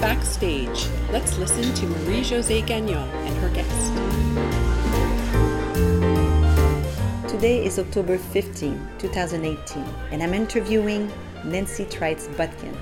Backstage. 0.00 0.88
Let's 1.12 1.36
listen 1.36 1.74
to 1.74 1.86
Marie 1.86 2.22
Josée 2.22 2.66
Gagnon 2.66 3.06
and 3.10 3.36
her 3.36 3.50
guest. 3.50 3.92
Today 7.30 7.62
is 7.62 7.78
October 7.78 8.16
15, 8.16 8.88
2018, 8.98 9.84
and 10.10 10.22
I'm 10.22 10.32
interviewing 10.32 11.12
Nancy 11.44 11.84
Trites 11.84 12.34
Botkin, 12.34 12.74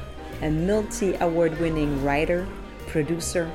a 0.42 0.50
multi 0.50 1.16
award 1.16 1.58
winning 1.58 2.04
writer, 2.04 2.46
producer, 2.86 3.50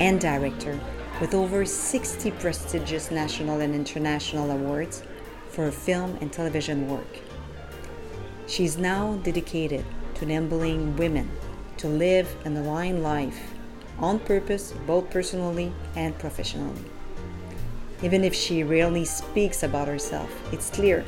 and 0.00 0.20
director 0.20 0.76
with 1.20 1.32
over 1.32 1.64
60 1.64 2.32
prestigious 2.32 3.12
national 3.12 3.60
and 3.60 3.72
international 3.72 4.50
awards 4.50 5.04
for 5.50 5.66
her 5.66 5.70
film 5.70 6.18
and 6.20 6.32
television 6.32 6.88
work. 6.88 7.20
She's 8.48 8.76
now 8.76 9.14
dedicated 9.22 9.84
to 10.14 10.24
enabling 10.24 10.96
women 10.96 11.30
to 11.78 11.88
live 11.88 12.34
an 12.44 12.56
aligned 12.56 13.02
life 13.02 13.54
on 13.98 14.18
purpose, 14.18 14.72
both 14.86 15.08
personally 15.10 15.72
and 15.94 16.18
professionally. 16.18 16.84
Even 18.02 18.24
if 18.24 18.34
she 18.34 18.62
rarely 18.62 19.04
speaks 19.04 19.62
about 19.62 19.88
herself, 19.88 20.30
it's 20.52 20.70
clear 20.70 21.04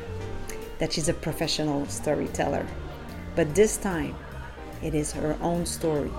that 0.79 0.93
she's 0.93 1.09
a 1.09 1.13
professional 1.13 1.85
storyteller. 1.85 2.65
But 3.35 3.53
this 3.53 3.77
time, 3.77 4.15
it 4.81 4.95
is 4.95 5.11
her 5.11 5.37
own 5.41 5.65
story, 5.65 6.11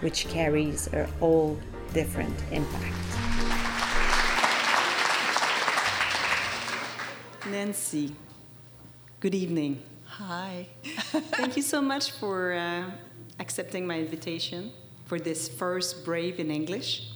which 0.00 0.26
carries 0.28 0.92
a 0.92 1.06
whole 1.20 1.58
different 1.92 2.34
impact. 2.50 2.94
Nancy, 7.50 8.16
good 9.20 9.34
evening. 9.34 9.82
Hi. 10.06 10.66
Thank 10.84 11.56
you 11.56 11.62
so 11.62 11.82
much 11.82 12.12
for 12.12 12.54
uh, 12.54 12.90
accepting 13.38 13.86
my 13.86 13.98
invitation 13.98 14.72
for 15.06 15.18
this 15.18 15.48
first 15.48 16.04
Brave 16.04 16.40
in 16.40 16.50
English. 16.50 17.10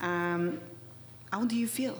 Um, 0.00 0.60
how 1.32 1.44
do 1.44 1.56
you 1.56 1.68
feel? 1.68 1.98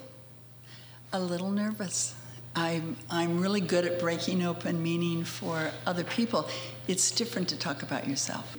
A 1.12 1.20
little 1.20 1.51
nervous. 1.51 2.14
I'm, 2.55 2.97
I'm 3.11 3.41
really 3.41 3.61
good 3.61 3.84
at 3.84 4.01
breaking 4.01 4.45
open 4.45 4.83
meaning 4.83 5.25
for 5.25 5.70
other 5.86 6.05
people. 6.05 6.48
It's 6.89 7.11
different 7.11 7.48
to 7.51 7.56
talk 7.56 7.83
about 7.83 8.08
yourself. 8.08 8.56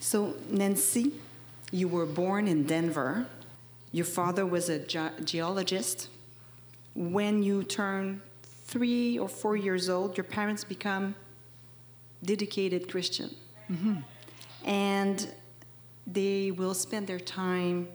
So, 0.00 0.34
Nancy, 0.50 1.12
you 1.70 1.88
were 1.88 2.06
born 2.06 2.48
in 2.48 2.64
Denver. 2.64 3.26
Your 3.92 4.04
father 4.04 4.46
was 4.46 4.68
a 4.68 4.78
ge- 4.78 5.24
geologist. 5.24 6.08
When 6.94 7.42
you 7.42 7.62
turn 7.62 8.22
three 8.42 9.18
or 9.18 9.28
four 9.28 9.56
years 9.56 9.88
old, 9.88 10.16
your 10.16 10.24
parents 10.24 10.64
become 10.64 11.14
dedicated 12.24 12.90
Christian. 12.90 13.34
Mm-hmm. 13.70 13.96
And 14.64 15.28
they 16.06 16.50
will 16.50 16.74
spend 16.74 17.06
their 17.06 17.20
time 17.20 17.88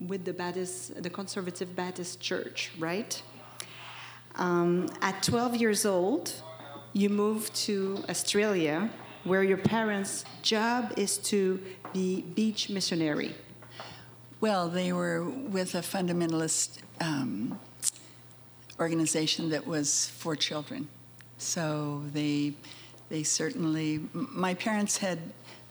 with 0.00 0.24
the 0.24 0.32
Baptist, 0.32 1.02
the 1.02 1.10
conservative 1.10 1.74
Baptist 1.74 2.20
church, 2.20 2.70
right? 2.78 3.20
Um, 4.36 4.88
at 5.00 5.22
12 5.22 5.56
years 5.56 5.86
old, 5.86 6.32
you 6.92 7.08
move 7.08 7.52
to 7.54 8.02
Australia, 8.08 8.90
where 9.24 9.42
your 9.42 9.58
parents' 9.58 10.24
job 10.42 10.92
is 10.96 11.18
to 11.18 11.60
be 11.92 12.22
beach 12.22 12.68
missionary. 12.68 13.34
Well, 14.40 14.68
they 14.68 14.92
were 14.92 15.24
with 15.24 15.74
a 15.74 15.80
fundamentalist 15.80 16.78
um, 17.00 17.58
organization 18.78 19.48
that 19.50 19.66
was 19.66 20.08
for 20.08 20.36
children. 20.36 20.88
So 21.38 22.02
they, 22.12 22.54
they 23.08 23.22
certainly, 23.22 24.00
my 24.12 24.54
parents 24.54 24.98
had 24.98 25.18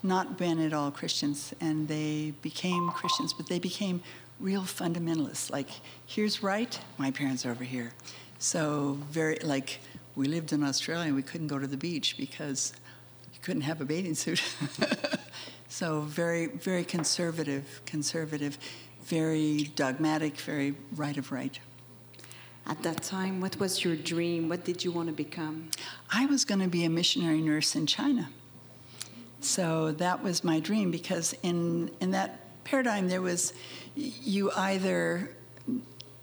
not 0.04 0.38
been 0.38 0.60
at 0.60 0.74
all 0.74 0.92
Christians, 0.92 1.54
and 1.60 1.88
they 1.88 2.34
became 2.42 2.90
Christians, 2.92 3.34
but 3.34 3.48
they 3.48 3.60
became 3.60 4.02
real 4.40 4.62
fundamentalists. 4.62 5.52
Like, 5.52 5.70
here's 6.06 6.44
right, 6.44 6.80
my 6.98 7.12
parents 7.12 7.46
are 7.46 7.52
over 7.52 7.64
here. 7.64 7.92
So, 8.40 8.98
very, 9.10 9.38
like, 9.40 9.80
we 10.16 10.28
lived 10.28 10.54
in 10.54 10.64
Australia 10.64 11.08
and 11.08 11.16
we 11.16 11.24
couldn't 11.24 11.48
go 11.48 11.60
to 11.60 11.68
the 11.68 11.78
beach 11.78 12.16
because 12.18 12.74
you 13.34 13.40
couldn't 13.42 13.64
have 13.64 13.82
a 13.82 13.86
bathing 13.86 14.16
suit. 14.16 14.42
so, 15.68 16.02
very, 16.02 16.48
very 16.48 16.84
conservative, 16.84 17.82
conservative, 17.86 18.58
very 19.04 19.72
dogmatic, 19.76 20.38
very 20.38 20.76
right 20.96 21.18
of 21.18 21.32
right. 21.32 21.60
At 22.68 22.82
that 22.84 23.04
time, 23.04 23.42
what 23.42 23.60
was 23.60 23.84
your 23.84 23.96
dream? 23.96 24.50
What 24.50 24.66
did 24.66 24.84
you 24.84 24.92
want 24.92 25.08
to 25.08 25.14
become? 25.14 25.70
I 26.12 26.26
was 26.26 26.46
going 26.46 26.62
to 26.62 26.68
be 26.68 26.84
a 26.86 26.90
missionary 26.90 27.42
nurse 27.42 27.76
in 27.76 27.86
China. 27.86 28.30
So 29.40 29.92
that 29.94 30.24
was 30.24 30.44
my 30.44 30.60
dream 30.60 30.90
because 30.90 31.36
in, 31.44 31.92
in 32.02 32.12
that 32.12 32.64
paradigm, 32.64 33.08
there 33.08 33.22
was 33.22 33.54
you 33.96 34.52
either 34.52 35.30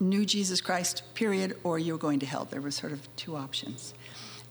knew 0.01 0.27
Jesus 0.27 0.61
Christ, 0.61 1.03
period, 1.15 1.57
or 1.63 1.79
you 1.79 1.93
were 1.93 1.99
going 1.99 2.19
to 2.21 2.27
hell. 2.27 2.45
There 2.51 2.61
were 2.61 2.73
sort 2.73 2.93
of 2.93 3.15
two 3.17 3.37
options. 3.37 3.95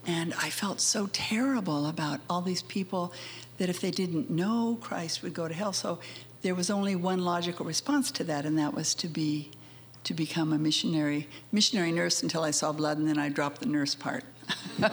And 0.08 0.34
I 0.42 0.50
felt 0.50 0.80
so 0.80 1.08
terrible 1.12 1.88
about 1.88 2.22
all 2.30 2.42
these 2.42 2.64
people 2.64 3.14
that 3.58 3.70
if 3.70 3.82
they 3.82 3.92
didn't 3.92 4.30
know 4.30 4.78
Christ 4.82 5.22
would 5.22 5.34
go 5.34 5.48
to 5.48 5.54
hell. 5.54 5.74
So 5.74 6.00
there 6.42 6.56
was 6.56 6.72
only 6.72 6.96
one 6.96 7.24
logical 7.24 7.66
response 7.66 8.10
to 8.12 8.24
that, 8.24 8.46
and 8.46 8.58
that 8.58 8.74
was 8.74 8.96
to 8.96 9.08
be 9.08 9.52
to 10.04 10.14
become 10.14 10.52
a 10.54 10.58
missionary 10.58 11.28
missionary 11.52 11.92
nurse 11.92 12.24
until 12.24 12.44
I 12.44 12.52
saw 12.52 12.72
blood, 12.72 12.98
and 12.98 13.08
then 13.08 13.18
I 13.18 13.30
dropped 13.30 13.62
the 13.62 13.68
nurse 13.68 13.96
part. 13.96 14.24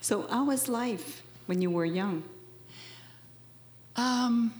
so, 0.00 0.26
how 0.28 0.46
was 0.46 0.68
life 0.68 1.22
when 1.46 1.60
you 1.60 1.70
were 1.70 1.84
young? 1.84 2.22
Um, 3.96 4.54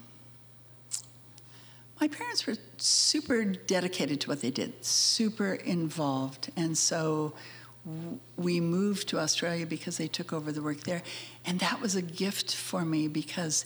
my 2.00 2.08
parents 2.08 2.46
were 2.46 2.56
super 2.76 3.44
dedicated 3.44 4.20
to 4.22 4.28
what 4.28 4.40
they 4.40 4.50
did, 4.50 4.84
super 4.84 5.54
involved, 5.54 6.50
and 6.56 6.76
so 6.76 7.34
we 8.36 8.60
moved 8.60 9.08
to 9.08 9.18
Australia 9.18 9.64
because 9.64 9.96
they 9.96 10.08
took 10.08 10.32
over 10.32 10.52
the 10.52 10.60
work 10.60 10.82
there, 10.82 11.02
and 11.44 11.58
that 11.60 11.80
was 11.80 11.96
a 11.96 12.02
gift 12.02 12.54
for 12.54 12.84
me 12.84 13.08
because 13.08 13.64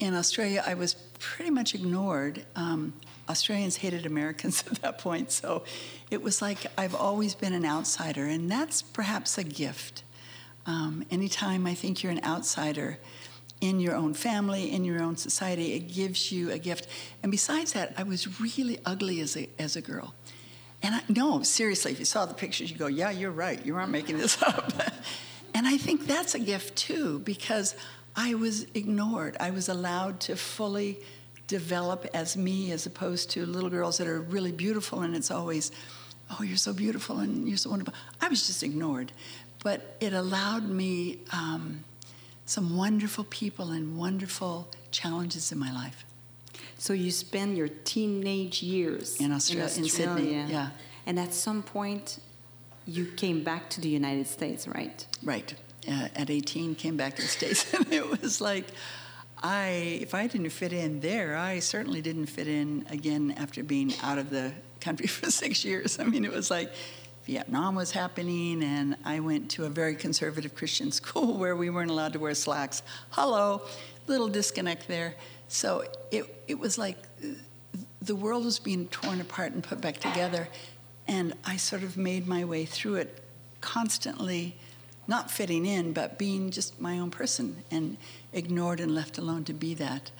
in 0.00 0.14
Australia 0.14 0.64
I 0.66 0.74
was 0.74 0.94
pretty 1.18 1.50
much 1.50 1.74
ignored. 1.74 2.44
Um, 2.56 2.94
Australians 3.28 3.76
hated 3.76 4.06
Americans 4.06 4.64
at 4.70 4.82
that 4.82 4.98
point, 4.98 5.30
so 5.30 5.62
it 6.10 6.22
was 6.22 6.42
like 6.42 6.66
I've 6.76 6.94
always 6.94 7.34
been 7.34 7.52
an 7.52 7.64
outsider, 7.64 8.26
and 8.26 8.50
that's 8.50 8.82
perhaps 8.82 9.38
a 9.38 9.44
gift. 9.44 10.02
Um, 10.66 11.04
anytime 11.10 11.66
I 11.66 11.74
think 11.74 12.02
you're 12.02 12.12
an 12.12 12.24
outsider 12.24 12.98
in 13.60 13.80
your 13.80 13.94
own 13.94 14.14
family, 14.14 14.72
in 14.72 14.84
your 14.84 15.02
own 15.02 15.16
society, 15.16 15.74
it 15.74 15.92
gives 15.92 16.32
you 16.32 16.50
a 16.50 16.58
gift. 16.58 16.86
And 17.22 17.30
besides 17.30 17.74
that, 17.74 17.92
I 17.96 18.02
was 18.02 18.40
really 18.40 18.78
ugly 18.86 19.20
as 19.20 19.36
a, 19.36 19.48
as 19.58 19.76
a 19.76 19.82
girl. 19.82 20.14
And 20.82 20.94
I, 20.94 21.02
no, 21.08 21.42
seriously, 21.42 21.92
if 21.92 21.98
you 21.98 22.06
saw 22.06 22.24
the 22.24 22.34
pictures, 22.34 22.70
you 22.70 22.78
go, 22.78 22.86
yeah, 22.86 23.10
you're 23.10 23.30
right, 23.30 23.64
you 23.64 23.76
aren't 23.76 23.90
making 23.90 24.16
this 24.16 24.42
up. 24.46 24.72
and 25.54 25.66
I 25.66 25.76
think 25.76 26.06
that's 26.06 26.34
a 26.34 26.38
gift 26.38 26.76
too, 26.76 27.18
because 27.20 27.74
I 28.20 28.34
was 28.34 28.66
ignored. 28.74 29.38
I 29.40 29.50
was 29.50 29.70
allowed 29.70 30.20
to 30.20 30.36
fully 30.36 30.98
develop 31.46 32.06
as 32.12 32.36
me 32.36 32.70
as 32.70 32.84
opposed 32.84 33.30
to 33.30 33.46
little 33.46 33.70
girls 33.70 33.96
that 33.96 34.06
are 34.06 34.20
really 34.20 34.52
beautiful 34.52 35.00
and 35.00 35.16
it's 35.16 35.30
always, 35.30 35.72
oh, 36.30 36.42
you're 36.42 36.58
so 36.58 36.74
beautiful 36.74 37.18
and 37.20 37.48
you're 37.48 37.56
so 37.56 37.70
wonderful. 37.70 37.94
I 38.20 38.28
was 38.28 38.46
just 38.46 38.62
ignored. 38.62 39.12
But 39.64 39.96
it 40.00 40.12
allowed 40.12 40.68
me 40.68 41.20
um, 41.32 41.84
some 42.44 42.76
wonderful 42.76 43.24
people 43.24 43.70
and 43.70 43.96
wonderful 43.96 44.68
challenges 44.90 45.50
in 45.50 45.58
my 45.58 45.72
life. 45.72 46.04
So 46.76 46.92
you 46.92 47.10
spend 47.10 47.56
your 47.56 47.68
teenage 47.68 48.62
years 48.62 49.18
in 49.18 49.32
Australia, 49.32 49.70
in, 49.76 49.84
Australia. 49.84 50.12
in 50.12 50.18
Sydney, 50.18 50.52
yeah. 50.52 50.70
And 51.06 51.18
at 51.18 51.32
some 51.32 51.62
point, 51.62 52.18
you 52.86 53.06
came 53.06 53.42
back 53.42 53.70
to 53.70 53.80
the 53.80 53.88
United 53.88 54.26
States, 54.26 54.68
right? 54.68 55.06
Right. 55.22 55.54
Uh, 55.88 56.08
at 56.14 56.28
18, 56.28 56.74
came 56.74 56.96
back 56.98 57.16
to 57.16 57.22
the 57.22 57.28
States, 57.28 57.72
and 57.74 57.90
it 57.90 58.20
was 58.20 58.40
like, 58.40 58.66
I, 59.42 59.98
if 60.02 60.14
I 60.14 60.26
didn't 60.26 60.50
fit 60.50 60.74
in 60.74 61.00
there, 61.00 61.36
I 61.36 61.60
certainly 61.60 62.02
didn't 62.02 62.26
fit 62.26 62.46
in 62.46 62.84
again 62.90 63.34
after 63.38 63.62
being 63.62 63.94
out 64.02 64.18
of 64.18 64.28
the 64.28 64.52
country 64.80 65.06
for 65.06 65.30
six 65.30 65.64
years. 65.64 65.98
I 65.98 66.04
mean, 66.04 66.24
it 66.24 66.32
was 66.32 66.50
like 66.50 66.70
Vietnam 67.24 67.74
was 67.74 67.90
happening, 67.90 68.62
and 68.62 68.96
I 69.04 69.20
went 69.20 69.50
to 69.52 69.64
a 69.64 69.70
very 69.70 69.94
conservative 69.94 70.54
Christian 70.54 70.92
school 71.00 71.38
where 71.38 71.56
we 71.56 71.70
weren't 71.70 71.90
allowed 71.90 72.12
to 72.14 72.18
wear 72.18 72.34
slacks. 72.34 72.82
Hello, 73.10 73.62
little 74.06 74.28
disconnect 74.28 74.88
there. 74.88 75.14
So 75.48 75.84
it, 76.10 76.42
it 76.46 76.58
was 76.58 76.76
like 76.76 76.96
the 78.02 78.14
world 78.14 78.44
was 78.44 78.58
being 78.58 78.86
torn 78.88 79.20
apart 79.20 79.52
and 79.52 79.62
put 79.62 79.80
back 79.80 79.98
together, 79.98 80.48
and 81.08 81.34
I 81.44 81.56
sort 81.56 81.82
of 81.82 81.96
made 81.96 82.26
my 82.26 82.44
way 82.44 82.64
through 82.66 82.96
it 82.96 83.22
constantly 83.60 84.56
not 85.06 85.30
fitting 85.30 85.66
in, 85.66 85.92
but 85.92 86.18
being 86.18 86.50
just 86.50 86.80
my 86.80 86.98
own 86.98 87.10
person 87.10 87.62
and 87.70 87.96
ignored 88.32 88.80
and 88.80 88.94
left 88.94 89.18
alone 89.18 89.44
to 89.44 89.52
be 89.52 89.74
that. 89.74 90.10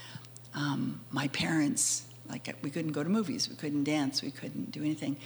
Um, 0.54 1.00
my 1.10 1.28
parents, 1.28 2.04
like, 2.28 2.54
we 2.62 2.70
couldn't 2.70 2.92
go 2.92 3.02
to 3.02 3.08
movies, 3.08 3.48
we 3.48 3.56
couldn't 3.56 3.84
dance, 3.84 4.22
we 4.22 4.30
couldn't 4.30 4.72
do 4.72 4.80
anything. 4.80 5.16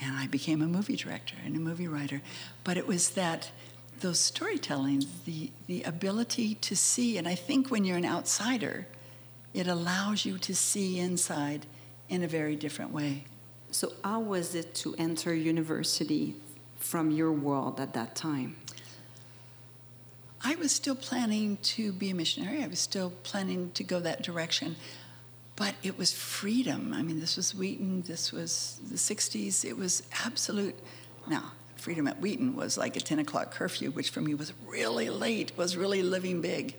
And 0.00 0.16
I 0.16 0.26
became 0.26 0.62
a 0.62 0.66
movie 0.66 0.96
director 0.96 1.36
and 1.44 1.54
a 1.54 1.60
movie 1.60 1.86
writer. 1.86 2.22
But 2.64 2.76
it 2.76 2.86
was 2.86 3.10
that 3.10 3.50
those 4.00 4.18
storytelling, 4.18 5.04
the, 5.24 5.50
the 5.68 5.82
ability 5.84 6.56
to 6.56 6.76
see. 6.76 7.16
And 7.16 7.28
I 7.28 7.36
think 7.36 7.70
when 7.70 7.84
you're 7.84 7.96
an 7.96 8.04
outsider, 8.04 8.86
it 9.54 9.66
allows 9.66 10.24
you 10.24 10.38
to 10.38 10.54
see 10.54 10.98
inside 10.98 11.66
in 12.08 12.22
a 12.22 12.28
very 12.28 12.56
different 12.56 12.92
way. 12.92 13.24
So, 13.70 13.92
how 14.04 14.20
was 14.20 14.54
it 14.54 14.74
to 14.76 14.94
enter 14.98 15.34
university 15.34 16.34
from 16.76 17.10
your 17.10 17.32
world 17.32 17.80
at 17.80 17.94
that 17.94 18.14
time? 18.14 18.56
I 20.44 20.56
was 20.56 20.72
still 20.72 20.96
planning 20.96 21.58
to 21.62 21.92
be 21.92 22.10
a 22.10 22.14
missionary. 22.14 22.64
I 22.64 22.66
was 22.66 22.80
still 22.80 23.12
planning 23.22 23.70
to 23.74 23.84
go 23.84 24.00
that 24.00 24.22
direction. 24.22 24.76
But 25.54 25.74
it 25.82 25.96
was 25.96 26.12
freedom. 26.12 26.92
I 26.92 27.02
mean, 27.02 27.20
this 27.20 27.36
was 27.36 27.54
Wheaton, 27.54 28.02
this 28.02 28.32
was 28.32 28.80
the 28.88 28.96
60s. 28.96 29.64
It 29.64 29.76
was 29.76 30.02
absolute. 30.24 30.74
Now, 31.28 31.52
freedom 31.76 32.08
at 32.08 32.20
Wheaton 32.20 32.56
was 32.56 32.76
like 32.76 32.96
a 32.96 33.00
10 33.00 33.20
o'clock 33.20 33.52
curfew, 33.52 33.90
which 33.90 34.10
for 34.10 34.20
me 34.20 34.34
was 34.34 34.52
really 34.66 35.10
late, 35.10 35.52
was 35.56 35.76
really 35.76 36.02
living 36.02 36.40
big. 36.40 36.74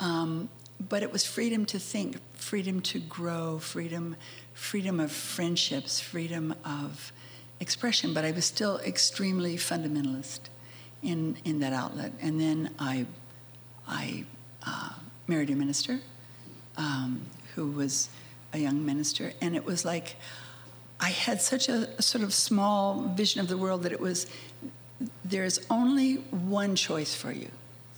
Um, 0.00 0.50
but 0.88 1.02
it 1.02 1.12
was 1.12 1.24
freedom 1.24 1.64
to 1.66 1.78
think, 1.78 2.18
freedom 2.34 2.80
to 2.82 2.98
grow, 2.98 3.58
freedom, 3.58 4.16
freedom 4.52 4.98
of 5.00 5.12
friendships, 5.12 6.00
freedom 6.00 6.54
of 6.64 7.12
expression. 7.60 8.12
But 8.12 8.24
I 8.24 8.32
was 8.32 8.44
still 8.44 8.78
extremely 8.80 9.56
fundamentalist 9.56 10.40
in, 11.02 11.36
in 11.44 11.60
that 11.60 11.72
outlet. 11.72 12.12
And 12.20 12.40
then 12.40 12.74
I, 12.78 13.06
I 13.86 14.24
uh, 14.66 14.90
married 15.26 15.50
a 15.50 15.54
minister 15.54 16.00
um, 16.76 17.22
who 17.54 17.68
was 17.68 18.08
a 18.52 18.58
young 18.58 18.84
minister, 18.84 19.32
and 19.40 19.54
it 19.54 19.64
was 19.64 19.84
like 19.84 20.16
I 20.98 21.10
had 21.10 21.40
such 21.40 21.68
a, 21.68 21.88
a 21.98 22.02
sort 22.02 22.24
of 22.24 22.34
small 22.34 23.02
vision 23.16 23.40
of 23.40 23.48
the 23.48 23.56
world 23.56 23.84
that 23.84 23.92
it 23.92 24.00
was 24.00 24.26
there's 25.24 25.60
only 25.70 26.16
one 26.16 26.76
choice 26.76 27.14
for 27.14 27.32
you 27.32 27.48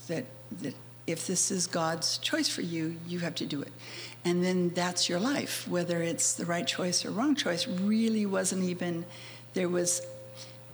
that 0.06 0.26
that 0.60 0.75
if 1.06 1.26
this 1.26 1.50
is 1.50 1.66
God's 1.66 2.19
choice 2.19 2.49
for 2.49 2.62
you, 2.62 2.96
you 3.08 3.19
have 3.19 3.34
to 3.37 3.46
do 3.46 3.60
it. 3.60 3.72
And 4.25 4.44
then 4.44 4.69
that's 4.69 5.08
your 5.08 5.19
life. 5.19 5.66
Whether 5.66 6.00
it's 6.00 6.34
the 6.34 6.46
right 6.46 6.66
choice 6.66 7.04
or 7.04 7.10
wrong 7.10 7.34
choice 7.34 7.66
really 7.66 8.25
wasn't 8.25 8.62
even 8.62 9.04
there 9.54 9.69
was 9.69 10.02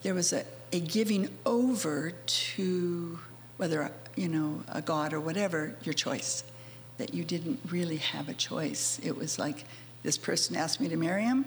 there 0.03 0.15
was 0.15 0.33
a, 0.33 0.45
a 0.73 0.81
giving 0.81 1.29
over 1.47 2.13
to 2.27 3.19
whether 3.57 3.91
you 4.17 4.29
know 4.29 4.63
a 4.69 4.83
god 4.83 5.13
or 5.13 5.21
whatever 5.21 5.75
your 5.83 5.95
choice. 5.95 6.45
That 6.99 7.15
you 7.15 7.23
didn't 7.23 7.61
really 7.71 7.99
have 7.99 8.29
a 8.29 8.35
choice. 8.35 9.01
It 9.05 9.17
was 9.17 9.39
like 9.39 9.65
this 10.03 10.19
person 10.19 10.57
asked 10.57 10.81
me 10.81 10.89
to 10.89 10.97
marry 10.97 11.23
him 11.23 11.45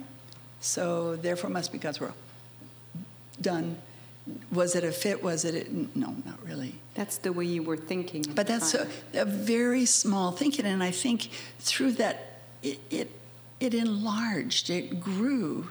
so 0.62 1.16
therefore 1.16 1.50
must 1.50 1.72
be 1.72 1.78
god's 1.78 2.00
will. 2.00 2.14
Done. 3.40 3.76
Was 4.52 4.76
it 4.76 4.84
a 4.84 4.92
fit? 4.92 5.22
Was 5.22 5.44
it 5.44 5.66
a, 5.66 5.98
no 5.98 6.14
not 6.24 6.42
really. 6.46 6.76
That's 6.94 7.18
the 7.18 7.32
way 7.32 7.44
you 7.44 7.62
were 7.62 7.76
thinking 7.76 8.24
but 8.34 8.46
that's 8.46 8.74
a, 8.74 8.86
a, 9.14 9.24
very 9.24 9.84
small 9.84 10.30
thinking 10.30 10.66
and 10.66 10.82
i 10.82 10.90
think 10.90 11.30
through 11.58 11.92
that 11.92 12.38
it, 12.62 12.78
it 12.90 13.10
it 13.60 13.74
enlarged 13.74 14.70
it 14.70 15.00
grew. 15.00 15.68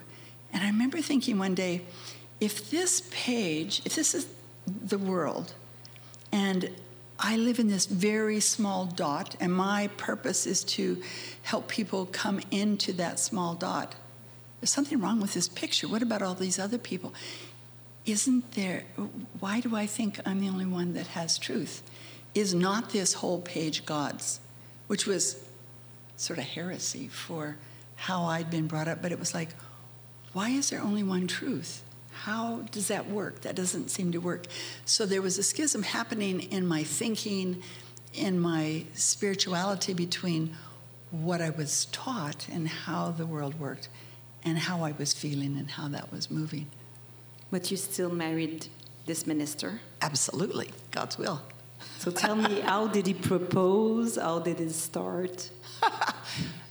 And 0.51 0.63
i 0.63 0.67
remember 0.67 1.01
thinking 1.01 1.39
one 1.39 1.55
day 1.55 1.81
if 2.41 2.69
this 2.71 3.07
page, 3.11 3.81
if 3.85 3.95
this 3.95 4.13
is 4.13 4.27
the 4.65 4.97
world, 4.97 5.53
and 6.31 6.69
I 7.19 7.37
live 7.37 7.59
in 7.59 7.67
this 7.67 7.85
very 7.85 8.39
small 8.39 8.85
dot, 8.87 9.35
and 9.39 9.53
my 9.53 9.89
purpose 9.97 10.47
is 10.47 10.63
to 10.65 11.01
help 11.43 11.67
people 11.67 12.07
come 12.07 12.41
into 12.49 12.93
that 12.93 13.19
small 13.19 13.53
dot. 13.53 13.95
There's 14.59 14.71
something 14.71 14.99
wrong 14.99 15.21
with 15.21 15.33
this 15.33 15.47
picture. 15.47 15.87
What 15.87 16.01
about 16.01 16.23
all 16.23 16.33
these 16.33 16.57
other 16.57 16.79
people? 16.79 17.13
Isn't 18.05 18.53
there, 18.53 18.85
why 19.39 19.59
do 19.59 19.75
I 19.75 19.85
think 19.85 20.19
I'm 20.25 20.39
the 20.39 20.49
only 20.49 20.65
one 20.65 20.93
that 20.95 21.07
has 21.07 21.37
truth? 21.37 21.83
Is 22.33 22.55
not 22.55 22.89
this 22.89 23.13
whole 23.13 23.41
page 23.41 23.85
God's? 23.85 24.39
Which 24.87 25.05
was 25.05 25.43
sort 26.17 26.39
of 26.39 26.45
heresy 26.45 27.07
for 27.07 27.57
how 27.95 28.23
I'd 28.23 28.49
been 28.49 28.65
brought 28.65 28.87
up, 28.87 29.01
but 29.01 29.11
it 29.11 29.19
was 29.19 29.35
like, 29.35 29.49
why 30.33 30.49
is 30.49 30.71
there 30.71 30.81
only 30.81 31.03
one 31.03 31.27
truth? 31.27 31.83
How 32.25 32.57
does 32.71 32.89
that 32.89 33.09
work? 33.09 33.41
That 33.41 33.55
doesn't 33.55 33.89
seem 33.89 34.11
to 34.11 34.19
work. 34.19 34.45
So 34.85 35.07
there 35.07 35.23
was 35.23 35.39
a 35.39 35.43
schism 35.43 35.81
happening 35.81 36.39
in 36.39 36.67
my 36.67 36.83
thinking, 36.83 37.63
in 38.13 38.39
my 38.39 38.85
spirituality 38.93 39.95
between 39.95 40.55
what 41.09 41.41
I 41.41 41.49
was 41.49 41.85
taught 41.85 42.47
and 42.47 42.67
how 42.67 43.09
the 43.09 43.25
world 43.25 43.59
worked, 43.59 43.89
and 44.43 44.59
how 44.59 44.83
I 44.83 44.91
was 44.91 45.13
feeling 45.13 45.57
and 45.57 45.71
how 45.71 45.87
that 45.87 46.11
was 46.11 46.29
moving. 46.29 46.67
But 47.49 47.71
you 47.71 47.77
still 47.77 48.11
married 48.11 48.67
this 49.07 49.25
minister? 49.25 49.81
Absolutely, 50.03 50.69
God's 50.91 51.17
will. 51.17 51.41
So 51.97 52.11
tell 52.11 52.35
me, 52.35 52.59
how 52.59 52.85
did 52.85 53.07
he 53.07 53.15
propose? 53.15 54.17
How 54.17 54.37
did 54.37 54.61
it 54.61 54.73
start? 54.73 55.49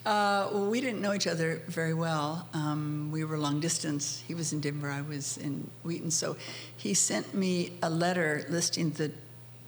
Uh, 0.06 0.48
we 0.52 0.80
didn't 0.80 1.02
know 1.02 1.12
each 1.12 1.26
other 1.26 1.60
very 1.66 1.92
well. 1.92 2.48
Um, 2.54 3.10
we 3.12 3.24
were 3.24 3.36
long 3.36 3.60
distance. 3.60 4.22
He 4.26 4.34
was 4.34 4.52
in 4.52 4.60
Denver, 4.60 4.90
I 4.90 5.02
was 5.02 5.36
in 5.36 5.68
Wheaton. 5.82 6.10
So 6.10 6.36
he 6.76 6.94
sent 6.94 7.34
me 7.34 7.72
a 7.82 7.90
letter 7.90 8.46
listing 8.48 8.90
the, 8.92 9.10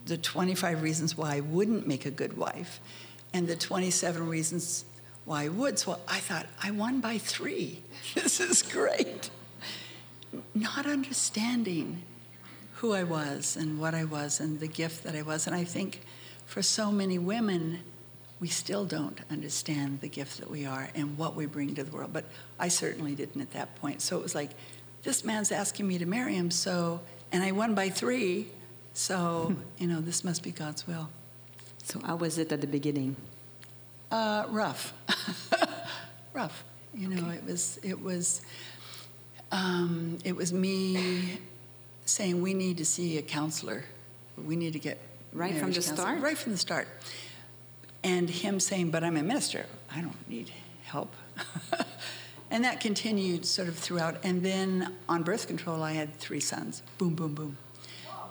the 0.06 0.16
25 0.16 0.82
reasons 0.82 1.16
why 1.16 1.36
I 1.36 1.40
wouldn't 1.40 1.86
make 1.86 2.06
a 2.06 2.10
good 2.10 2.36
wife 2.36 2.80
and 3.34 3.46
the 3.46 3.56
27 3.56 4.26
reasons 4.26 4.84
why 5.26 5.44
I 5.44 5.48
would. 5.48 5.78
So 5.78 5.98
I 6.08 6.20
thought, 6.20 6.46
I 6.62 6.70
won 6.70 7.00
by 7.00 7.18
three. 7.18 7.82
This 8.14 8.40
is 8.40 8.62
great. 8.62 9.30
Not 10.54 10.86
understanding 10.86 12.02
who 12.74 12.94
I 12.94 13.04
was 13.04 13.56
and 13.56 13.78
what 13.78 13.94
I 13.94 14.04
was 14.04 14.40
and 14.40 14.60
the 14.60 14.66
gift 14.66 15.04
that 15.04 15.14
I 15.14 15.22
was. 15.22 15.46
And 15.46 15.54
I 15.54 15.64
think 15.64 16.00
for 16.46 16.62
so 16.62 16.90
many 16.90 17.18
women, 17.18 17.80
we 18.42 18.48
still 18.48 18.84
don't 18.84 19.20
understand 19.30 20.00
the 20.00 20.08
gift 20.08 20.40
that 20.40 20.50
we 20.50 20.66
are 20.66 20.88
and 20.96 21.16
what 21.16 21.36
we 21.36 21.46
bring 21.46 21.76
to 21.76 21.84
the 21.84 21.92
world. 21.92 22.12
But 22.12 22.24
I 22.58 22.66
certainly 22.66 23.14
didn't 23.14 23.40
at 23.40 23.52
that 23.52 23.76
point. 23.76 24.02
So 24.02 24.18
it 24.18 24.22
was 24.24 24.34
like, 24.34 24.50
this 25.04 25.24
man's 25.24 25.52
asking 25.52 25.86
me 25.86 25.96
to 25.98 26.06
marry 26.06 26.34
him, 26.34 26.50
so, 26.50 27.00
and 27.30 27.44
I 27.44 27.52
won 27.52 27.76
by 27.76 27.88
three, 27.88 28.48
so, 28.94 29.54
you 29.78 29.86
know, 29.86 30.00
this 30.00 30.24
must 30.24 30.42
be 30.42 30.50
God's 30.50 30.88
will. 30.88 31.08
So, 31.84 32.00
how 32.00 32.16
was 32.16 32.36
it 32.36 32.50
at 32.50 32.60
the 32.60 32.66
beginning? 32.66 33.14
Uh, 34.10 34.46
rough. 34.48 34.92
rough. 36.32 36.64
You 36.94 37.10
know, 37.10 37.28
okay. 37.28 37.36
it 37.36 37.44
was, 37.44 37.78
it 37.84 38.02
was, 38.02 38.42
um, 39.52 40.18
it 40.24 40.34
was 40.34 40.52
me 40.52 41.38
saying, 42.06 42.42
we 42.42 42.54
need 42.54 42.78
to 42.78 42.84
see 42.84 43.18
a 43.18 43.22
counselor. 43.22 43.84
We 44.36 44.56
need 44.56 44.72
to 44.72 44.80
get 44.80 44.98
right 45.32 45.54
from 45.54 45.68
the 45.68 45.74
counselor. 45.76 45.96
start? 45.96 46.20
Right 46.20 46.36
from 46.36 46.52
the 46.52 46.58
start 46.58 46.88
and 48.04 48.28
him 48.28 48.60
saying, 48.60 48.90
But 48.90 49.04
I'm 49.04 49.16
a 49.16 49.22
minister, 49.22 49.66
I 49.94 50.00
don't 50.00 50.28
need 50.28 50.50
help. 50.84 51.14
and 52.50 52.64
that 52.64 52.80
continued 52.80 53.46
sort 53.46 53.68
of 53.68 53.76
throughout. 53.76 54.16
And 54.24 54.42
then 54.42 54.94
on 55.08 55.22
birth 55.22 55.46
control, 55.46 55.82
I 55.82 55.92
had 55.92 56.14
three 56.16 56.40
sons. 56.40 56.82
Boom, 56.98 57.14
boom, 57.14 57.34
boom. 57.34 57.56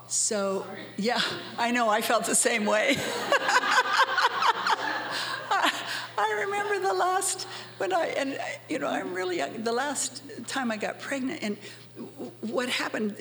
So, 0.07 0.65
yeah, 0.97 1.21
I 1.57 1.71
know, 1.71 1.89
I 1.89 2.01
felt 2.01 2.25
the 2.25 2.35
same 2.35 2.65
way. 2.65 2.97
I 6.17 6.43
remember 6.45 6.87
the 6.87 6.93
last 6.93 7.47
when 7.77 7.93
I 7.93 8.07
and 8.17 8.39
you 8.69 8.77
know 8.77 8.87
I'm 8.87 9.13
really 9.13 9.37
young, 9.37 9.63
the 9.63 9.71
last 9.71 10.21
time 10.47 10.71
I 10.71 10.77
got 10.77 10.99
pregnant 10.99 11.41
and 11.41 11.57
what 12.41 12.69
happened 12.69 13.15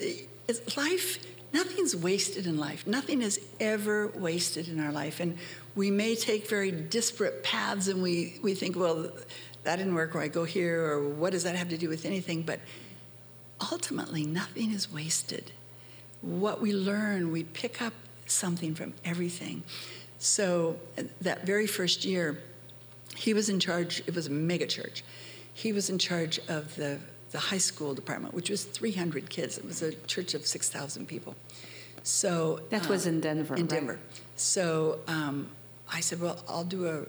is 0.47 0.77
life 0.77 1.25
nothing's 1.53 1.95
wasted 1.95 2.45
in 2.45 2.57
life 2.57 2.85
nothing 2.85 3.21
is 3.21 3.39
ever 3.59 4.07
wasted 4.09 4.67
in 4.67 4.79
our 4.79 4.91
life 4.91 5.19
and 5.19 5.37
we 5.75 5.91
may 5.91 6.15
take 6.15 6.47
very 6.47 6.71
disparate 6.71 7.43
paths 7.43 7.87
and 7.87 8.01
we, 8.01 8.39
we 8.41 8.53
think, 8.53 8.75
well, 8.75 9.11
that 9.63 9.75
didn't 9.75 9.95
work, 9.95 10.15
or 10.15 10.21
I 10.21 10.27
go 10.27 10.43
here, 10.43 10.83
or 10.83 11.09
what 11.09 11.31
does 11.31 11.43
that 11.43 11.55
have 11.55 11.69
to 11.69 11.77
do 11.77 11.87
with 11.87 12.05
anything? 12.05 12.41
But 12.41 12.59
ultimately, 13.71 14.25
nothing 14.25 14.71
is 14.71 14.91
wasted. 14.91 15.51
What 16.21 16.61
we 16.61 16.73
learn, 16.73 17.31
we 17.31 17.43
pick 17.43 17.81
up 17.81 17.93
something 18.25 18.75
from 18.75 18.93
everything. 19.05 19.63
So 20.17 20.77
that 21.21 21.45
very 21.45 21.67
first 21.67 22.05
year, 22.05 22.41
he 23.15 23.33
was 23.33 23.49
in 23.49 23.59
charge, 23.59 24.01
it 24.07 24.15
was 24.15 24.27
a 24.27 24.31
mega 24.31 24.67
church. 24.67 25.03
He 25.53 25.73
was 25.73 25.89
in 25.89 25.99
charge 25.99 26.39
of 26.47 26.75
the, 26.75 26.99
the 27.31 27.39
high 27.39 27.57
school 27.57 27.93
department, 27.93 28.33
which 28.33 28.49
was 28.49 28.63
300 28.63 29.29
kids. 29.29 29.57
It 29.57 29.65
was 29.65 29.81
a 29.81 29.93
church 30.05 30.33
of 30.33 30.45
6,000 30.45 31.07
people. 31.07 31.35
So 32.03 32.61
that 32.69 32.87
was 32.87 33.05
in 33.05 33.19
Denver. 33.19 33.55
In 33.55 33.67
Denver. 33.67 33.99
So 34.35 34.99
um, 35.07 35.49
I 35.91 35.99
said, 35.99 36.21
Well, 36.21 36.43
I'll 36.47 36.63
do 36.63 36.87
a 36.87 37.05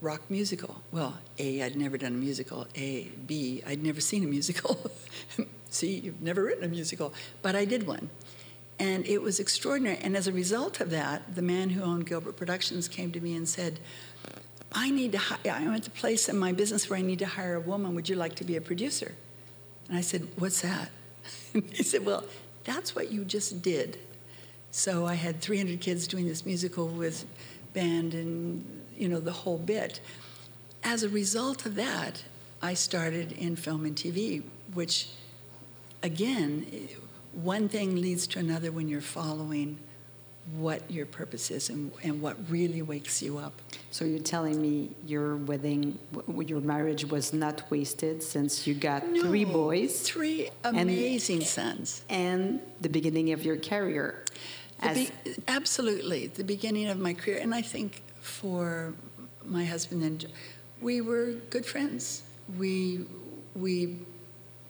rock 0.00 0.22
musical. 0.30 0.82
Well, 0.92 1.18
A, 1.38 1.62
I'd 1.62 1.76
never 1.76 1.98
done 1.98 2.14
a 2.14 2.18
musical. 2.18 2.66
A, 2.74 3.10
B, 3.26 3.62
I'd 3.66 3.82
never 3.82 4.00
seen 4.00 4.24
a 4.24 4.26
musical. 4.26 4.90
C, 5.70 5.98
you've 5.98 6.22
never 6.22 6.42
written 6.42 6.64
a 6.64 6.68
musical. 6.68 7.12
But 7.42 7.54
I 7.54 7.64
did 7.64 7.86
one. 7.86 8.10
And 8.78 9.04
it 9.06 9.20
was 9.20 9.40
extraordinary. 9.40 9.98
And 9.98 10.16
as 10.16 10.26
a 10.26 10.32
result 10.32 10.80
of 10.80 10.90
that, 10.90 11.34
the 11.34 11.42
man 11.42 11.70
who 11.70 11.82
owned 11.82 12.06
Gilbert 12.06 12.36
Productions 12.36 12.88
came 12.88 13.12
to 13.12 13.20
me 13.20 13.36
and 13.36 13.46
said, 13.46 13.78
I 14.72 14.90
need 14.90 15.12
to 15.12 15.18
hire, 15.18 15.52
I'm 15.52 15.74
at 15.74 15.82
the 15.82 15.90
place 15.90 16.28
in 16.28 16.38
my 16.38 16.52
business 16.52 16.88
where 16.88 16.98
I 16.98 17.02
need 17.02 17.18
to 17.18 17.26
hire 17.26 17.56
a 17.56 17.60
woman. 17.60 17.94
Would 17.94 18.08
you 18.08 18.16
like 18.16 18.36
to 18.36 18.44
be 18.44 18.56
a 18.56 18.60
producer? 18.60 19.14
And 19.88 19.98
I 19.98 20.00
said, 20.00 20.28
What's 20.36 20.62
that? 20.62 20.90
he 21.52 21.82
said, 21.82 22.06
Well, 22.06 22.24
that's 22.64 22.94
what 22.94 23.10
you 23.10 23.24
just 23.24 23.62
did. 23.62 23.98
So 24.70 25.04
I 25.04 25.14
had 25.14 25.40
300 25.40 25.80
kids 25.80 26.06
doing 26.06 26.28
this 26.28 26.46
musical 26.46 26.86
with 26.86 27.26
band 27.72 28.14
and, 28.14 28.64
you 28.96 29.08
know, 29.08 29.20
the 29.20 29.32
whole 29.32 29.58
bit. 29.58 30.00
As 30.82 31.02
a 31.02 31.08
result 31.08 31.66
of 31.66 31.74
that, 31.76 32.24
I 32.62 32.74
started 32.74 33.32
in 33.32 33.56
film 33.56 33.84
and 33.84 33.94
TV, 33.96 34.42
which, 34.74 35.08
again, 36.02 36.88
one 37.32 37.68
thing 37.68 37.96
leads 38.00 38.26
to 38.28 38.38
another 38.38 38.72
when 38.72 38.88
you're 38.88 39.00
following 39.00 39.78
what 40.56 40.90
your 40.90 41.06
purpose 41.06 41.50
is 41.50 41.68
and, 41.68 41.92
and 42.02 42.20
what 42.20 42.36
really 42.50 42.82
wakes 42.82 43.22
you 43.22 43.38
up. 43.38 43.52
So 43.92 44.04
you're 44.04 44.18
telling 44.18 44.60
me 44.60 44.90
your 45.06 45.36
wedding, 45.36 45.98
your 46.44 46.60
marriage 46.60 47.04
was 47.04 47.32
not 47.32 47.70
wasted 47.70 48.22
since 48.22 48.66
you 48.66 48.74
got 48.74 49.06
No, 49.08 49.22
three 49.22 49.44
boys 49.44 50.00
Three 50.02 50.50
amazing 50.64 51.42
sons. 51.42 52.04
and 52.08 52.60
the 52.80 52.88
beginning 52.88 53.32
of 53.32 53.44
your 53.44 53.56
career. 53.58 54.24
The 54.80 54.88
As, 54.88 54.96
be- 54.96 55.12
absolutely, 55.48 56.28
the 56.28 56.44
beginning 56.44 56.88
of 56.88 56.98
my 56.98 57.14
career, 57.14 57.38
and 57.38 57.54
I 57.54 57.62
think 57.62 58.02
for 58.20 58.94
my 59.44 59.64
husband 59.64 60.02
and 60.02 60.26
we 60.80 61.00
were 61.00 61.32
good 61.50 61.66
friends. 61.66 62.22
We 62.58 63.06
we 63.54 63.98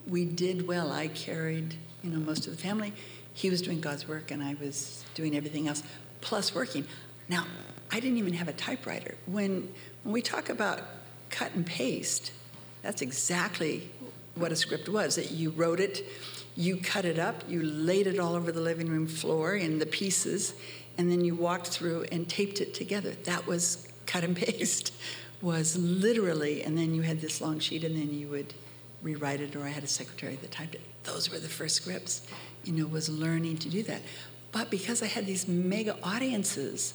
we 0.07 0.25
did 0.25 0.67
well. 0.67 0.91
I 0.91 1.07
carried 1.07 1.75
you 2.03 2.09
know 2.11 2.19
most 2.19 2.47
of 2.47 2.55
the 2.55 2.61
family. 2.61 2.93
He 3.33 3.49
was 3.49 3.61
doing 3.61 3.79
God's 3.79 4.07
work, 4.07 4.31
and 4.31 4.43
I 4.43 4.55
was 4.55 5.05
doing 5.13 5.35
everything 5.37 5.67
else, 5.67 5.83
plus 6.19 6.53
working. 6.53 6.85
Now, 7.29 7.45
I 7.91 7.99
didn't 7.99 8.17
even 8.17 8.33
have 8.33 8.47
a 8.47 8.53
typewriter. 8.53 9.15
When 9.25 9.73
when 10.03 10.13
we 10.13 10.21
talk 10.21 10.49
about 10.49 10.81
cut 11.29 11.53
and 11.53 11.65
paste, 11.65 12.33
that's 12.81 13.01
exactly 13.01 13.89
what 14.35 14.51
a 14.51 14.55
script 14.55 14.89
was. 14.89 15.15
That 15.15 15.31
you 15.31 15.51
wrote 15.51 15.79
it, 15.79 16.05
you 16.55 16.77
cut 16.77 17.05
it 17.05 17.17
up, 17.17 17.43
you 17.47 17.63
laid 17.63 18.07
it 18.07 18.19
all 18.19 18.35
over 18.35 18.51
the 18.51 18.61
living 18.61 18.87
room 18.87 19.07
floor 19.07 19.55
in 19.55 19.79
the 19.79 19.85
pieces, 19.85 20.53
and 20.97 21.11
then 21.11 21.23
you 21.23 21.35
walked 21.35 21.67
through 21.67 22.05
and 22.11 22.27
taped 22.27 22.61
it 22.61 22.73
together. 22.73 23.11
That 23.23 23.47
was 23.47 23.87
cut 24.05 24.23
and 24.23 24.35
paste. 24.37 24.93
Was 25.41 25.75
literally, 25.75 26.61
and 26.61 26.77
then 26.77 26.93
you 26.93 27.01
had 27.01 27.19
this 27.19 27.41
long 27.41 27.57
sheet, 27.59 27.83
and 27.83 27.95
then 27.95 28.13
you 28.13 28.27
would 28.27 28.53
rewrite 29.01 29.41
it, 29.41 29.55
or 29.55 29.63
I 29.63 29.69
had 29.69 29.83
a 29.83 29.87
secretary 29.87 30.35
that 30.35 30.51
typed 30.51 30.75
it. 30.75 30.81
Those 31.03 31.31
were 31.31 31.39
the 31.39 31.49
first 31.49 31.77
scripts. 31.77 32.27
You 32.63 32.73
know, 32.73 32.85
was 32.85 33.09
learning 33.09 33.57
to 33.59 33.69
do 33.69 33.81
that. 33.83 34.03
But 34.51 34.69
because 34.69 35.01
I 35.01 35.07
had 35.07 35.25
these 35.25 35.47
mega 35.47 35.97
audiences, 36.03 36.93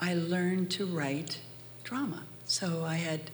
I 0.00 0.14
learned 0.14 0.70
to 0.72 0.86
write 0.86 1.40
drama. 1.84 2.22
So 2.46 2.84
I 2.84 2.94
had 2.94 3.30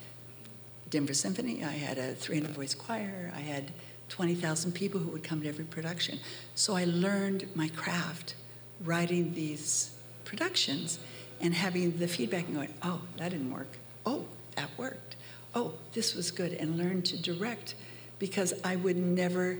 Denver 0.90 1.14
Symphony, 1.14 1.62
I 1.62 1.72
had 1.72 1.98
a 1.98 2.14
300 2.14 2.52
voice 2.52 2.74
choir, 2.74 3.32
I 3.34 3.40
had 3.40 3.72
20,000 4.08 4.72
people 4.72 5.00
who 5.00 5.10
would 5.10 5.24
come 5.24 5.42
to 5.42 5.48
every 5.48 5.64
production. 5.64 6.18
So 6.54 6.76
I 6.76 6.84
learned 6.84 7.48
my 7.54 7.68
craft 7.68 8.34
writing 8.82 9.34
these 9.34 9.96
productions 10.24 10.98
and 11.40 11.54
having 11.54 11.96
the 11.98 12.08
feedback 12.08 12.46
and 12.46 12.54
going, 12.54 12.74
oh, 12.82 13.02
that 13.16 13.30
didn't 13.30 13.52
work. 13.52 13.76
Oh, 14.06 14.26
that 14.56 14.70
worked. 14.76 15.16
Oh, 15.54 15.74
this 15.92 16.14
was 16.14 16.30
good. 16.30 16.52
And 16.52 16.78
learned 16.78 17.06
to 17.06 17.16
direct 17.20 17.74
because 18.18 18.54
I 18.64 18.76
would 18.76 18.96
never, 18.96 19.58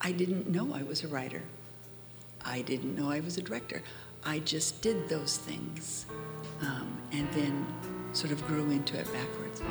I 0.00 0.12
didn't 0.12 0.48
know 0.48 0.74
I 0.74 0.82
was 0.82 1.04
a 1.04 1.08
writer. 1.08 1.42
I 2.44 2.62
didn't 2.62 2.96
know 2.96 3.10
I 3.10 3.20
was 3.20 3.38
a 3.38 3.42
director. 3.42 3.82
I 4.24 4.40
just 4.40 4.82
did 4.82 5.08
those 5.08 5.36
things 5.36 6.06
um, 6.60 6.98
and 7.12 7.30
then 7.32 7.66
sort 8.12 8.32
of 8.32 8.44
grew 8.46 8.70
into 8.70 8.98
it 8.98 9.06
backwards. 9.12 9.62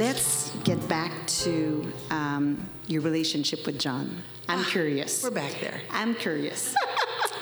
Let's 0.00 0.56
get 0.64 0.88
back 0.88 1.12
to 1.26 1.92
um, 2.10 2.66
your 2.86 3.02
relationship 3.02 3.66
with 3.66 3.78
John. 3.78 4.22
I'm 4.48 4.64
curious. 4.64 5.22
We're 5.22 5.30
back 5.30 5.60
there. 5.60 5.78
I'm 5.90 6.14
curious. 6.14 6.74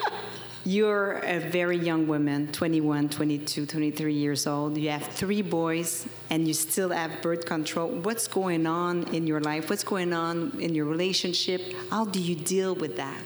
You're 0.65 1.21
a 1.21 1.39
very 1.39 1.79
young 1.79 2.09
woman, 2.09 2.51
21, 2.51 3.11
22, 3.11 3.65
23 3.65 4.13
years 4.13 4.49
old. 4.49 4.77
You 4.77 4.91
have 4.91 5.07
three 5.07 5.41
boys 5.41 6.09
and 6.31 6.49
you 6.49 6.53
still 6.53 6.91
have 6.91 7.23
birth 7.23 7.47
control. 7.47 7.91
What's 7.91 8.27
going 8.27 8.67
on 8.67 9.05
in 9.15 9.29
your 9.29 9.41
life? 9.41 9.71
What's 9.71 9.85
going 9.85 10.13
on 10.13 10.59
in 10.59 10.75
your 10.75 10.87
relationship? 10.87 11.63
How 11.91 12.07
do 12.07 12.21
you 12.21 12.35
deal 12.35 12.75
with 12.75 12.97
that? 12.97 13.23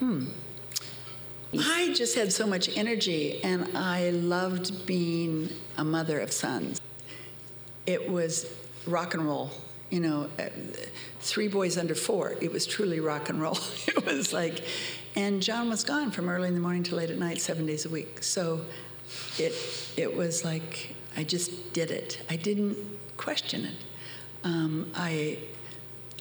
Hmm. 0.00 0.26
I 1.58 1.94
just 1.94 2.14
had 2.14 2.30
so 2.30 2.46
much 2.46 2.76
energy 2.76 3.42
and 3.42 3.74
I 3.74 4.10
loved 4.10 4.84
being 4.84 5.48
a 5.78 5.82
mother 5.82 6.20
of 6.20 6.30
sons. 6.30 6.78
It 7.88 8.10
was 8.10 8.44
rock 8.86 9.14
and 9.14 9.24
roll, 9.24 9.50
you 9.88 10.00
know, 10.00 10.28
uh, 10.38 10.50
three 11.20 11.48
boys 11.48 11.78
under 11.78 11.94
four. 11.94 12.36
It 12.38 12.52
was 12.52 12.66
truly 12.66 13.00
rock 13.00 13.30
and 13.30 13.40
roll. 13.40 13.56
It 13.86 14.04
was 14.04 14.34
like, 14.34 14.62
and 15.16 15.42
John 15.42 15.70
was 15.70 15.84
gone 15.84 16.10
from 16.10 16.28
early 16.28 16.48
in 16.48 16.54
the 16.54 16.60
morning 16.60 16.82
to 16.84 16.94
late 16.94 17.08
at 17.08 17.16
night, 17.16 17.40
seven 17.40 17.64
days 17.64 17.86
a 17.86 17.88
week. 17.88 18.22
So 18.22 18.60
it, 19.38 19.54
it 19.96 20.14
was 20.14 20.44
like, 20.44 20.96
I 21.16 21.24
just 21.24 21.72
did 21.72 21.90
it. 21.90 22.20
I 22.28 22.36
didn't 22.36 22.76
question 23.16 23.64
it. 23.64 23.76
Um, 24.44 24.90
I, 24.94 25.38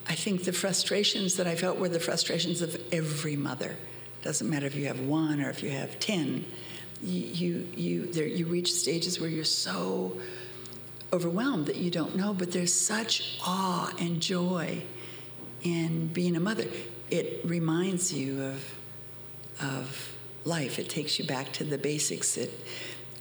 I 0.07 0.15
think 0.15 0.45
the 0.45 0.53
frustrations 0.53 1.35
that 1.35 1.47
I 1.47 1.55
felt 1.55 1.79
were 1.79 1.89
the 1.89 1.99
frustrations 1.99 2.61
of 2.61 2.81
every 2.93 3.35
mother. 3.35 3.75
Doesn't 4.21 4.49
matter 4.49 4.67
if 4.67 4.75
you 4.75 4.85
have 4.87 5.01
one 5.01 5.41
or 5.41 5.49
if 5.49 5.61
you 5.63 5.71
have 5.71 5.99
ten. 5.99 6.45
You 7.03 7.19
you 7.19 7.67
you, 7.75 8.05
there, 8.13 8.25
you 8.25 8.45
reach 8.45 8.71
stages 8.73 9.19
where 9.19 9.29
you're 9.29 9.43
so 9.43 10.17
overwhelmed 11.13 11.65
that 11.67 11.77
you 11.77 11.89
don't 11.89 12.15
know, 12.15 12.33
but 12.33 12.51
there's 12.51 12.73
such 12.73 13.39
awe 13.45 13.93
and 13.99 14.21
joy 14.21 14.83
in 15.63 16.07
being 16.07 16.35
a 16.35 16.39
mother. 16.39 16.65
It 17.09 17.41
reminds 17.45 18.13
you 18.13 18.43
of 18.43 18.73
of 19.61 20.13
life. 20.43 20.77
It 20.77 20.89
takes 20.89 21.17
you 21.17 21.25
back 21.25 21.51
to 21.53 21.63
the 21.63 21.77
basics. 21.77 22.37
It 22.37 22.53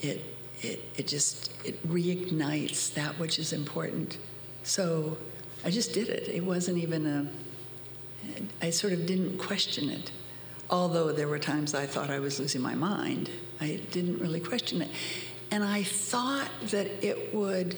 it 0.00 0.24
it 0.62 0.84
it 0.96 1.06
just 1.06 1.52
it 1.64 1.86
reignites 1.88 2.92
that 2.94 3.18
which 3.18 3.38
is 3.38 3.52
important. 3.52 4.18
So 4.62 5.16
I 5.64 5.70
just 5.70 5.92
did 5.92 6.08
it. 6.08 6.28
It 6.28 6.44
wasn't 6.44 6.78
even 6.78 7.06
a 7.06 7.28
I 8.60 8.70
sort 8.70 8.92
of 8.92 9.06
didn't 9.06 9.38
question 9.38 9.88
it. 9.88 10.10
Although 10.68 11.12
there 11.12 11.28
were 11.28 11.38
times 11.38 11.74
I 11.74 11.86
thought 11.86 12.10
I 12.10 12.18
was 12.18 12.40
losing 12.40 12.60
my 12.60 12.74
mind, 12.74 13.30
I 13.60 13.80
didn't 13.92 14.18
really 14.18 14.40
question 14.40 14.82
it. 14.82 14.90
And 15.50 15.62
I 15.64 15.82
thought 15.82 16.50
that 16.70 16.86
it 17.04 17.34
would, 17.34 17.76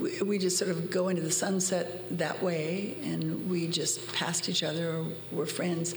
we- 0.00 0.38
just 0.38 0.56
sort 0.58 0.70
of 0.70 0.90
go 0.90 1.08
into 1.08 1.22
the 1.22 1.30
sunset 1.30 2.18
that 2.18 2.42
way 2.42 2.96
and 3.02 3.48
we 3.50 3.68
just 3.68 4.12
passed 4.12 4.48
each 4.48 4.62
other 4.62 4.90
or 4.90 5.06
were 5.32 5.46
friends, 5.46 5.94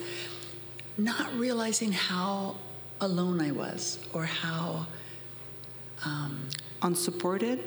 not 0.97 1.33
realizing 1.35 1.91
how 1.91 2.55
alone 2.99 3.41
I 3.41 3.51
was 3.51 3.97
or 4.13 4.25
how 4.25 4.85
um, 6.05 6.47
Unsupported? 6.81 7.59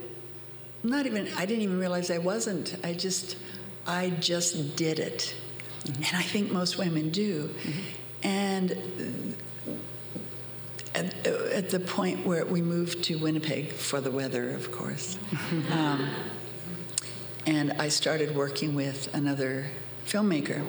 not 0.82 1.06
even 1.06 1.26
i 1.38 1.46
didn't 1.46 1.62
even 1.62 1.78
realize 1.78 2.10
i 2.10 2.18
wasn't. 2.18 2.76
I 2.84 2.92
just 2.92 3.36
i 3.86 4.10
just 4.10 4.76
did 4.76 4.98
it. 4.98 5.34
Mm-hmm. 5.84 6.02
And 6.02 6.16
i 6.16 6.22
think 6.22 6.50
most 6.50 6.76
women 6.78 7.10
do. 7.10 7.48
Mm-hmm. 7.48 8.26
And 8.26 9.36
at, 10.94 11.26
at 11.26 11.70
the 11.70 11.80
point 11.80 12.26
where 12.26 12.44
we 12.44 12.62
moved 12.62 13.04
to 13.04 13.18
winnipeg 13.18 13.72
for 13.72 14.00
the 14.00 14.10
weather 14.10 14.50
of 14.50 14.70
course. 14.72 15.18
Um, 15.70 16.08
and 17.46 17.72
i 17.72 17.88
started 17.88 18.34
working 18.34 18.74
with 18.74 19.14
another 19.14 19.66
filmmaker 20.06 20.64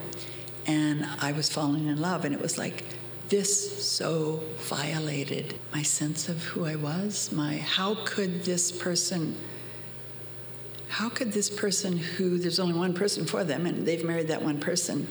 and 0.65 1.05
i 1.21 1.31
was 1.31 1.49
falling 1.49 1.87
in 1.87 1.99
love 1.99 2.25
and 2.25 2.33
it 2.33 2.41
was 2.41 2.57
like 2.57 2.83
this 3.29 3.83
so 3.83 4.43
violated 4.57 5.59
my 5.73 5.81
sense 5.81 6.29
of 6.29 6.43
who 6.43 6.65
i 6.65 6.75
was 6.75 7.31
my 7.31 7.57
how 7.57 7.95
could 8.05 8.43
this 8.43 8.71
person 8.71 9.35
how 10.89 11.09
could 11.09 11.31
this 11.33 11.49
person 11.49 11.97
who 11.97 12.37
there's 12.37 12.59
only 12.59 12.77
one 12.77 12.93
person 12.93 13.25
for 13.25 13.43
them 13.43 13.65
and 13.65 13.85
they've 13.85 14.05
married 14.05 14.27
that 14.27 14.41
one 14.41 14.59
person 14.59 15.07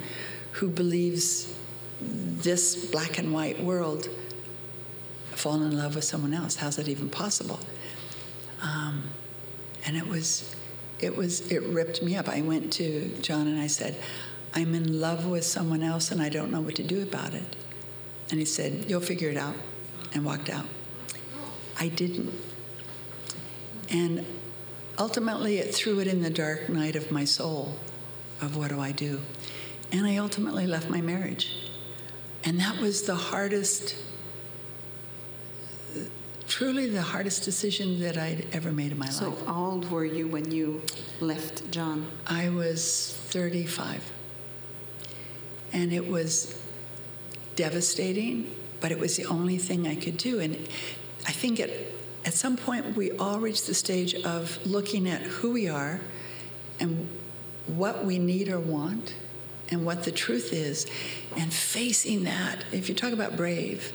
who 0.52 0.68
believes 0.68 1.52
this 2.00 2.86
black 2.86 3.18
and 3.18 3.32
white 3.32 3.62
world 3.62 4.08
fall 5.44 5.62
in 5.62 5.76
love 5.76 5.94
with 5.94 6.04
someone 6.04 6.32
else. 6.32 6.56
How's 6.56 6.76
that 6.76 6.88
even 6.88 7.10
possible? 7.10 7.60
Um, 8.62 9.10
and 9.84 9.94
it 9.94 10.08
was 10.08 10.54
it 11.00 11.14
was 11.18 11.52
it 11.52 11.62
ripped 11.64 12.02
me 12.02 12.16
up. 12.16 12.30
I 12.30 12.40
went 12.40 12.72
to 12.74 13.10
john 13.20 13.46
and 13.46 13.60
i 13.60 13.66
said 13.66 13.94
i'm 14.54 14.74
in 14.74 14.98
love 15.00 15.26
with 15.26 15.44
someone 15.44 15.82
else 15.82 16.10
and 16.10 16.22
i 16.22 16.30
don't 16.30 16.50
know 16.50 16.62
what 16.62 16.76
to 16.76 16.82
do 16.82 17.02
about 17.02 17.34
it. 17.34 17.56
And 18.30 18.38
he 18.40 18.46
said 18.46 18.86
you'll 18.88 19.02
figure 19.02 19.28
it 19.28 19.36
out 19.36 19.56
and 20.14 20.24
walked 20.24 20.48
out. 20.48 20.64
I 21.78 21.88
didn't. 21.88 22.32
And 23.90 24.24
ultimately, 24.98 25.58
it 25.58 25.74
threw 25.74 26.00
it 26.00 26.06
in 26.06 26.22
the 26.22 26.30
dark 26.30 26.70
night 26.70 26.96
of 26.96 27.10
my 27.10 27.26
soul 27.26 27.76
of 28.40 28.56
what 28.56 28.70
do 28.70 28.80
I 28.80 28.92
do? 28.92 29.20
And 29.92 30.06
I 30.06 30.16
ultimately 30.16 30.66
left 30.66 30.88
my 30.88 31.02
marriage. 31.02 31.54
And 32.44 32.58
that 32.60 32.80
was 32.80 33.02
the 33.02 33.14
hardest 33.14 33.94
truly 36.46 36.88
the 36.88 37.02
hardest 37.02 37.44
decision 37.44 38.00
that 38.00 38.16
I'd 38.16 38.46
ever 38.52 38.70
made 38.72 38.92
in 38.92 38.98
my 38.98 39.08
So, 39.08 39.30
life. 39.30 39.46
how 39.46 39.64
old 39.64 39.90
were 39.90 40.04
you 40.04 40.28
when 40.28 40.50
you 40.50 40.82
left 41.20 41.70
John? 41.70 42.10
I 42.26 42.48
was 42.48 43.14
35. 43.28 44.10
And 45.72 45.92
it 45.92 46.06
was 46.08 46.56
devastating, 47.56 48.54
but 48.80 48.92
it 48.92 48.98
was 48.98 49.16
the 49.16 49.26
only 49.26 49.58
thing 49.58 49.86
I 49.86 49.94
could 49.96 50.16
do. 50.16 50.40
And 50.40 50.56
I 51.26 51.32
think 51.32 51.60
at, 51.60 51.70
at 52.24 52.34
some 52.34 52.56
point 52.56 52.96
we 52.96 53.12
all 53.12 53.38
reach 53.40 53.66
the 53.66 53.74
stage 53.74 54.14
of 54.14 54.64
looking 54.66 55.08
at 55.08 55.22
who 55.22 55.52
we 55.52 55.68
are 55.68 56.00
and 56.80 57.08
what 57.66 58.04
we 58.04 58.18
need 58.18 58.48
or 58.48 58.60
want 58.60 59.14
and 59.70 59.86
what 59.86 60.04
the 60.04 60.12
truth 60.12 60.52
is 60.52 60.86
and 61.36 61.52
facing 61.52 62.24
that. 62.24 62.64
If 62.72 62.88
you 62.88 62.94
talk 62.94 63.12
about 63.12 63.36
brave, 63.36 63.92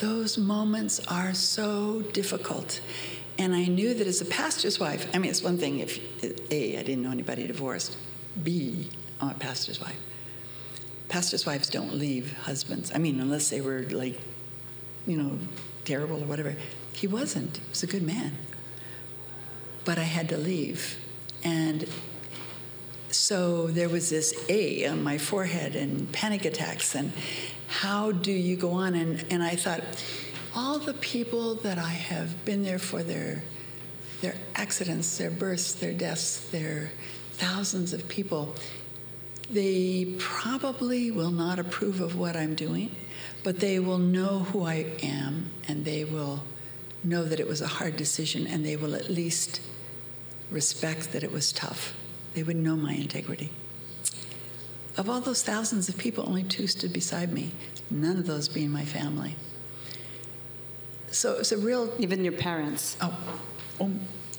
those 0.00 0.36
moments 0.36 1.00
are 1.06 1.34
so 1.34 2.02
difficult. 2.12 2.80
And 3.38 3.54
I 3.54 3.66
knew 3.66 3.94
that 3.94 4.06
as 4.06 4.20
a 4.20 4.24
pastor's 4.24 4.78
wife, 4.78 5.08
I 5.14 5.18
mean, 5.18 5.30
it's 5.30 5.42
one 5.42 5.56
thing 5.56 5.78
if 5.78 5.98
A, 6.50 6.78
I 6.78 6.82
didn't 6.82 7.02
know 7.02 7.10
anybody 7.10 7.46
divorced, 7.46 7.96
B, 8.42 8.88
I'm 9.20 9.30
a 9.30 9.34
pastor's 9.34 9.80
wife. 9.80 9.96
Pastor's 11.08 11.46
wives 11.46 11.68
don't 11.68 11.94
leave 11.94 12.32
husbands. 12.38 12.92
I 12.94 12.98
mean, 12.98 13.20
unless 13.20 13.50
they 13.50 13.60
were 13.60 13.82
like, 13.90 14.20
you 15.06 15.16
know, 15.16 15.38
terrible 15.84 16.22
or 16.22 16.26
whatever. 16.26 16.54
He 16.92 17.06
wasn't. 17.06 17.56
He 17.56 17.68
was 17.68 17.82
a 17.82 17.86
good 17.86 18.02
man. 18.02 18.36
But 19.84 19.98
I 19.98 20.04
had 20.04 20.28
to 20.28 20.36
leave. 20.36 20.98
And 21.42 21.88
so 23.14 23.66
there 23.68 23.88
was 23.88 24.10
this 24.10 24.34
A 24.48 24.86
on 24.86 25.02
my 25.02 25.18
forehead 25.18 25.76
and 25.76 26.10
panic 26.12 26.44
attacks 26.44 26.94
and 26.94 27.12
how 27.68 28.10
do 28.10 28.32
you 28.32 28.56
go 28.56 28.72
on? 28.72 28.94
And, 28.94 29.24
and 29.30 29.42
I 29.42 29.54
thought, 29.54 29.82
all 30.54 30.78
the 30.78 30.94
people 30.94 31.54
that 31.56 31.78
I 31.78 31.90
have 31.90 32.44
been 32.44 32.64
there 32.64 32.80
for 32.80 33.02
their, 33.02 33.44
their 34.20 34.34
accidents, 34.56 35.16
their 35.18 35.30
births, 35.30 35.74
their 35.74 35.92
deaths, 35.92 36.48
their 36.50 36.90
thousands 37.34 37.92
of 37.92 38.08
people, 38.08 38.56
they 39.48 40.16
probably 40.18 41.10
will 41.10 41.30
not 41.30 41.58
approve 41.58 42.00
of 42.00 42.16
what 42.16 42.36
I'm 42.36 42.56
doing, 42.56 42.94
but 43.44 43.60
they 43.60 43.78
will 43.78 43.98
know 43.98 44.40
who 44.40 44.64
I 44.64 44.86
am 45.02 45.50
and 45.68 45.84
they 45.84 46.04
will 46.04 46.42
know 47.04 47.24
that 47.24 47.40
it 47.40 47.46
was 47.46 47.60
a 47.60 47.66
hard 47.66 47.96
decision 47.96 48.46
and 48.46 48.66
they 48.66 48.76
will 48.76 48.94
at 48.94 49.08
least 49.08 49.60
respect 50.50 51.12
that 51.12 51.22
it 51.22 51.30
was 51.30 51.52
tough. 51.52 51.94
They 52.34 52.42
would 52.42 52.56
know 52.56 52.76
my 52.76 52.92
integrity. 52.92 53.50
Of 54.96 55.08
all 55.08 55.20
those 55.20 55.42
thousands 55.42 55.88
of 55.88 55.96
people, 55.96 56.24
only 56.26 56.42
two 56.42 56.66
stood 56.66 56.92
beside 56.92 57.32
me, 57.32 57.52
none 57.90 58.16
of 58.16 58.26
those 58.26 58.48
being 58.48 58.70
my 58.70 58.84
family. 58.84 59.36
So 61.10 61.32
it 61.32 61.38
was 61.38 61.52
a 61.52 61.58
real 61.58 61.92
Even 61.98 62.24
your 62.24 62.32
parents? 62.32 62.96
Oh, 63.00 63.16
oh, 63.80 63.90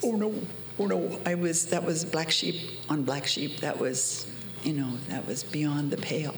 oh 0.03 0.15
no, 0.15 0.33
oh 0.79 0.85
no! 0.85 1.19
I 1.25 1.35
was 1.35 1.65
that 1.67 1.83
was 1.83 2.05
black 2.05 2.31
sheep 2.31 2.55
on 2.89 3.03
black 3.03 3.27
sheep. 3.27 3.59
That 3.59 3.77
was, 3.79 4.25
you 4.63 4.73
know, 4.73 4.93
that 5.09 5.27
was 5.27 5.43
beyond 5.43 5.91
the 5.91 5.97
pale. 5.97 6.33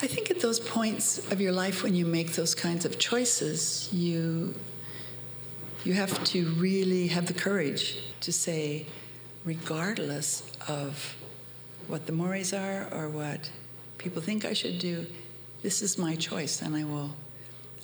I 0.00 0.08
think 0.08 0.30
at 0.32 0.40
those 0.40 0.58
points 0.58 1.30
of 1.30 1.40
your 1.40 1.52
life 1.52 1.84
when 1.84 1.94
you 1.94 2.04
make 2.04 2.32
those 2.32 2.56
kinds 2.56 2.84
of 2.84 2.98
choices, 2.98 3.88
you 3.92 4.54
you 5.84 5.94
have 5.94 6.22
to 6.24 6.46
really 6.52 7.08
have 7.08 7.26
the 7.26 7.34
courage 7.34 7.98
to 8.20 8.32
say, 8.32 8.86
regardless 9.44 10.42
of 10.68 11.16
what 11.88 12.06
the 12.06 12.12
mores 12.12 12.52
are 12.52 12.88
or 12.92 13.08
what 13.08 13.50
people 13.98 14.22
think 14.22 14.44
I 14.44 14.52
should 14.52 14.78
do, 14.78 15.06
this 15.62 15.82
is 15.82 15.98
my 15.98 16.16
choice, 16.16 16.62
and 16.62 16.74
I 16.74 16.84
will 16.84 17.14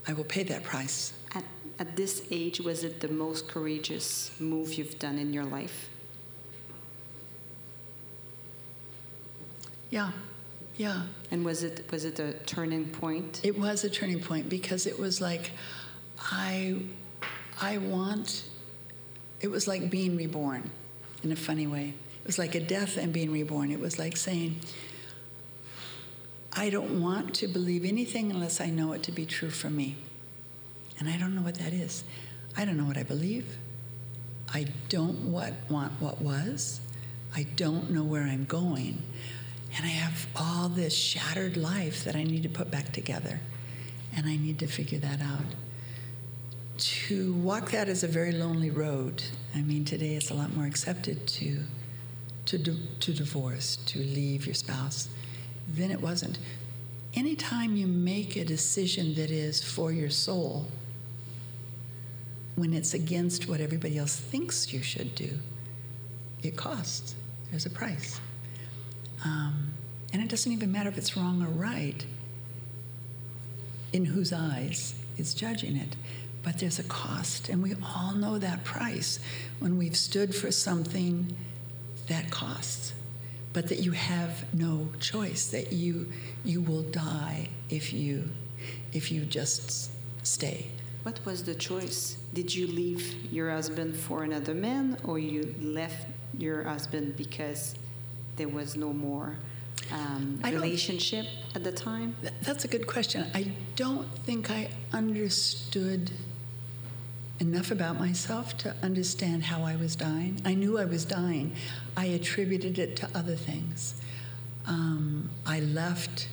I 0.06 0.12
will 0.12 0.24
pay 0.24 0.42
that 0.44 0.64
price. 0.64 1.12
At, 1.34 1.44
at 1.78 1.96
this 1.96 2.22
age, 2.30 2.60
was 2.60 2.82
it 2.82 3.00
the 3.00 3.08
most 3.08 3.48
courageous 3.48 4.30
move 4.40 4.74
you've 4.74 4.98
done 4.98 5.18
in 5.18 5.32
your 5.32 5.44
life? 5.44 5.90
Yeah, 9.90 10.12
yeah. 10.76 11.02
And 11.30 11.44
was 11.44 11.62
it 11.62 11.90
was 11.90 12.04
it 12.04 12.18
a 12.18 12.32
turning 12.46 12.86
point? 12.86 13.40
It 13.42 13.58
was 13.58 13.84
a 13.84 13.90
turning 13.90 14.20
point 14.20 14.48
because 14.48 14.86
it 14.86 14.98
was 14.98 15.20
like, 15.20 15.50
I, 16.18 16.80
I 17.60 17.78
want. 17.78 18.44
It 19.40 19.48
was 19.48 19.68
like 19.68 19.88
being 19.88 20.16
reborn, 20.16 20.70
in 21.22 21.32
a 21.32 21.36
funny 21.36 21.66
way. 21.66 21.94
It 22.20 22.26
was 22.26 22.38
like 22.38 22.54
a 22.54 22.60
death 22.60 22.96
and 22.96 23.12
being 23.12 23.30
reborn. 23.32 23.70
It 23.70 23.80
was 23.80 23.98
like 23.98 24.16
saying, 24.16 24.60
I 26.52 26.70
don't 26.70 27.00
want 27.00 27.34
to 27.36 27.48
believe 27.48 27.84
anything 27.84 28.30
unless 28.30 28.60
I 28.60 28.70
know 28.70 28.92
it 28.92 29.02
to 29.04 29.12
be 29.12 29.26
true 29.26 29.50
for 29.50 29.70
me. 29.70 29.96
And 30.98 31.08
I 31.08 31.16
don't 31.16 31.34
know 31.34 31.42
what 31.42 31.56
that 31.56 31.72
is. 31.72 32.04
I 32.56 32.64
don't 32.64 32.76
know 32.76 32.84
what 32.84 32.96
I 32.96 33.04
believe. 33.04 33.58
I 34.52 34.66
don't 34.88 35.30
what, 35.30 35.52
want 35.68 35.92
what 36.00 36.20
was. 36.20 36.80
I 37.34 37.44
don't 37.56 37.90
know 37.90 38.02
where 38.02 38.22
I'm 38.22 38.44
going. 38.44 39.02
And 39.76 39.84
I 39.84 39.90
have 39.90 40.26
all 40.34 40.68
this 40.68 40.94
shattered 40.94 41.56
life 41.56 42.04
that 42.04 42.16
I 42.16 42.24
need 42.24 42.42
to 42.42 42.48
put 42.48 42.70
back 42.70 42.92
together. 42.92 43.40
And 44.16 44.26
I 44.26 44.36
need 44.36 44.58
to 44.60 44.66
figure 44.66 44.98
that 44.98 45.20
out. 45.20 45.44
To 46.78 47.32
walk 47.34 47.72
that 47.72 47.88
is 47.88 48.04
a 48.04 48.08
very 48.08 48.30
lonely 48.30 48.70
road. 48.70 49.24
I 49.52 49.62
mean, 49.62 49.84
today 49.84 50.14
it's 50.14 50.30
a 50.30 50.34
lot 50.34 50.54
more 50.54 50.64
accepted 50.64 51.26
to, 51.26 51.58
to, 52.46 52.58
to 52.58 53.12
divorce, 53.12 53.76
to 53.86 53.98
leave 53.98 54.46
your 54.46 54.54
spouse. 54.54 55.08
Then 55.68 55.90
it 55.90 56.00
wasn't. 56.00 56.38
Anytime 57.14 57.74
you 57.74 57.88
make 57.88 58.36
a 58.36 58.44
decision 58.44 59.14
that 59.14 59.30
is 59.30 59.62
for 59.62 59.90
your 59.90 60.08
soul, 60.08 60.68
when 62.54 62.72
it's 62.72 62.94
against 62.94 63.48
what 63.48 63.60
everybody 63.60 63.98
else 63.98 64.14
thinks 64.14 64.72
you 64.72 64.82
should 64.82 65.16
do, 65.16 65.38
it 66.44 66.56
costs. 66.56 67.16
There's 67.50 67.66
a 67.66 67.70
price. 67.70 68.20
Um, 69.24 69.72
and 70.12 70.22
it 70.22 70.28
doesn't 70.28 70.52
even 70.52 70.70
matter 70.70 70.88
if 70.88 70.96
it's 70.96 71.16
wrong 71.16 71.42
or 71.42 71.48
right, 71.48 72.06
in 73.92 74.04
whose 74.04 74.32
eyes 74.32 74.94
is 75.16 75.34
judging 75.34 75.76
it. 75.76 75.96
But 76.48 76.60
there's 76.60 76.78
a 76.78 76.84
cost, 76.84 77.50
and 77.50 77.62
we 77.62 77.74
all 77.84 78.12
know 78.12 78.38
that 78.38 78.64
price 78.64 79.18
when 79.58 79.76
we've 79.76 79.94
stood 79.94 80.34
for 80.34 80.50
something 80.50 81.36
that 82.06 82.30
costs, 82.30 82.94
but 83.52 83.68
that 83.68 83.80
you 83.80 83.92
have 83.92 84.46
no 84.54 84.88
choice, 84.98 85.48
that 85.48 85.74
you, 85.74 86.10
you 86.46 86.62
will 86.62 86.84
die 86.84 87.50
if 87.68 87.92
you, 87.92 88.30
if 88.94 89.12
you 89.12 89.26
just 89.26 89.90
stay. 90.26 90.68
What 91.02 91.20
was 91.26 91.44
the 91.44 91.54
choice? 91.54 92.16
Did 92.32 92.54
you 92.54 92.66
leave 92.66 93.30
your 93.30 93.50
husband 93.50 93.94
for 93.94 94.22
another 94.22 94.54
man, 94.54 94.96
or 95.04 95.18
you 95.18 95.54
left 95.60 96.06
your 96.38 96.62
husband 96.64 97.14
because 97.18 97.74
there 98.36 98.48
was 98.48 98.74
no 98.74 98.94
more 98.94 99.36
um, 99.92 100.40
relationship 100.42 101.26
at 101.54 101.62
the 101.62 101.72
time? 101.72 102.16
That's 102.40 102.64
a 102.64 102.68
good 102.68 102.86
question. 102.86 103.26
I 103.34 103.52
don't 103.76 104.08
think 104.24 104.50
I 104.50 104.70
understood 104.94 106.10
enough 107.40 107.70
about 107.70 107.98
myself 107.98 108.56
to 108.58 108.74
understand 108.82 109.44
how 109.44 109.62
I 109.62 109.76
was 109.76 109.94
dying. 109.94 110.40
I 110.44 110.54
knew 110.54 110.78
I 110.78 110.84
was 110.84 111.04
dying. 111.04 111.54
I 111.96 112.06
attributed 112.06 112.78
it 112.78 112.96
to 112.96 113.08
other 113.14 113.36
things. 113.36 113.94
Um, 114.66 115.30
I 115.46 115.60
left 115.60 116.28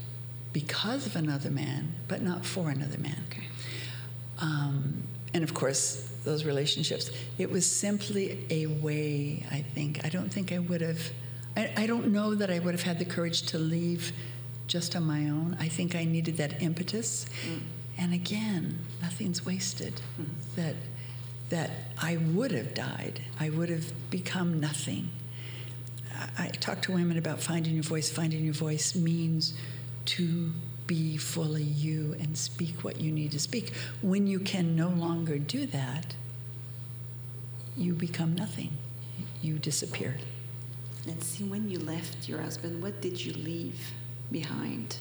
because 0.51 1.05
of 1.05 1.15
another 1.15 1.51
man, 1.51 1.95
but 2.07 2.21
not 2.21 2.45
for 2.45 2.69
another 2.69 2.97
man. 2.97 3.21
Okay. 3.29 3.47
Um, 4.39 5.03
and 5.33 5.43
of 5.43 5.53
course, 5.53 6.11
those 6.23 6.43
relationships. 6.43 7.11
It 7.37 7.49
was 7.49 7.69
simply 7.69 8.45
a 8.49 8.65
way, 8.67 9.45
I 9.51 9.61
think. 9.61 10.03
I 10.03 10.09
don't 10.09 10.31
think 10.31 10.51
I 10.51 10.59
would 10.59 10.81
have, 10.81 11.11
I, 11.55 11.71
I 11.77 11.87
don't 11.87 12.07
know 12.07 12.35
that 12.35 12.49
I 12.49 12.59
would 12.59 12.73
have 12.73 12.83
had 12.83 12.99
the 12.99 13.05
courage 13.05 13.43
to 13.43 13.59
leave 13.59 14.11
just 14.67 14.95
on 14.95 15.03
my 15.03 15.29
own. 15.29 15.55
I 15.59 15.67
think 15.67 15.95
I 15.95 16.03
needed 16.03 16.37
that 16.37 16.61
impetus. 16.61 17.27
Mm. 17.47 17.59
And 17.97 18.13
again, 18.13 18.79
nothing's 19.01 19.45
wasted. 19.45 20.01
Mm. 20.19 20.25
That, 20.55 20.75
that 21.49 21.71
I 21.97 22.17
would 22.17 22.51
have 22.51 22.73
died, 22.73 23.21
I 23.39 23.49
would 23.49 23.69
have 23.69 23.91
become 24.10 24.60
nothing. 24.60 25.10
I, 26.38 26.47
talk 26.47 26.81
to 26.84 26.93
women 26.93 27.17
about 27.17 27.41
finding 27.41 27.73
your 27.73 27.84
voice. 27.84 28.10
Finding 28.10 28.43
your 28.43 28.53
voice 28.53 28.95
means 28.95 29.53
to 30.05 30.51
be 30.88 31.17
fully 31.17 31.63
you 31.63 32.15
and 32.19 32.38
speak 32.38 32.84
what 32.84 33.01
you 33.01 33.12
need 33.12 33.31
to 33.31 33.39
speak. 33.39 33.73
When 34.01 34.27
you 34.27 34.39
can 34.39 34.75
no 34.75 34.89
longer 34.89 35.38
do 35.38 35.65
that, 35.67 36.15
you 37.75 37.93
become 37.93 38.34
nothing. 38.34 38.77
You 39.41 39.60
disappear. 39.60 40.17
And 41.08 41.21
see, 41.23 41.43
when 41.43 41.69
you 41.69 41.79
left 41.79 42.27
your 42.29 42.41
husband, 42.41 42.81
what 42.81 43.01
did 43.01 43.23
you 43.23 43.34
leave 43.34 43.91
behind? 44.31 44.97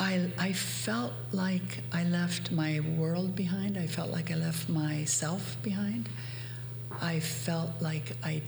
I, 0.00 0.32
I 0.38 0.52
felt 0.54 1.12
like 1.30 1.84
I 1.92 2.04
left 2.04 2.50
my 2.50 2.80
world 2.96 3.36
behind. 3.36 3.76
I 3.76 3.86
felt 3.86 4.10
like 4.10 4.30
I 4.32 4.34
left 4.34 4.68
myself 4.70 5.58
behind. 5.62 6.08
I 7.02 7.20
felt 7.20 7.70
like 7.80 8.16
I 8.24 8.42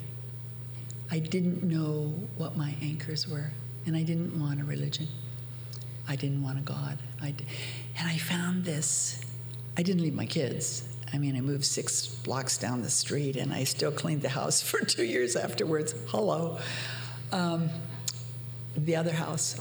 I 1.11 1.19
didn't 1.19 1.63
know 1.63 2.15
what 2.39 2.57
my 2.57 2.75
anchors 2.81 3.29
were, 3.29 3.51
and 3.85 3.95
I 3.95 4.03
didn't 4.03 4.41
want 4.41 4.63
a 4.63 4.65
religion. 4.65 5.09
I 6.09 6.17
didn't 6.17 6.43
want 6.43 6.59
a 6.59 6.63
God. 6.63 6.99
I, 7.21 7.35
and 7.99 8.09
I 8.09 8.17
found 8.17 8.65
this. 8.65 9.21
I 9.77 9.83
didn't 9.83 10.01
leave 10.01 10.15
my 10.15 10.25
kids. 10.25 10.89
I 11.13 11.19
mean, 11.19 11.37
I 11.37 11.43
moved 11.43 11.67
six 11.67 12.07
blocks 12.07 12.57
down 12.57 12.81
the 12.81 12.89
street, 12.89 13.37
and 13.37 13.53
I 13.53 13.65
still 13.65 13.93
cleaned 13.93 14.23
the 14.23 14.31
house 14.31 14.63
for 14.71 14.79
two 14.87 15.05
years 15.05 15.37
afterwards. 15.37 15.95
Hello. 16.09 16.59
Um, 17.31 17.69
the 18.75 18.97
other 18.97 19.13
house. 19.13 19.59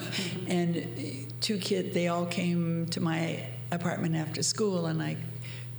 and 0.46 1.29
two 1.40 1.58
kids, 1.58 1.94
they 1.94 2.08
all 2.08 2.26
came 2.26 2.86
to 2.86 3.00
my 3.00 3.46
apartment 3.72 4.16
after 4.16 4.42
school, 4.42 4.86
and 4.86 5.02
I, 5.02 5.16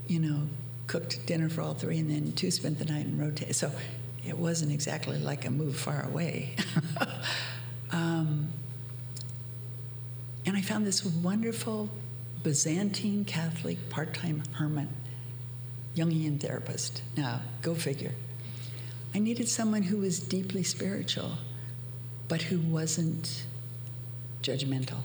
you 0.08 0.19
know, 0.19 0.47
cooked 0.88 1.26
dinner 1.26 1.50
for 1.50 1.62
all 1.62 1.74
three, 1.74 2.00
and 2.00 2.10
then 2.10 2.34
two 2.34 2.52
spent 2.52 2.80
the 2.80 2.86
night 2.86 3.06
and 3.06 3.19
rotated. 3.19 3.56
So 3.56 3.71
it 4.28 4.38
wasn't 4.38 4.71
exactly 4.71 5.17
like 5.17 5.45
a 5.45 5.52
move 5.52 5.76
far 5.76 6.06
away. 6.06 6.56
um, 7.91 8.50
and 10.45 10.58
I 10.58 10.62
found 10.62 10.86
this 10.86 11.06
wonderful 11.06 11.89
Byzantine 12.43 13.26
Catholic 13.26 13.89
part 13.89 14.13
time 14.13 14.43
hermit, 14.54 14.88
Jungian 15.95 16.39
therapist. 16.39 17.04
Now, 17.15 17.41
go 17.62 17.76
figure. 17.76 18.15
I 19.13 19.19
needed 19.19 19.47
someone 19.47 19.84
who 19.84 19.97
was 19.97 20.19
deeply 20.19 20.63
spiritual, 20.63 21.34
but 22.28 22.43
who 22.43 22.60
wasn't 22.60 23.45
judgmental. 24.41 25.02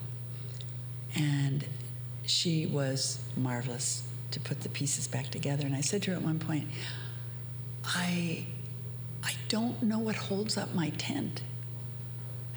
And 1.17 1.65
she 2.27 2.67
was 2.67 3.21
marvelous 3.37 4.07
to 4.33 4.41
put 4.41 4.61
the 4.61 4.69
pieces 4.69 5.09
back 5.09 5.29
together. 5.31 5.65
And 5.65 5.75
I 5.75 5.81
said 5.81 6.03
to 6.03 6.11
her 6.11 6.17
at 6.17 6.23
one 6.23 6.39
point, 6.39 6.69
I, 7.85 8.47
I 9.23 9.33
don't 9.49 9.83
know 9.83 9.99
what 9.99 10.17
holds 10.17 10.59
up 10.59 10.75
my 10.75 10.91
tent. 10.91 11.43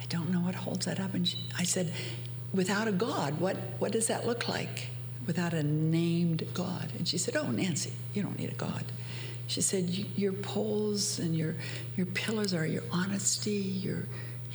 I 0.00 0.04
don't 0.06 0.30
know 0.30 0.40
what 0.40 0.54
holds 0.54 0.86
that 0.86 1.00
up. 1.00 1.14
And 1.14 1.26
she, 1.26 1.38
I 1.56 1.62
said, 1.62 1.92
without 2.52 2.88
a 2.88 2.92
God, 2.92 3.40
what, 3.40 3.56
what 3.78 3.92
does 3.92 4.08
that 4.08 4.26
look 4.26 4.48
like? 4.48 4.88
Without 5.26 5.54
a 5.54 5.62
named 5.62 6.46
God. 6.54 6.92
And 6.98 7.06
she 7.06 7.18
said, 7.18 7.36
Oh, 7.36 7.50
Nancy, 7.50 7.92
you 8.14 8.22
don't 8.22 8.38
need 8.38 8.50
a 8.50 8.54
God. 8.54 8.84
She 9.46 9.60
said, 9.60 9.88
Your 9.88 10.32
poles 10.32 11.18
and 11.18 11.36
your, 11.36 11.54
your 11.96 12.06
pillars 12.06 12.54
are 12.54 12.66
your 12.66 12.82
honesty, 12.90 13.52
your, 13.52 14.06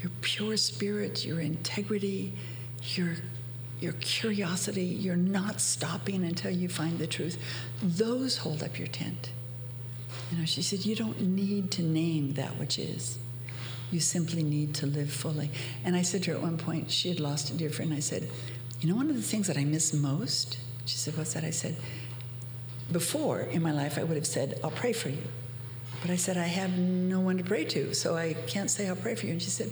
your 0.02 0.12
pure 0.22 0.58
spirit, 0.58 1.26
your 1.26 1.40
integrity, 1.40 2.34
your, 2.96 3.16
your 3.80 3.94
curiosity, 3.94 4.84
you're 4.84 5.16
not 5.16 5.60
stopping 5.60 6.24
until 6.24 6.52
you 6.52 6.70
find 6.70 6.98
the 6.98 7.08
truth. 7.08 7.38
Those 7.82 8.38
hold 8.38 8.64
up 8.64 8.80
your 8.80 8.88
tent. 8.88 9.32
You 10.32 10.40
know, 10.40 10.46
she 10.46 10.62
said, 10.62 10.86
You 10.86 10.96
don't 10.96 11.22
need 11.22 11.72
to 11.72 11.82
name 11.82 12.34
that 12.34 12.58
which 12.58 12.80
is. 12.80 13.20
You 13.92 14.00
simply 14.00 14.44
need 14.44 14.74
to 14.76 14.88
live 14.88 15.12
fully. 15.12 15.52
And 15.84 15.96
I 15.96 16.02
said 16.02 16.24
to 16.24 16.32
her 16.32 16.38
at 16.38 16.42
one 16.42 16.58
point, 16.58 16.90
she 16.92 17.10
had 17.10 17.20
lost 17.20 17.52
a 17.52 17.54
dear 17.54 17.70
friend. 17.70 17.94
I 17.94 18.00
said, 18.00 18.30
You 18.80 18.90
know, 18.90 18.96
one 18.96 19.10
of 19.10 19.16
the 19.16 19.22
things 19.22 19.48
that 19.48 19.58
I 19.58 19.66
miss 19.66 19.94
most? 19.94 20.58
She 20.86 20.98
said, 20.98 21.18
What's 21.18 21.34
that? 21.34 21.44
I 21.44 21.52
said, 21.52 21.76
Before 22.92 23.42
in 23.42 23.62
my 23.62 23.72
life, 23.72 23.98
I 23.98 24.04
would 24.04 24.18
have 24.18 24.28
said, 24.28 24.60
I'll 24.64 24.72
pray 24.72 24.94
for 24.94 25.10
you. 25.10 25.24
But 26.02 26.12
I 26.12 26.16
said, 26.16 26.38
I 26.38 26.48
have 26.48 26.78
no 26.78 27.20
one 27.20 27.38
to 27.38 27.44
pray 27.44 27.66
to, 27.66 27.94
so 27.94 28.16
I 28.16 28.34
can't 28.48 28.70
say 28.70 28.88
I'll 28.88 28.96
pray 28.96 29.16
for 29.16 29.26
you. 29.26 29.34
And 29.34 29.42
she 29.42 29.50
said, 29.50 29.72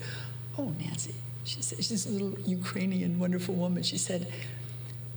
Oh, 0.58 0.74
Nancy. 0.80 1.16
She 1.44 1.62
said, 1.62 1.84
She's 1.84 2.06
a 2.06 2.10
little 2.10 2.40
Ukrainian, 2.42 3.20
wonderful 3.20 3.56
woman. 3.56 3.84
She 3.84 3.98
said, 3.98 4.32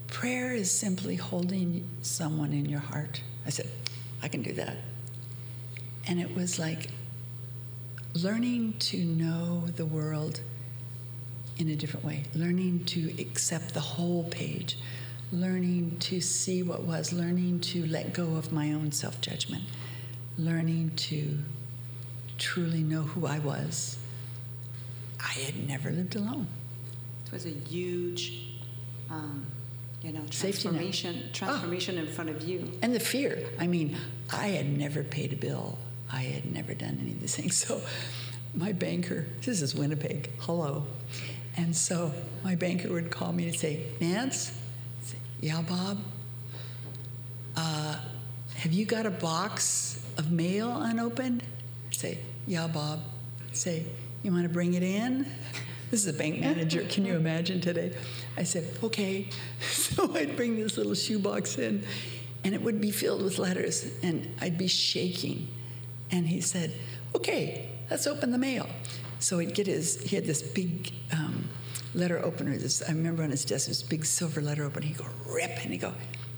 Prayer 0.08 0.52
is 0.52 0.70
simply 0.70 1.16
holding 1.16 1.88
someone 2.02 2.52
in 2.52 2.66
your 2.66 2.80
heart. 2.80 3.22
I 3.44 3.50
said, 3.50 3.68
I 4.22 4.28
can 4.28 4.42
do 4.42 4.52
that. 4.54 4.76
And 6.06 6.20
it 6.20 6.34
was 6.34 6.58
like 6.58 6.90
learning 8.14 8.74
to 8.78 8.98
know 8.98 9.64
the 9.76 9.84
world 9.84 10.40
in 11.58 11.68
a 11.68 11.76
different 11.76 12.04
way, 12.04 12.24
learning 12.34 12.84
to 12.84 13.14
accept 13.20 13.74
the 13.74 13.80
whole 13.80 14.24
page, 14.24 14.78
learning 15.32 15.96
to 15.98 16.20
see 16.20 16.62
what 16.62 16.82
was, 16.82 17.12
learning 17.12 17.60
to 17.60 17.86
let 17.86 18.12
go 18.12 18.36
of 18.36 18.52
my 18.52 18.72
own 18.72 18.92
self 18.92 19.20
judgment, 19.20 19.64
learning 20.38 20.92
to 20.96 21.38
truly 22.38 22.82
know 22.82 23.02
who 23.02 23.26
I 23.26 23.38
was. 23.38 23.98
I 25.20 25.32
had 25.40 25.68
never 25.68 25.90
lived 25.90 26.16
alone. 26.16 26.46
It 27.26 27.32
was 27.32 27.46
a 27.46 27.50
huge, 27.50 28.46
um, 29.10 29.46
you 30.02 30.12
know, 30.12 30.22
transformation, 30.30 31.30
transformation 31.32 31.98
oh. 31.98 32.02
in 32.02 32.06
front 32.06 32.30
of 32.30 32.42
you. 32.42 32.72
And 32.82 32.94
the 32.94 33.00
fear. 33.00 33.44
I 33.58 33.66
mean, 33.66 33.96
I 34.32 34.48
had 34.48 34.66
never 34.66 35.02
paid 35.02 35.32
a 35.32 35.36
bill 35.36 35.78
I 36.10 36.22
had 36.22 36.52
never 36.52 36.74
done 36.74 36.98
any 37.00 37.12
of 37.12 37.20
these 37.20 37.36
things. 37.36 37.56
So 37.66 37.80
my 38.54 38.72
banker, 38.72 39.26
this 39.42 39.60
is 39.60 39.74
Winnipeg, 39.74 40.30
hello. 40.40 40.86
And 41.56 41.74
so 41.76 42.12
my 42.44 42.54
banker 42.54 42.90
would 42.92 43.10
call 43.10 43.32
me 43.32 43.48
and 43.48 43.54
say, 43.56 43.86
Nance, 44.00 44.58
say, 45.02 45.16
yeah, 45.40 45.62
Bob, 45.62 45.98
uh, 47.56 47.98
have 48.54 48.72
you 48.72 48.86
got 48.86 49.04
a 49.04 49.10
box 49.10 50.02
of 50.16 50.30
mail 50.30 50.70
unopened? 50.80 51.42
I 51.90 51.92
say, 51.92 52.18
yeah, 52.46 52.66
Bob. 52.66 53.00
I 53.50 53.54
say, 53.54 53.86
you 54.26 54.32
want 54.32 54.44
to 54.44 54.50
bring 54.52 54.74
it 54.74 54.82
in? 54.82 55.26
This 55.90 56.04
is 56.04 56.14
a 56.14 56.18
bank 56.18 56.40
manager. 56.40 56.84
Can 56.88 57.06
you 57.06 57.14
imagine 57.14 57.60
today? 57.60 57.96
I 58.36 58.42
said, 58.42 58.68
okay. 58.82 59.30
So 59.60 60.14
I'd 60.14 60.36
bring 60.36 60.56
this 60.56 60.76
little 60.76 60.94
shoebox 60.94 61.58
in, 61.58 61.82
and 62.44 62.54
it 62.54 62.60
would 62.60 62.80
be 62.80 62.90
filled 62.90 63.22
with 63.22 63.38
letters, 63.38 63.90
and 64.02 64.34
I'd 64.40 64.58
be 64.58 64.66
shaking 64.66 65.48
and 66.10 66.26
he 66.26 66.40
said, 66.40 66.72
okay, 67.14 67.68
let's 67.90 68.06
open 68.06 68.30
the 68.30 68.38
mail. 68.38 68.68
So 69.18 69.38
he'd 69.38 69.54
get 69.54 69.66
his, 69.66 70.02
he 70.02 70.16
had 70.16 70.26
this 70.26 70.42
big 70.42 70.92
um, 71.12 71.48
letter 71.94 72.24
opener. 72.24 72.56
This, 72.56 72.82
I 72.82 72.92
remember 72.92 73.22
on 73.22 73.30
his 73.30 73.44
desk, 73.44 73.68
this 73.68 73.82
big 73.82 74.04
silver 74.04 74.40
letter 74.40 74.64
opener. 74.64 74.86
He'd 74.86 74.98
go, 74.98 75.06
rip, 75.26 75.50
and 75.62 75.72
he'd 75.72 75.80
go, 75.80 75.92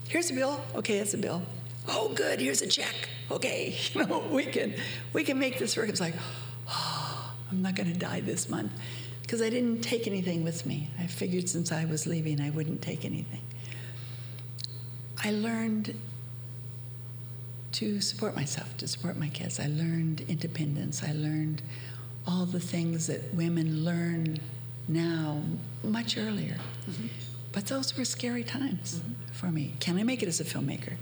here's 0.09 0.31
a 0.31 0.35
bill. 0.35 0.61
Okay, 0.75 0.99
that's 0.99 1.15
a 1.15 1.19
bill. 1.19 1.43
Oh, 1.89 2.13
good, 2.15 2.41
here's 2.41 2.63
a 2.63 2.67
check. 2.67 2.95
Okay, 3.31 3.77
you 3.93 4.05
know, 4.05 4.21
we 4.31 4.47
can, 4.47 4.75
we 5.13 5.25
can 5.25 5.39
make 5.39 5.59
this 5.59 5.77
work. 5.77 5.89
It's 5.89 6.01
like, 6.01 6.15
oh, 6.69 7.08
I'm 7.51 7.63
not 7.63 7.75
going 7.75 7.93
to 7.93 7.99
die 7.99 8.21
this 8.21 8.49
month. 8.49 8.73
Because 9.23 9.43
I 9.43 9.51
didn't 9.51 9.83
take 9.83 10.07
anything 10.07 10.43
with 10.43 10.65
me. 10.65 10.91
I 10.99 11.07
figured 11.07 11.49
since 11.51 11.71
I 11.71 11.85
was 11.85 12.07
leaving, 12.07 12.41
I 12.41 12.49
wouldn't 12.49 12.81
take 12.81 13.05
anything. 13.05 13.43
I 15.23 15.33
learned 15.33 15.95
to 17.73 18.01
support 18.01 18.35
myself, 18.35 18.75
to 18.79 18.89
support 18.89 19.19
my 19.19 19.29
kids. 19.29 19.61
I 19.61 19.67
learned 19.67 20.23
independence. 20.29 21.03
I 21.03 21.13
learned 21.13 21.61
all 22.27 22.47
the 22.47 22.61
things 22.61 23.07
that 23.09 23.35
women 23.35 23.85
learn 23.85 24.39
now 24.89 25.43
much 25.85 26.17
earlier. 26.17 26.57
Mm-hmm. 26.89 27.07
But 27.53 27.67
those 27.67 27.97
were 27.97 28.05
scary 28.05 28.45
times 28.45 29.01
mm-hmm. 29.01 29.33
for 29.33 29.51
me. 29.51 29.75
Can 29.81 29.99
I 29.99 30.03
make 30.03 30.23
it 30.23 30.29
as 30.29 30.41
a 30.41 30.45
filmmaker? 30.45 30.95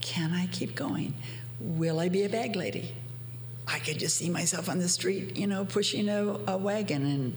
Can 0.00 0.32
I 0.32 0.46
keep 0.46 0.74
going? 0.74 1.14
Will 1.60 1.98
I 1.98 2.08
be 2.08 2.24
a 2.24 2.28
bag 2.28 2.56
lady? 2.56 2.94
I 3.72 3.78
could 3.78 3.98
just 3.98 4.16
see 4.16 4.30
myself 4.30 4.68
on 4.68 4.78
the 4.78 4.88
street, 4.88 5.36
you 5.36 5.46
know, 5.46 5.64
pushing 5.64 6.08
a, 6.08 6.38
a 6.46 6.56
wagon 6.56 7.04
and 7.06 7.36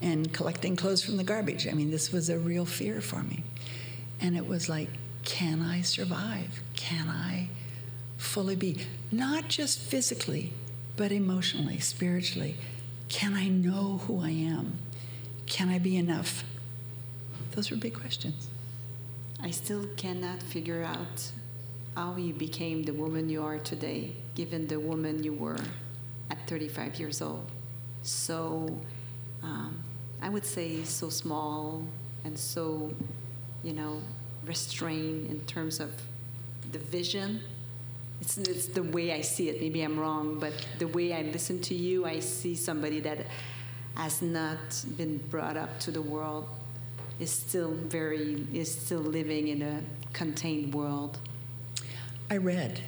and 0.00 0.32
collecting 0.32 0.74
clothes 0.74 1.02
from 1.02 1.16
the 1.16 1.24
garbage. 1.24 1.68
I 1.68 1.72
mean, 1.72 1.90
this 1.90 2.10
was 2.10 2.28
a 2.28 2.38
real 2.38 2.64
fear 2.64 3.00
for 3.00 3.22
me. 3.22 3.44
And 4.20 4.36
it 4.36 4.46
was 4.46 4.68
like, 4.68 4.88
can 5.24 5.62
I 5.62 5.82
survive? 5.82 6.60
Can 6.74 7.08
I 7.08 7.48
fully 8.22 8.56
be, 8.56 8.78
not 9.10 9.48
just 9.48 9.78
physically, 9.78 10.52
but 10.96 11.12
emotionally, 11.12 11.78
spiritually. 11.80 12.56
Can 13.08 13.34
I 13.34 13.48
know 13.48 14.00
who 14.06 14.20
I 14.20 14.30
am? 14.30 14.78
Can 15.46 15.68
I 15.68 15.78
be 15.78 15.96
enough? 15.96 16.44
Those 17.52 17.70
were 17.70 17.76
big 17.76 17.94
questions. 17.94 18.48
I 19.40 19.50
still 19.50 19.86
cannot 19.96 20.42
figure 20.42 20.82
out 20.82 21.30
how 21.96 22.16
you 22.16 22.32
became 22.32 22.84
the 22.84 22.92
woman 22.92 23.28
you 23.28 23.44
are 23.44 23.58
today, 23.58 24.14
given 24.34 24.66
the 24.66 24.78
woman 24.78 25.22
you 25.22 25.32
were 25.32 25.58
at 26.30 26.48
35 26.48 26.98
years 26.98 27.20
old. 27.20 27.44
So, 28.02 28.78
um, 29.42 29.82
I 30.20 30.28
would 30.28 30.46
say, 30.46 30.84
so 30.84 31.08
small 31.08 31.84
and 32.24 32.38
so, 32.38 32.92
you 33.62 33.72
know, 33.72 34.00
restrained 34.44 35.30
in 35.30 35.40
terms 35.40 35.80
of 35.80 35.90
the 36.70 36.78
vision 36.78 37.42
it's, 38.22 38.38
it's 38.38 38.66
the 38.66 38.84
way 38.84 39.12
I 39.12 39.20
see 39.20 39.48
it. 39.48 39.60
Maybe 39.60 39.82
I'm 39.82 39.98
wrong, 39.98 40.38
but 40.38 40.52
the 40.78 40.86
way 40.86 41.12
I 41.12 41.22
listen 41.22 41.60
to 41.62 41.74
you, 41.74 42.06
I 42.06 42.20
see 42.20 42.54
somebody 42.54 43.00
that 43.00 43.26
has 43.96 44.22
not 44.22 44.84
been 44.96 45.18
brought 45.28 45.56
up 45.56 45.80
to 45.80 45.90
the 45.90 46.00
world 46.00 46.48
is 47.18 47.32
still 47.32 47.72
very 47.72 48.46
is 48.54 48.72
still 48.72 49.00
living 49.00 49.48
in 49.48 49.62
a 49.62 49.80
contained 50.12 50.72
world. 50.72 51.18
I 52.30 52.36
read. 52.36 52.80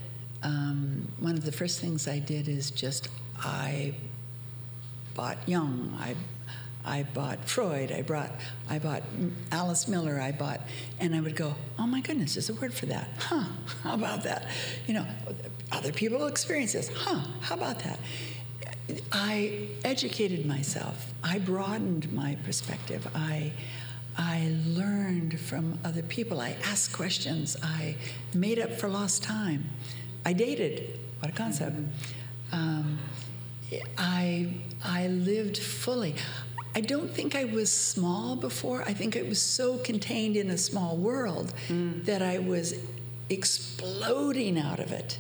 Um, 0.45 1.09
one 1.19 1.35
of 1.35 1.45
the 1.45 1.53
first 1.53 1.81
things 1.81 2.07
I 2.07 2.19
did 2.21 2.49
is 2.49 2.71
just 2.71 3.09
I 3.39 3.95
bought 5.15 5.49
Jung. 5.49 5.97
I 5.99 6.15
I 6.85 7.05
bought 7.05 7.49
Freud, 7.49 7.91
I 7.91 8.03
brought, 8.03 8.31
I 8.69 8.79
bought 8.79 9.03
Alice 9.51 9.89
Miller, 9.89 10.21
I 10.21 10.33
bought, 10.33 10.61
and 11.01 11.15
I 11.15 11.21
would 11.23 11.35
go, 11.35 11.55
oh 11.79 11.87
my 11.87 12.03
goodness, 12.03 12.35
there's 12.35 12.51
a 12.51 12.55
word 12.55 12.75
for 12.75 12.85
that. 12.87 13.09
Huh, 13.19 13.45
how 13.83 13.95
about 13.95 14.25
that? 14.25 14.49
You 14.87 14.95
know, 14.95 15.07
other 15.73 15.93
people 15.93 16.27
experience 16.27 16.75
this. 16.75 16.91
Huh, 16.95 17.21
how 17.41 17.55
about 17.55 17.79
that? 17.81 17.99
I 19.13 19.69
educated 19.83 20.45
myself. 20.45 21.15
I 21.23 21.39
broadened 21.39 22.13
my 22.13 22.37
perspective. 22.45 23.09
I, 23.15 23.53
I 24.19 24.55
learned 24.67 25.41
from 25.41 25.79
other 25.87 26.03
people. 26.03 26.39
I 26.39 26.55
asked 26.65 26.93
questions. 26.93 27.57
I 27.63 27.97
made 28.35 28.59
up 28.59 28.73
for 28.73 28.91
lost 28.91 29.23
time. 29.23 29.71
I 30.25 30.33
dated. 30.33 30.99
What 31.21 31.31
a 31.31 31.35
concept. 31.35 31.77
Um, 32.53 32.99
I, 33.99 34.55
I 34.85 35.09
lived 35.09 35.59
fully. 35.59 36.15
I 36.75 36.81
don't 36.81 37.11
think 37.11 37.35
I 37.35 37.45
was 37.45 37.71
small 37.71 38.35
before. 38.37 38.83
I 38.83 38.93
think 38.95 39.17
I 39.17 39.23
was 39.23 39.41
so 39.41 39.79
contained 39.79 40.37
in 40.37 40.51
a 40.51 40.59
small 40.59 40.97
world 40.97 41.53
mm. 41.69 42.05
that 42.05 42.21
I 42.21 42.39
was 42.39 42.75
exploding 43.31 44.59
out 44.59 44.81
of 44.81 44.93
it. 44.93 45.19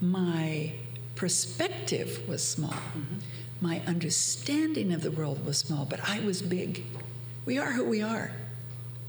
My 0.00 0.72
perspective 1.14 2.22
was 2.28 2.46
small. 2.46 2.70
Mm-hmm. 2.70 3.18
My 3.60 3.80
understanding 3.86 4.92
of 4.92 5.00
the 5.00 5.10
world 5.10 5.46
was 5.46 5.56
small, 5.56 5.86
but 5.86 6.00
I 6.06 6.20
was 6.20 6.42
big. 6.42 6.84
We 7.46 7.58
are 7.58 7.72
who 7.72 7.84
we 7.84 8.02
are. 8.02 8.32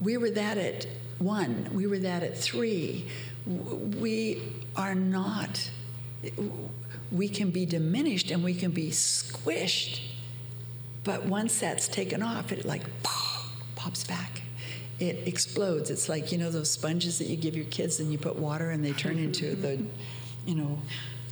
We 0.00 0.16
were 0.16 0.30
that 0.30 0.56
at 0.56 0.86
one, 1.18 1.68
we 1.74 1.86
were 1.86 1.98
that 1.98 2.22
at 2.22 2.38
three. 2.38 3.06
We 3.46 4.42
are 4.78 4.94
not, 4.94 5.70
we 7.12 7.28
can 7.28 7.50
be 7.50 7.66
diminished 7.66 8.30
and 8.30 8.42
we 8.42 8.54
can 8.54 8.70
be 8.70 8.90
squished, 8.90 10.00
but 11.04 11.26
once 11.26 11.58
that's 11.58 11.88
taken 11.88 12.22
off, 12.22 12.52
it 12.52 12.64
like 12.64 12.84
pops 13.74 14.04
back. 14.04 14.42
It 15.00 15.28
explodes. 15.28 15.90
It's 15.90 16.08
like, 16.08 16.32
you 16.32 16.38
know, 16.38 16.50
those 16.50 16.70
sponges 16.70 17.18
that 17.18 17.26
you 17.26 17.36
give 17.36 17.56
your 17.56 17.66
kids 17.66 18.00
and 18.00 18.10
you 18.10 18.18
put 18.18 18.36
water 18.36 18.70
and 18.70 18.84
they 18.84 18.92
turn 18.92 19.18
into 19.18 19.54
the, 19.54 19.82
you 20.46 20.54
know, 20.54 20.80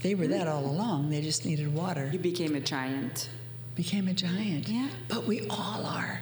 they 0.03 0.15
were 0.15 0.29
that 0.29 0.47
all 0.47 0.65
along. 0.65 1.11
They 1.11 1.21
just 1.23 1.45
needed 1.45 1.73
water. 1.73 2.11
You 2.13 2.19
became 2.19 2.55
a 2.55 2.61
giant. 2.61 3.29
Became 3.75 4.09
a 4.09 4.13
giant. 4.13 4.69
Yeah. 4.69 4.89
But 5.09 5.25
we 5.25 5.49
all 5.49 5.85
are. 5.85 6.21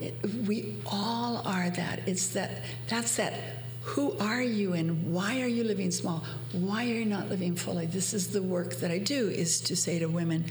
It, 0.00 0.14
we 0.46 0.76
all 0.86 1.42
are 1.46 1.70
that. 1.70 2.00
It's 2.06 2.28
that, 2.28 2.62
that's 2.88 3.16
that. 3.16 3.34
Who 3.84 4.16
are 4.18 4.40
you 4.40 4.74
and 4.74 5.12
why 5.12 5.42
are 5.42 5.48
you 5.48 5.64
living 5.64 5.90
small? 5.90 6.24
Why 6.52 6.84
are 6.84 6.94
you 6.94 7.04
not 7.04 7.28
living 7.28 7.56
fully? 7.56 7.86
This 7.86 8.14
is 8.14 8.28
the 8.28 8.42
work 8.42 8.76
that 8.76 8.90
I 8.90 8.98
do 8.98 9.28
is 9.28 9.60
to 9.62 9.76
say 9.76 9.98
to 9.98 10.06
women, 10.06 10.44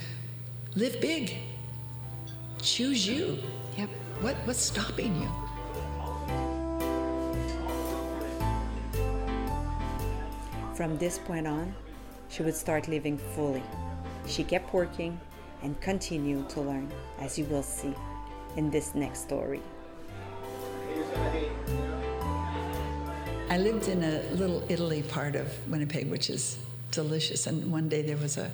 live 0.75 0.99
big. 0.99 1.37
Choose 2.61 3.07
you. 3.07 3.39
Yep. 3.77 3.89
What, 4.19 4.35
what's 4.45 4.61
stopping 4.61 5.15
you? 5.21 5.29
From 10.75 10.97
this 10.97 11.17
point 11.17 11.47
on, 11.47 11.73
she 12.29 12.43
would 12.43 12.55
start 12.55 12.87
living 12.87 13.17
fully. 13.17 13.63
She 14.27 14.43
kept 14.43 14.73
working 14.73 15.19
and 15.63 15.79
continued 15.79 16.49
to 16.49 16.61
learn, 16.61 16.91
as 17.19 17.39
you 17.39 17.45
will 17.45 17.63
see 17.63 17.93
in 18.57 18.69
this 18.69 18.93
next 18.93 19.21
story. 19.21 19.61
I 23.51 23.57
lived 23.57 23.89
in 23.89 24.01
a 24.01 24.21
little 24.31 24.63
Italy 24.69 25.03
part 25.03 25.35
of 25.35 25.45
Winnipeg, 25.69 26.09
which 26.09 26.29
is 26.29 26.57
delicious. 26.91 27.47
And 27.47 27.69
one 27.69 27.89
day 27.89 28.01
there 28.01 28.15
was 28.15 28.37
a, 28.37 28.49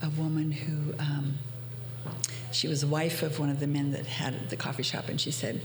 a 0.00 0.08
woman 0.08 0.50
who, 0.50 0.94
um, 0.98 1.34
she 2.50 2.66
was 2.66 2.82
wife 2.82 3.22
of 3.22 3.38
one 3.38 3.50
of 3.50 3.60
the 3.60 3.66
men 3.66 3.90
that 3.90 4.06
had 4.06 4.48
the 4.48 4.56
coffee 4.56 4.82
shop, 4.82 5.10
and 5.10 5.20
she 5.20 5.30
said, 5.30 5.60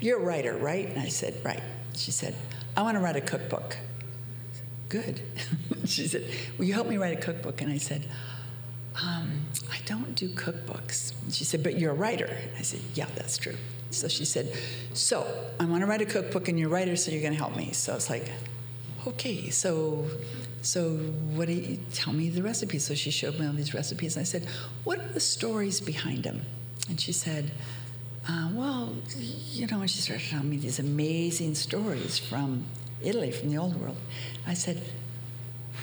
You're 0.00 0.18
a 0.18 0.24
writer, 0.24 0.56
right? 0.56 0.88
And 0.88 0.98
I 0.98 1.06
said, 1.06 1.40
Right. 1.44 1.62
She 1.94 2.10
said, 2.10 2.34
I 2.76 2.82
want 2.82 2.96
to 2.96 3.00
write 3.00 3.14
a 3.14 3.20
cookbook. 3.20 3.76
Good. 4.88 5.22
she 5.84 6.08
said, 6.08 6.28
Will 6.58 6.64
you 6.64 6.74
help 6.74 6.88
me 6.88 6.96
write 6.96 7.16
a 7.16 7.20
cookbook? 7.20 7.60
And 7.62 7.70
I 7.70 7.78
said, 7.78 8.08
um, 9.00 9.42
I 9.70 9.78
don't 9.86 10.16
do 10.16 10.28
cookbooks. 10.30 11.12
She 11.30 11.44
said, 11.44 11.62
But 11.62 11.78
you're 11.78 11.92
a 11.92 11.94
writer. 11.94 12.36
I 12.58 12.62
said, 12.62 12.80
Yeah, 12.94 13.06
that's 13.14 13.38
true. 13.38 13.54
So 13.90 14.08
she 14.08 14.24
said, 14.24 14.52
So 14.92 15.26
I 15.58 15.64
want 15.64 15.82
to 15.82 15.86
write 15.86 16.00
a 16.00 16.06
cookbook, 16.06 16.48
and 16.48 16.58
you're 16.58 16.68
a 16.68 16.72
writer, 16.72 16.96
so 16.96 17.10
you're 17.10 17.20
going 17.20 17.32
to 17.32 17.38
help 17.38 17.56
me. 17.56 17.72
So 17.72 17.94
it's 17.94 18.10
like, 18.10 18.30
Okay, 19.06 19.50
so 19.50 20.06
so 20.62 20.90
what 21.34 21.48
do 21.48 21.54
you 21.54 21.78
tell 21.94 22.12
me 22.12 22.28
the 22.28 22.42
recipes? 22.42 22.84
So 22.84 22.94
she 22.94 23.10
showed 23.10 23.38
me 23.38 23.46
all 23.46 23.52
these 23.52 23.72
recipes, 23.74 24.16
and 24.16 24.22
I 24.22 24.24
said, 24.24 24.46
What 24.84 24.98
are 25.00 25.08
the 25.08 25.20
stories 25.20 25.80
behind 25.80 26.22
them? 26.22 26.42
And 26.88 27.00
she 27.00 27.12
said, 27.12 27.50
uh, 28.28 28.50
Well, 28.52 28.94
you 29.52 29.66
know, 29.66 29.80
and 29.80 29.90
she 29.90 30.00
started 30.00 30.26
telling 30.28 30.50
me 30.50 30.58
these 30.58 30.78
amazing 30.78 31.54
stories 31.54 32.18
from 32.18 32.66
Italy, 33.02 33.30
from 33.30 33.50
the 33.50 33.58
old 33.58 33.80
world. 33.80 33.96
I 34.46 34.54
said, 34.54 34.82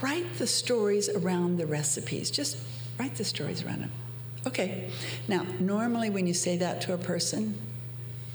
write 0.02 0.38
the 0.38 0.48
stories 0.48 1.10
around 1.10 1.58
the 1.58 1.66
recipes. 1.66 2.30
Just 2.30 2.58
write 3.00 3.16
the 3.16 3.24
stories 3.24 3.64
around 3.64 3.82
them. 3.82 3.92
Okay. 4.46 4.90
Now, 5.28 5.46
normally 5.60 6.10
when 6.10 6.28
you 6.28 6.34
say 6.34 6.58
that 6.58 6.82
to 6.82 6.94
a 6.94 6.98
person, 6.98 7.60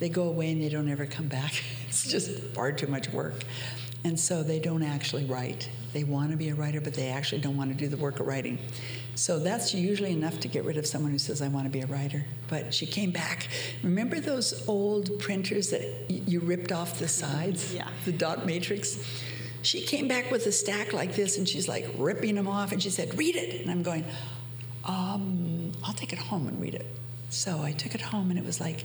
they 0.02 0.08
go 0.08 0.24
away 0.24 0.50
and 0.50 0.60
they 0.60 0.68
don't 0.68 0.88
ever 0.88 1.06
come 1.06 1.28
back. 1.28 1.62
it's 1.88 2.10
just 2.10 2.28
far 2.54 2.72
too 2.72 2.88
much 2.88 3.08
work. 3.10 3.44
And 4.02 4.18
so 4.18 4.42
they 4.42 4.58
don't 4.58 4.82
actually 4.82 5.24
write. 5.26 5.70
They 5.92 6.02
want 6.02 6.32
to 6.32 6.36
be 6.36 6.48
a 6.48 6.56
writer, 6.56 6.80
but 6.80 6.92
they 6.94 7.10
actually 7.10 7.40
don't 7.40 7.56
want 7.56 7.70
to 7.70 7.76
do 7.76 7.86
the 7.86 7.96
work 7.96 8.18
of 8.18 8.26
writing. 8.26 8.58
So 9.14 9.38
that's 9.38 9.72
usually 9.72 10.10
enough 10.10 10.40
to 10.40 10.48
get 10.48 10.64
rid 10.64 10.76
of 10.76 10.86
someone 10.86 11.12
who 11.12 11.18
says, 11.18 11.40
I 11.40 11.46
want 11.46 11.66
to 11.66 11.70
be 11.70 11.82
a 11.82 11.86
writer. 11.86 12.24
But 12.48 12.74
she 12.74 12.84
came 12.84 13.12
back. 13.12 13.46
Remember 13.84 14.18
those 14.18 14.66
old 14.68 15.20
printers 15.20 15.70
that 15.70 16.10
you 16.10 16.40
ripped 16.40 16.72
off 16.72 16.98
the 16.98 17.06
sides? 17.06 17.72
Yeah. 17.72 17.86
The 18.04 18.10
dot 18.10 18.44
matrix? 18.44 19.08
She 19.62 19.82
came 19.82 20.08
back 20.08 20.32
with 20.32 20.44
a 20.46 20.52
stack 20.52 20.92
like 20.92 21.14
this 21.14 21.38
and 21.38 21.48
she's 21.48 21.68
like 21.68 21.88
ripping 21.96 22.34
them 22.34 22.48
off 22.48 22.72
and 22.72 22.82
she 22.82 22.90
said, 22.90 23.16
Read 23.16 23.36
it. 23.36 23.60
And 23.60 23.70
I'm 23.70 23.84
going, 23.84 24.04
um, 24.84 25.70
I'll 25.84 25.94
take 25.94 26.12
it 26.12 26.18
home 26.18 26.48
and 26.48 26.60
read 26.60 26.74
it. 26.74 26.86
So 27.28 27.62
I 27.62 27.70
took 27.70 27.94
it 27.94 28.00
home 28.00 28.30
and 28.30 28.38
it 28.38 28.44
was 28.44 28.60
like, 28.60 28.84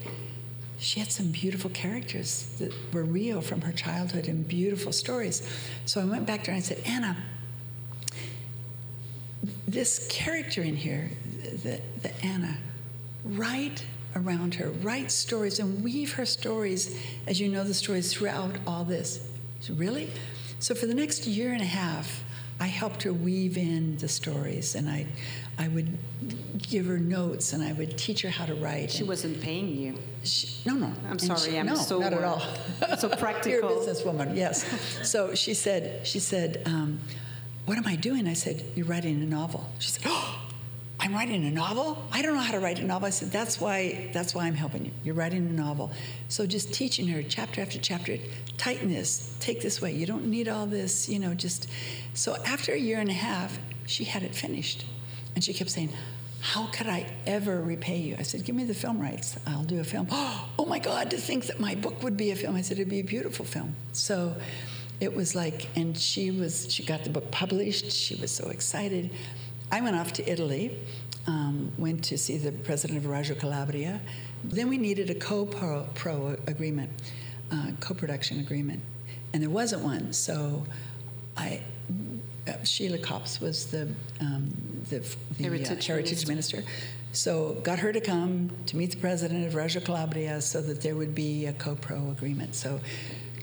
she 0.80 1.00
had 1.00 1.12
some 1.12 1.32
beautiful 1.32 1.70
characters 1.72 2.56
that 2.60 2.72
were 2.94 3.04
real 3.04 3.42
from 3.42 3.62
her 3.62 3.72
childhood 3.72 4.28
and 4.28 4.48
beautiful 4.48 4.92
stories. 4.92 5.48
So 5.86 6.02
I 6.02 6.06
went 6.06 6.26
back 6.26 6.44
to 6.44 6.52
her 6.52 6.56
and 6.56 6.64
I 6.64 6.66
said, 6.66 6.82
Anna, 6.86 7.18
this 9.68 10.08
character 10.10 10.62
in 10.62 10.76
here, 10.76 11.10
the, 11.64 11.82
the 12.02 12.26
Anna, 12.26 12.58
write 13.24 13.86
around 14.16 14.56
her, 14.56 14.70
write 14.70 15.12
stories 15.12 15.60
and 15.60 15.84
weave 15.84 16.14
her 16.14 16.26
stories 16.26 17.00
as 17.26 17.40
you 17.40 17.50
know 17.50 17.64
the 17.64 17.74
stories 17.74 18.14
throughout 18.14 18.58
all 18.66 18.84
this. 18.84 19.28
Said, 19.60 19.80
really? 19.80 20.10
So 20.60 20.76
for 20.76 20.86
the 20.86 20.94
next 20.94 21.28
year 21.28 21.54
and 21.54 21.62
a 21.62 21.66
half, 21.66 22.24
I 22.60 22.68
helped 22.68 23.04
her 23.04 23.14
weave 23.14 23.58
in 23.58 23.98
the 23.98 24.08
stories 24.08 24.76
and 24.76 24.90
I, 24.90 25.06
I 25.60 25.68
would 25.68 25.98
give 26.58 26.88
her 26.88 26.98
notes 26.98 27.54
and 27.54 27.64
I 27.64 27.74
would 27.74 27.98
teach 27.98 28.24
her 28.24 28.30
how 28.30 28.46
to 28.46 28.56
write. 28.56 28.92
She 28.92 29.04
wasn't 29.04 29.40
paying 29.42 29.76
you. 29.76 29.96
She, 30.24 30.48
no, 30.66 30.74
no. 30.74 30.92
I'm 31.08 31.20
sorry. 31.20 31.52
She, 31.52 31.58
I'm 31.58 31.68
no, 31.68 31.76
so 31.76 32.00
not 32.00 32.14
at 32.14 32.24
all. 32.24 32.42
so 32.98 33.10
practical. 33.10 33.52
You're 33.52 33.80
a 33.80 33.86
businesswoman, 33.86 34.36
yes. 34.36 34.66
so 35.08 35.36
she 35.36 35.54
said, 35.54 36.08
she 36.08 36.20
said, 36.20 36.64
um, 36.66 37.00
what 37.68 37.78
am 37.78 37.86
I 37.86 37.98
doing? 37.98 38.30
I 38.30 38.34
said, 38.34 38.64
You're 38.76 38.86
writing 38.86 39.22
a 39.22 39.26
novel. 39.26 39.70
She 39.80 39.90
said, 39.90 40.04
Oh, 40.06 40.40
I'm 41.00 41.14
writing 41.14 41.46
a 41.46 41.52
novel? 41.52 42.04
I 42.12 42.22
don't 42.22 42.34
know 42.34 42.42
how 42.42 42.54
to 42.54 42.60
write 42.60 42.80
a 42.80 42.84
novel. 42.84 43.08
I 43.08 43.12
said, 43.12 43.32
That's 43.32 43.62
why 43.62 44.10
that's 44.14 44.34
why 44.34 44.46
I'm 44.46 44.56
helping 44.56 44.86
you. 44.86 44.92
You're 45.04 45.16
writing 45.16 45.46
a 45.46 45.52
novel. 45.52 45.92
So 46.28 46.46
just 46.46 46.74
teaching 46.74 47.08
her 47.10 47.22
chapter 47.22 47.62
after 47.62 47.78
chapter, 47.78 48.18
tighten 48.58 48.90
this, 48.90 49.36
take 49.40 49.62
this 49.62 49.82
way. 49.82 49.94
You 49.94 50.06
don't 50.06 50.26
need 50.26 50.48
all 50.48 50.66
this, 50.66 51.08
you 51.08 51.20
know, 51.20 51.34
just 51.34 51.70
so 52.14 52.36
after 52.46 52.74
a 52.74 52.80
year 52.80 53.00
and 53.00 53.10
a 53.10 53.14
half, 53.14 53.60
she 53.86 54.06
had 54.06 54.24
it 54.24 54.34
finished. 54.34 54.86
And 55.36 55.44
she 55.44 55.54
kept 55.54 55.70
saying, 55.70 55.92
how 56.40 56.68
could 56.68 56.88
I 56.88 57.12
ever 57.26 57.60
repay 57.60 57.98
you? 57.98 58.16
I 58.18 58.22
said, 58.22 58.44
Give 58.44 58.56
me 58.56 58.64
the 58.64 58.74
film 58.74 59.00
rights. 59.00 59.38
I'll 59.46 59.64
do 59.64 59.80
a 59.80 59.84
film. 59.84 60.08
Oh 60.60 60.66
my 60.66 60.80
God, 60.80 61.12
to 61.12 61.18
think 61.18 61.46
that 61.46 61.60
my 61.60 61.76
book 61.76 62.02
would 62.04 62.18
be 62.18 62.32
a 62.32 62.36
film. 62.36 62.56
I 62.56 62.62
said, 62.62 62.78
It'd 62.78 62.90
be 62.90 63.00
a 63.00 63.04
beautiful 63.04 63.46
film. 63.46 63.76
So 63.94 64.36
it 65.00 65.16
was 65.16 65.36
like, 65.36 65.68
and 65.78 65.98
she 65.98 66.32
was, 66.32 66.72
she 66.74 66.84
got 66.84 67.04
the 67.04 67.10
book 67.10 67.32
published. 67.32 67.92
She 67.92 68.16
was 68.16 68.32
so 68.32 68.50
excited. 68.50 69.12
I 69.72 69.82
went 69.82 69.96
off 69.96 70.14
to 70.14 70.30
Italy, 70.30 70.78
um, 71.28 71.72
went 71.78 72.04
to 72.06 72.18
see 72.18 72.38
the 72.38 72.52
president 72.52 73.00
of 73.00 73.06
Reggio 73.06 73.36
Calabria. 73.36 74.02
Then 74.44 74.70
we 74.70 74.78
needed 74.78 75.10
a 75.10 75.16
co-pro 75.16 76.38
agreement, 76.48 76.90
uh, 77.52 77.72
co-production 77.80 78.40
agreement, 78.40 78.82
and 79.34 79.44
there 79.44 79.50
wasn't 79.50 79.84
one. 79.84 80.14
So 80.14 80.66
I, 81.36 81.62
uh, 82.48 82.64
Sheila 82.64 83.00
Copps 83.00 83.42
was 83.42 83.66
the 83.68 83.90
um, 84.22 84.54
the, 84.90 85.00
the 85.38 85.44
heritage, 85.44 85.90
uh, 85.90 85.94
heritage 85.94 86.28
minister. 86.28 86.64
So 87.12 87.54
got 87.64 87.80
her 87.80 87.92
to 87.92 88.00
come 88.00 88.52
to 88.68 88.78
meet 88.78 88.92
the 88.92 88.98
president 88.98 89.46
of 89.48 89.56
Reggio 89.56 89.82
Calabria 89.82 90.40
so 90.40 90.62
that 90.62 90.82
there 90.82 90.96
would 90.96 91.16
be 91.16 91.48
a 91.48 91.54
co-pro 91.54 92.12
agreement. 92.12 92.56
So 92.56 92.80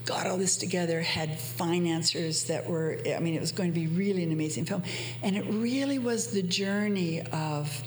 got 0.04 0.26
all 0.26 0.36
this 0.36 0.56
together, 0.56 1.00
had 1.00 1.38
financiers 1.38 2.44
that 2.44 2.68
were, 2.68 2.98
I 3.06 3.18
mean, 3.20 3.34
it 3.34 3.40
was 3.40 3.52
going 3.52 3.72
to 3.72 3.78
be 3.78 3.86
really 3.86 4.22
an 4.22 4.32
amazing 4.32 4.64
film. 4.64 4.82
And 5.22 5.36
it 5.36 5.44
really 5.48 5.98
was 5.98 6.28
the 6.28 6.42
journey 6.42 7.22
of, 7.32 7.82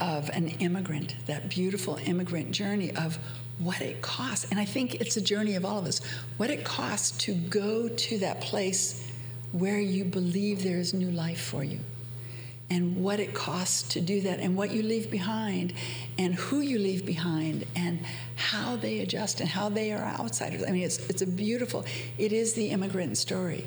of 0.00 0.28
an 0.30 0.48
immigrant, 0.48 1.14
that 1.26 1.48
beautiful 1.48 1.98
immigrant 2.04 2.50
journey 2.50 2.94
of 2.96 3.18
what 3.58 3.80
it 3.80 4.02
costs. 4.02 4.50
And 4.50 4.58
I 4.58 4.64
think 4.64 4.96
it's 4.96 5.16
a 5.16 5.20
journey 5.20 5.54
of 5.54 5.64
all 5.64 5.78
of 5.78 5.86
us. 5.86 6.00
What 6.36 6.50
it 6.50 6.64
costs 6.64 7.16
to 7.24 7.34
go 7.34 7.88
to 7.88 8.18
that 8.18 8.40
place 8.40 9.10
where 9.52 9.78
you 9.78 10.04
believe 10.04 10.62
there 10.62 10.78
is 10.78 10.94
new 10.94 11.10
life 11.10 11.40
for 11.40 11.62
you 11.62 11.80
and 12.72 13.02
what 13.04 13.20
it 13.20 13.34
costs 13.34 13.82
to 13.82 14.00
do 14.00 14.22
that 14.22 14.40
and 14.40 14.56
what 14.56 14.72
you 14.72 14.82
leave 14.82 15.10
behind 15.10 15.74
and 16.18 16.34
who 16.34 16.60
you 16.60 16.78
leave 16.78 17.04
behind 17.04 17.66
and 17.76 18.00
how 18.52 18.76
they 18.76 19.00
adjust 19.00 19.40
and 19.40 19.48
how 19.48 19.70
they 19.70 19.92
are 19.92 20.04
outsiders. 20.20 20.62
I 20.62 20.72
mean, 20.72 20.82
it's, 20.82 20.98
it's 21.08 21.22
a 21.22 21.26
beautiful, 21.26 21.86
it 22.18 22.34
is 22.34 22.52
the 22.52 22.68
immigrant 22.68 23.16
story. 23.16 23.64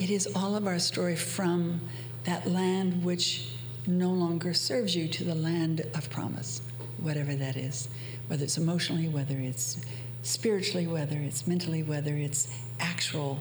It 0.00 0.10
is 0.10 0.26
all 0.34 0.56
of 0.56 0.66
our 0.66 0.80
story 0.80 1.14
from 1.14 1.80
that 2.24 2.44
land 2.44 3.04
which 3.04 3.52
no 3.86 4.10
longer 4.10 4.52
serves 4.54 4.96
you 4.96 5.06
to 5.06 5.22
the 5.22 5.36
land 5.36 5.82
of 5.94 6.10
promise, 6.10 6.60
whatever 7.00 7.36
that 7.36 7.56
is, 7.56 7.88
whether 8.26 8.42
it's 8.42 8.58
emotionally, 8.58 9.06
whether 9.06 9.38
it's 9.38 9.80
spiritually, 10.24 10.88
whether 10.88 11.16
it's 11.16 11.46
mentally, 11.46 11.84
whether 11.84 12.16
it's 12.16 12.52
actual 12.80 13.38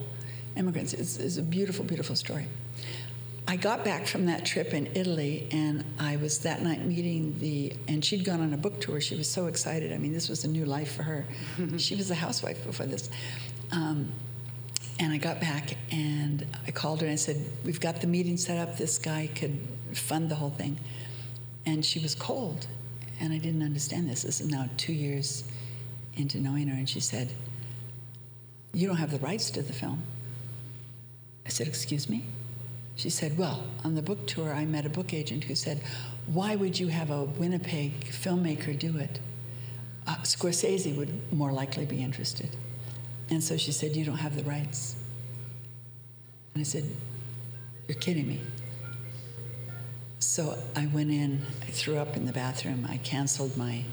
immigrants. 0.56 0.94
It's, 0.94 1.18
it's 1.18 1.38
a 1.38 1.42
beautiful, 1.42 1.86
beautiful 1.86 2.16
story. 2.16 2.46
I 3.49 3.55
got 3.55 3.86
back 3.86 4.07
from 4.07 4.25
that 4.25 4.45
trip 4.45 4.73
in 4.73 4.89
Italy, 4.93 5.47
and 5.51 5.86
I 5.97 6.17
was 6.17 6.39
that 6.39 6.62
night 6.62 6.83
meeting 6.86 7.39
the, 7.39 7.73
and 7.88 8.03
she'd 8.03 8.25
gone 8.25 8.41
on 8.41 8.53
a 8.53 8.57
book 8.57 8.81
tour. 8.81 8.99
She 8.99 9.15
was 9.15 9.29
so 9.29 9.47
excited. 9.47 9.93
I 9.93 9.97
mean, 9.97 10.12
this 10.12 10.27
was 10.27 10.43
a 10.43 10.49
new 10.49 10.65
life 10.65 10.93
for 10.93 11.03
her. 11.03 11.25
she 11.77 11.95
was 11.95 12.12
a 12.12 12.15
housewife 12.15 12.62
before 12.65 12.88
this. 12.88 13.10
Um, 13.71 14.12
and 14.99 15.13
I 15.13 15.17
got 15.17 15.39
back 15.39 15.77
and 15.91 16.45
I 16.65 16.71
called 16.71 16.99
her 17.01 17.07
and 17.07 17.13
I 17.13 17.17
said, 17.17 17.38
We've 17.63 17.79
got 17.79 18.01
the 18.01 18.07
meeting 18.07 18.36
set 18.36 18.57
up. 18.57 18.77
This 18.77 18.97
guy 18.97 19.29
could 19.33 19.57
fund 19.93 20.29
the 20.29 20.36
whole 20.36 20.49
thing. 20.49 20.77
And 21.65 21.86
she 21.86 21.99
was 21.99 22.15
cold. 22.15 22.67
And 23.19 23.31
I 23.31 23.38
didn't 23.38 23.63
understand 23.63 24.10
this. 24.10 24.23
This 24.23 24.41
is 24.41 24.49
now 24.49 24.69
two 24.75 24.93
years 24.93 25.45
into 26.15 26.39
knowing 26.39 26.67
her. 26.67 26.75
And 26.75 26.89
she 26.89 26.99
said, 26.99 27.31
You 28.73 28.88
don't 28.88 28.97
have 28.97 29.12
the 29.12 29.19
rights 29.19 29.51
to 29.51 29.62
the 29.62 29.73
film. 29.73 30.01
I 31.45 31.49
said, 31.49 31.67
Excuse 31.67 32.10
me? 32.10 32.25
She 32.97 33.12
said, 33.12 33.38
Well, 33.38 33.63
on 33.83 33.93
the 33.93 34.01
book 34.01 34.25
tour, 34.25 34.51
I 34.51 34.65
met 34.65 34.86
a 34.86 34.89
book 34.89 35.13
agent 35.13 35.45
who 35.45 35.55
said, 35.55 35.81
Why 36.25 36.55
would 36.55 36.79
you 36.79 36.88
have 36.88 37.12
a 37.12 37.23
Winnipeg 37.23 38.05
filmmaker 38.05 38.77
do 38.77 38.97
it? 38.97 39.19
Uh, 40.07 40.15
Scorsese 40.23 40.97
would 40.97 41.31
more 41.31 41.51
likely 41.51 41.86
be 41.86 42.03
interested. 42.03 42.49
And 43.29 43.43
so 43.43 43.55
she 43.55 43.71
said, 43.71 43.95
You 43.95 44.03
don't 44.03 44.17
have 44.17 44.36
the 44.36 44.43
rights. 44.43 44.95
And 46.55 46.62
I 46.62 46.63
said, 46.63 46.86
You're 47.88 47.99
kidding 47.99 48.27
me. 48.27 48.41
So 50.19 50.57
I 50.75 50.88
went 50.88 51.12
in, 51.12 51.43
I 51.62 51.71
threw 51.71 51.97
up 51.97 52.17
in 52.17 52.25
the 52.25 52.33
bathroom, 52.33 52.88
I 52.89 52.97
canceled 52.97 53.55
my, 53.55 53.83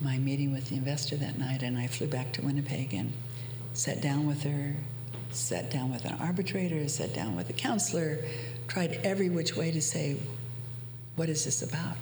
my 0.00 0.18
meeting 0.18 0.52
with 0.52 0.68
the 0.68 0.74
investor 0.74 1.16
that 1.16 1.38
night, 1.38 1.62
and 1.62 1.78
I 1.78 1.86
flew 1.86 2.08
back 2.08 2.32
to 2.32 2.42
Winnipeg 2.42 2.92
and 2.92 3.12
sat 3.72 4.00
down 4.00 4.26
with 4.26 4.42
her, 4.42 4.74
sat 5.34 5.70
down 5.70 5.92
with 5.92 6.04
an 6.04 6.16
arbitrator, 6.20 6.86
sat 6.88 7.14
down 7.14 7.36
with 7.36 7.50
a 7.50 7.52
counselor, 7.52 8.18
tried 8.68 9.00
every 9.04 9.28
which 9.28 9.56
way 9.56 9.70
to 9.70 9.80
say, 9.80 10.16
What 11.16 11.28
is 11.28 11.44
this 11.44 11.62
about? 11.62 11.96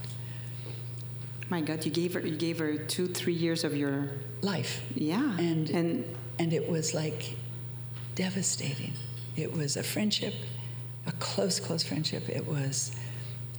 My 1.48 1.60
God, 1.60 1.84
you 1.84 1.90
gave 1.90 2.14
her 2.14 2.20
you 2.20 2.36
gave 2.36 2.58
her 2.58 2.76
two, 2.76 3.08
three 3.08 3.32
years 3.32 3.64
of 3.64 3.76
your 3.76 4.10
life. 4.40 4.82
Yeah. 4.94 5.36
And 5.38 5.68
and 5.70 6.16
and 6.38 6.52
it 6.52 6.68
was 6.68 6.94
like 6.94 7.36
devastating. 8.14 8.92
It 9.36 9.52
was 9.52 9.76
a 9.76 9.82
friendship, 9.82 10.34
a 11.06 11.12
close, 11.12 11.58
close 11.58 11.82
friendship. 11.82 12.28
It 12.28 12.46
was 12.46 12.92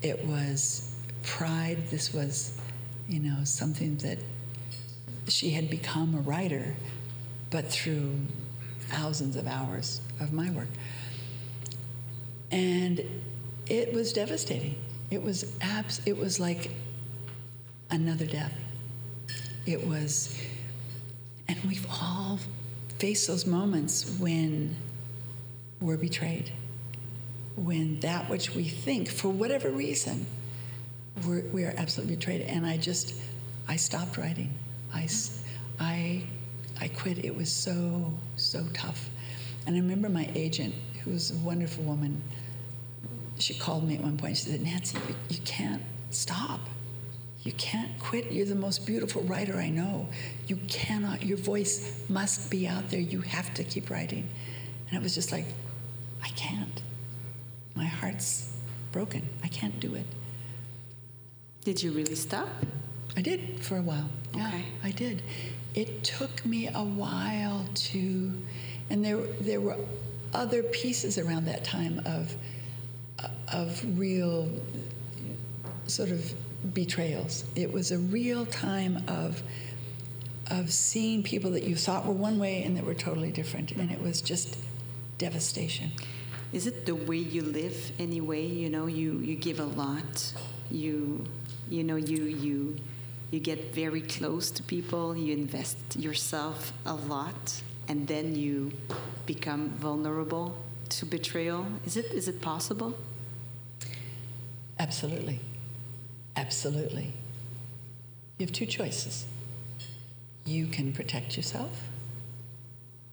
it 0.02 0.26
was 0.26 0.96
pride. 1.24 1.78
This 1.90 2.14
was, 2.14 2.60
you 3.08 3.20
know, 3.20 3.44
something 3.44 3.98
that 3.98 4.20
she 5.28 5.52
had 5.52 5.70
become 5.70 6.16
a 6.16 6.22
writer, 6.22 6.76
but 7.50 7.68
through 7.68 8.12
thousands 8.92 9.36
of 9.36 9.48
hours 9.48 10.02
of 10.20 10.34
my 10.34 10.50
work. 10.52 10.68
And 12.52 13.04
it 13.68 13.94
was 13.94 14.14
devastating. 14.14 14.76
It 15.10 15.24
was 15.24 15.54
abs- 15.62 16.02
it 16.06 16.18
was 16.18 16.40
like 16.40 16.72
another 17.90 18.26
death. 18.26 18.54
It 19.66 19.86
was 19.88 20.38
and 21.48 21.58
we've 21.66 21.88
all 21.90 22.40
faced 23.00 23.28
those 23.28 23.46
moments 23.46 24.18
when 24.20 24.76
we're 25.80 25.98
betrayed 25.98 26.52
when 27.56 28.00
that 28.00 28.30
which 28.30 28.56
we 28.56 28.64
think, 28.64 29.10
for 29.10 29.30
whatever 29.30 29.70
reason, 29.70 30.26
we're, 31.26 31.42
we 31.48 31.64
are 31.64 31.74
absolutely 31.78 32.16
betrayed. 32.16 32.42
And 32.42 32.66
I 32.66 32.78
just, 32.78 33.16
I 33.68 33.76
stopped 33.76 34.18
writing. 34.18 34.54
I, 34.94 35.08
I, 35.80 36.24
I 36.82 36.88
quit. 36.88 37.24
It 37.24 37.36
was 37.36 37.52
so, 37.52 38.12
so 38.36 38.66
tough. 38.74 39.10
And 39.66 39.76
I 39.76 39.80
remember 39.80 40.10
my 40.10 40.28
agent, 40.36 40.74
who 41.04 41.12
was 41.12 41.32
a 41.32 41.36
wonderful 41.36 41.84
woman, 41.84 42.22
she 43.38 43.54
called 43.54 43.88
me 43.88 43.96
at 43.96 44.02
one 44.02 44.18
point. 44.18 44.38
She 44.38 44.50
said, 44.50 44.62
Nancy, 44.62 44.98
you, 45.08 45.16
you 45.30 45.38
can't 45.46 45.84
stop. 46.10 46.60
You 47.44 47.52
can't 47.54 47.98
quit. 48.00 48.32
You're 48.32 48.46
the 48.46 48.56
most 48.56 48.86
beautiful 48.86 49.22
writer 49.24 49.58
I 49.58 49.70
know. 49.70 50.08
You 50.48 50.58
cannot, 50.68 51.24
your 51.24 51.38
voice 51.38 52.04
must 52.10 52.52
be 52.52 52.68
out 52.68 52.90
there. 52.90 53.00
You 53.00 53.22
have 53.22 53.54
to 53.56 53.64
keep 53.64 53.90
writing. 53.90 54.30
And 54.90 55.00
I 55.00 55.02
was 55.02 55.16
just 55.16 55.32
like, 55.32 55.46
I 56.24 56.30
can't. 56.30 56.82
My 57.76 57.86
heart's 57.86 58.56
broken. 58.92 59.28
I 59.44 59.48
can't 59.48 59.80
do 59.80 59.96
it. 59.96 60.06
Did 61.64 61.82
you 61.82 61.92
really 61.92 62.16
stop? 62.16 62.50
I 63.16 63.22
did 63.22 63.60
for 63.64 63.78
a 63.78 63.82
while. 63.82 64.10
Yeah, 64.36 64.48
okay. 64.48 64.66
I 64.84 64.92
did. 64.92 65.22
It 65.74 66.04
took 66.04 66.46
me 66.46 66.68
a 66.68 66.84
while 66.84 67.66
to, 67.74 68.34
and 68.90 69.04
there 69.04 69.18
there 69.40 69.62
were 69.62 69.78
other 70.34 70.64
pieces 70.64 71.18
around 71.18 71.46
that 71.46 71.64
time 71.64 72.02
of 72.06 72.36
of 73.52 74.00
real 74.00 74.50
sort 75.88 76.10
of 76.10 76.34
betrayals. 76.74 77.46
It 77.56 77.72
was 77.72 77.92
a 77.92 77.98
real 77.98 78.46
time 78.46 79.04
of 79.08 79.42
of 80.50 80.72
seeing 80.72 81.24
people 81.24 81.52
that 81.52 81.64
you 81.64 81.76
thought 81.76 82.06
were 82.06 82.14
one 82.14 82.38
way 82.38 82.64
and 82.64 82.76
that 82.76 82.86
were 82.86 82.94
totally 82.94 83.32
different, 83.32 83.72
and 83.72 83.92
it 83.92 84.02
was 84.02 84.22
just 84.22 84.58
devastation. 85.18 85.92
Is 86.52 86.68
it 86.68 86.86
the 86.86 86.96
way 86.96 87.18
you 87.18 87.44
live 87.44 87.94
anyway? 87.98 88.46
You 88.46 88.70
know, 88.70 88.88
you, 88.88 89.20
you 89.20 89.36
give 89.36 89.60
a 89.60 89.66
lot. 89.66 90.34
You 90.70 91.26
you 91.70 91.84
know 91.84 91.96
you 91.96 92.24
you 92.24 92.78
you 93.32 93.40
get 93.40 93.74
very 93.74 94.02
close 94.02 94.52
to 94.52 94.64
people. 94.64 95.16
You 95.16 95.34
invest 95.34 95.78
yourself 95.98 96.74
a 96.86 96.94
lot, 96.94 97.62
and 97.88 98.08
then 98.08 98.36
you 98.36 98.74
become 99.26 99.70
vulnerable 99.70 100.58
to 100.90 101.06
betrayal. 101.06 101.66
Is 101.86 101.98
it 101.98 102.06
is 102.08 102.28
it 102.28 102.42
possible? 102.42 102.98
Absolutely, 104.78 105.40
absolutely. 106.36 107.14
You 108.38 108.46
have 108.48 108.54
two 108.54 108.66
choices. 108.66 109.26
You 110.46 110.68
can 110.68 110.92
protect 110.92 111.38
yourself 111.38 111.88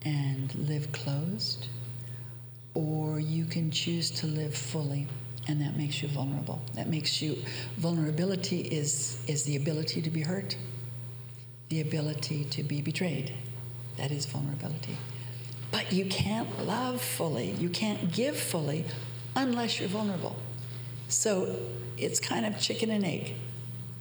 and 0.02 0.54
live 0.54 0.90
closed 0.92 1.66
or 2.74 3.18
you 3.20 3.44
can 3.44 3.70
choose 3.70 4.10
to 4.10 4.26
live 4.26 4.54
fully 4.54 5.06
and 5.48 5.60
that 5.62 5.76
makes 5.76 6.02
you 6.02 6.08
vulnerable. 6.08 6.60
That 6.74 6.88
makes 6.88 7.20
you 7.20 7.38
vulnerability 7.76 8.60
is 8.60 9.20
is 9.26 9.44
the 9.44 9.56
ability 9.56 10.02
to 10.02 10.10
be 10.10 10.20
hurt 10.20 10.56
the 11.68 11.80
ability 11.82 12.44
to 12.44 12.62
be 12.62 12.80
betrayed. 12.80 13.34
That 13.98 14.10
is 14.10 14.24
vulnerability. 14.24 14.96
But 15.70 15.92
you 15.92 16.06
can't 16.06 16.66
love 16.66 17.00
fully 17.00 17.50
you 17.52 17.68
can't 17.68 18.12
give 18.12 18.36
fully 18.36 18.84
unless 19.34 19.80
you're 19.80 19.88
vulnerable. 19.88 20.36
So 21.08 21.56
it's 21.96 22.20
kind 22.20 22.46
of 22.46 22.60
chicken 22.60 22.90
and 22.90 23.04
egg. 23.04 23.34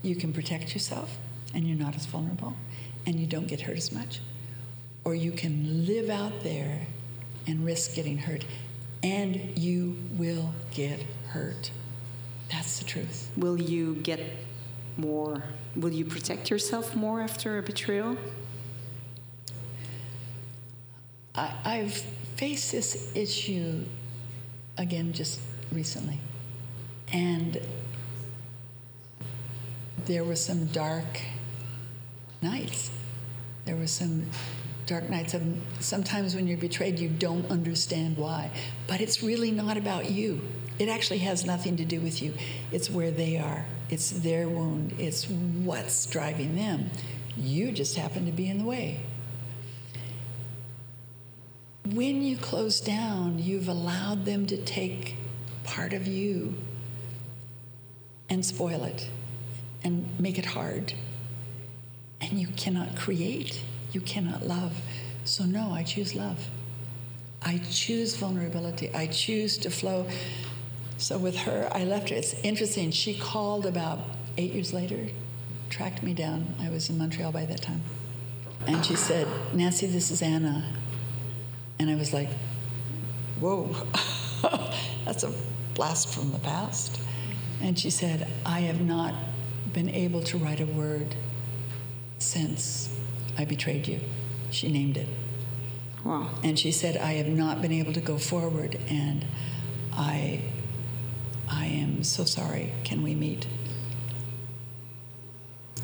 You 0.02 0.16
can 0.16 0.34
protect 0.34 0.74
yourself 0.74 1.18
and 1.54 1.68
you're 1.68 1.78
not 1.78 1.96
as 1.96 2.06
vulnerable 2.06 2.56
and 3.06 3.20
you 3.20 3.26
don't 3.26 3.48
get 3.48 3.62
hurt 3.62 3.78
as 3.78 3.92
much 3.92 4.20
or 5.04 5.16
you 5.16 5.32
can 5.32 5.86
live 5.86 6.10
out 6.10 6.44
there 6.44 6.86
and 7.48 7.66
risk 7.66 7.94
getting 7.94 8.18
hurt 8.18 8.44
and 9.02 9.58
you 9.58 9.96
will 10.18 10.54
get 10.72 11.00
hurt. 11.30 11.72
That's 12.50 12.80
the 12.80 12.86
truth. 12.86 13.32
Will 13.36 13.60
you 13.60 13.96
get 13.96 14.20
more? 14.98 15.44
Will 15.76 15.92
you 15.92 16.06
protect 16.06 16.50
yourself 16.50 16.96
more 16.96 17.22
after 17.22 17.58
a 17.58 17.62
betrayal? 17.62 18.18
I, 21.36 21.54
I've 21.64 21.94
faced 22.36 22.72
this 22.72 23.12
issue 23.16 23.84
again 24.78 25.14
just 25.14 25.40
recently. 25.72 26.20
And 27.12 27.62
there 30.06 30.24
were 30.24 30.36
some 30.36 30.68
dark 30.68 31.22
nights. 32.42 32.92
There 33.66 33.76
were 33.76 33.88
some 33.88 34.26
dark 34.86 35.10
nights 35.10 35.34
of 35.34 35.44
sometimes 35.80 36.36
when 36.36 36.48
you're 36.48 36.58
betrayed, 36.58 36.98
you 37.00 37.10
don't 37.10 37.50
understand 37.52 38.18
why. 38.18 38.50
But 38.88 39.02
it's 39.02 39.22
really 39.22 39.52
not 39.52 39.78
about 39.78 40.10
you. 40.10 40.42
It 40.80 40.90
actually 40.90 41.20
has 41.20 41.46
nothing 41.46 41.78
to 41.78 41.86
do 41.86 42.00
with 42.00 42.22
you. 42.22 42.34
It's 42.72 42.90
where 42.90 43.12
they 43.12 43.38
are, 43.38 43.66
it's 43.90 44.12
their 44.12 44.48
wound, 44.48 44.96
it's 44.98 45.28
what's 45.28 46.06
driving 46.06 46.56
them. 46.56 46.90
You 47.36 47.72
just 47.72 47.98
happen 47.98 48.26
to 48.26 48.32
be 48.32 48.48
in 48.48 48.60
the 48.60 48.66
way. 48.66 49.02
When 51.86 52.22
you 52.22 52.38
close 52.38 52.82
down, 52.82 53.40
you've 53.40 53.70
allowed 53.70 54.26
them 54.26 54.46
to 54.48 54.58
take 54.58 55.16
part 55.64 55.94
of 55.94 56.06
you 56.06 56.56
and 58.30 58.46
spoil 58.46 58.84
it 58.84 59.10
and 59.84 60.20
make 60.20 60.38
it 60.38 60.46
hard 60.46 60.94
and 62.22 62.40
you 62.40 62.48
cannot 62.48 62.96
create, 62.96 63.62
you 63.92 64.02
cannot 64.02 64.46
love. 64.46 64.82
So, 65.24 65.46
no, 65.46 65.72
I 65.72 65.84
choose 65.84 66.16
love. 66.16 66.48
I 67.42 67.60
choose 67.70 68.16
vulnerability. 68.16 68.94
I 68.94 69.08
choose 69.08 69.58
to 69.60 69.70
flow. 69.70 70.08
So, 70.98 71.18
with 71.18 71.36
her, 71.38 71.70
I 71.72 71.84
left 71.84 72.10
her. 72.10 72.16
It's 72.16 72.34
interesting. 72.42 72.92
She 72.92 73.14
called 73.18 73.66
about 73.66 74.00
eight 74.38 74.54
years 74.54 74.74
later, 74.74 75.08
tracked 75.70 76.02
me 76.02 76.14
down. 76.14 76.56
I 76.60 76.70
was 76.70 76.90
in 76.90 76.98
Montreal 76.98 77.32
by 77.32 77.46
that 77.46 77.62
time. 77.62 77.82
And 78.66 78.86
she 78.86 78.96
said, 78.96 79.28
Nancy, 79.54 79.86
this 79.86 80.10
is 80.10 80.22
Anna. 80.22 80.74
And 81.80 81.90
I 81.90 81.96
was 81.96 82.14
like, 82.14 82.30
whoa, 83.40 83.76
that's 85.06 85.24
a 85.24 85.32
blast 85.76 86.14
from 86.14 86.32
the 86.32 86.40
past. 86.40 87.00
And 87.62 87.78
she 87.78 87.90
said, 87.90 88.28
I 88.46 88.62
have 88.62 88.82
not 88.82 89.14
been 89.74 89.90
able 89.90 90.22
to 90.24 90.38
write 90.38 90.60
a 90.60 90.66
word 90.66 91.16
since 92.18 92.90
I 93.38 93.46
betrayed 93.46 93.88
you. 93.88 94.00
She 94.50 94.72
named 94.72 94.98
it. 94.98 95.08
Wow. 96.04 96.30
And 96.44 96.58
she 96.58 96.72
said, 96.72 96.98
I 96.98 97.14
have 97.14 97.28
not 97.28 97.62
been 97.62 97.72
able 97.72 97.94
to 97.94 98.02
go 98.02 98.18
forward 98.18 98.80
and 98.90 99.26
I 99.94 100.42
I 101.50 101.66
am 101.66 102.04
so 102.04 102.26
sorry. 102.26 102.74
Can 102.84 103.04
we 103.04 103.16
meet? 103.16 103.48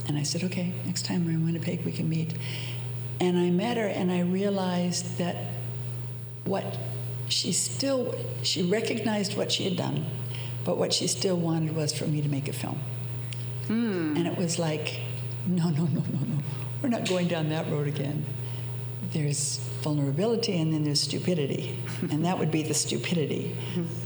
And 0.08 0.18
I 0.18 0.24
said, 0.24 0.44
okay, 0.44 0.74
next 0.86 1.06
time 1.06 1.26
we're 1.26 1.32
in 1.32 1.46
Winnipeg, 1.46 1.86
we 1.86 1.92
can 1.92 2.10
meet. 2.10 2.34
And 3.20 3.38
I 3.38 3.50
met 3.50 3.78
her 3.78 3.88
and 3.88 4.12
I 4.12 4.22
realized 4.22 5.18
that 5.18 5.36
what 6.44 6.78
she 7.30 7.54
still, 7.54 8.14
she 8.42 8.64
recognized 8.64 9.38
what 9.38 9.52
she 9.52 9.64
had 9.64 9.78
done, 9.78 10.06
but 10.66 10.78
what 10.78 10.94
she 10.94 11.08
still 11.08 11.38
wanted 11.38 11.76
was 11.76 11.94
for 11.94 12.06
me 12.06 12.22
to 12.22 12.28
make 12.28 12.48
a 12.48 12.54
film. 12.54 12.80
Mm. 13.68 14.18
And 14.18 14.28
it 14.28 14.38
was 14.38 14.60
like, 14.60 15.00
no, 15.48 15.70
no, 15.70 15.86
no, 15.86 16.02
no, 16.02 16.20
no. 16.20 16.44
We're 16.82 16.90
not 16.90 17.08
going 17.08 17.28
down 17.28 17.50
that 17.50 17.70
road 17.72 17.88
again. 17.88 18.26
There's 19.14 19.58
vulnerability 19.82 20.58
and 20.58 20.74
then 20.74 20.84
there's 20.84 21.02
stupidity. 21.02 21.80
and 22.02 22.26
that 22.26 22.40
would 22.40 22.52
be 22.52 22.64
the 22.64 22.74
stupidity 22.74 23.56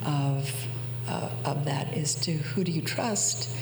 of, 0.06 0.68
uh, 1.08 1.30
of 1.46 1.66
that 1.66 1.96
is 1.96 2.16
to 2.16 2.34
who 2.34 2.64
do 2.64 2.72
you 2.72 2.82
trust 2.82 3.56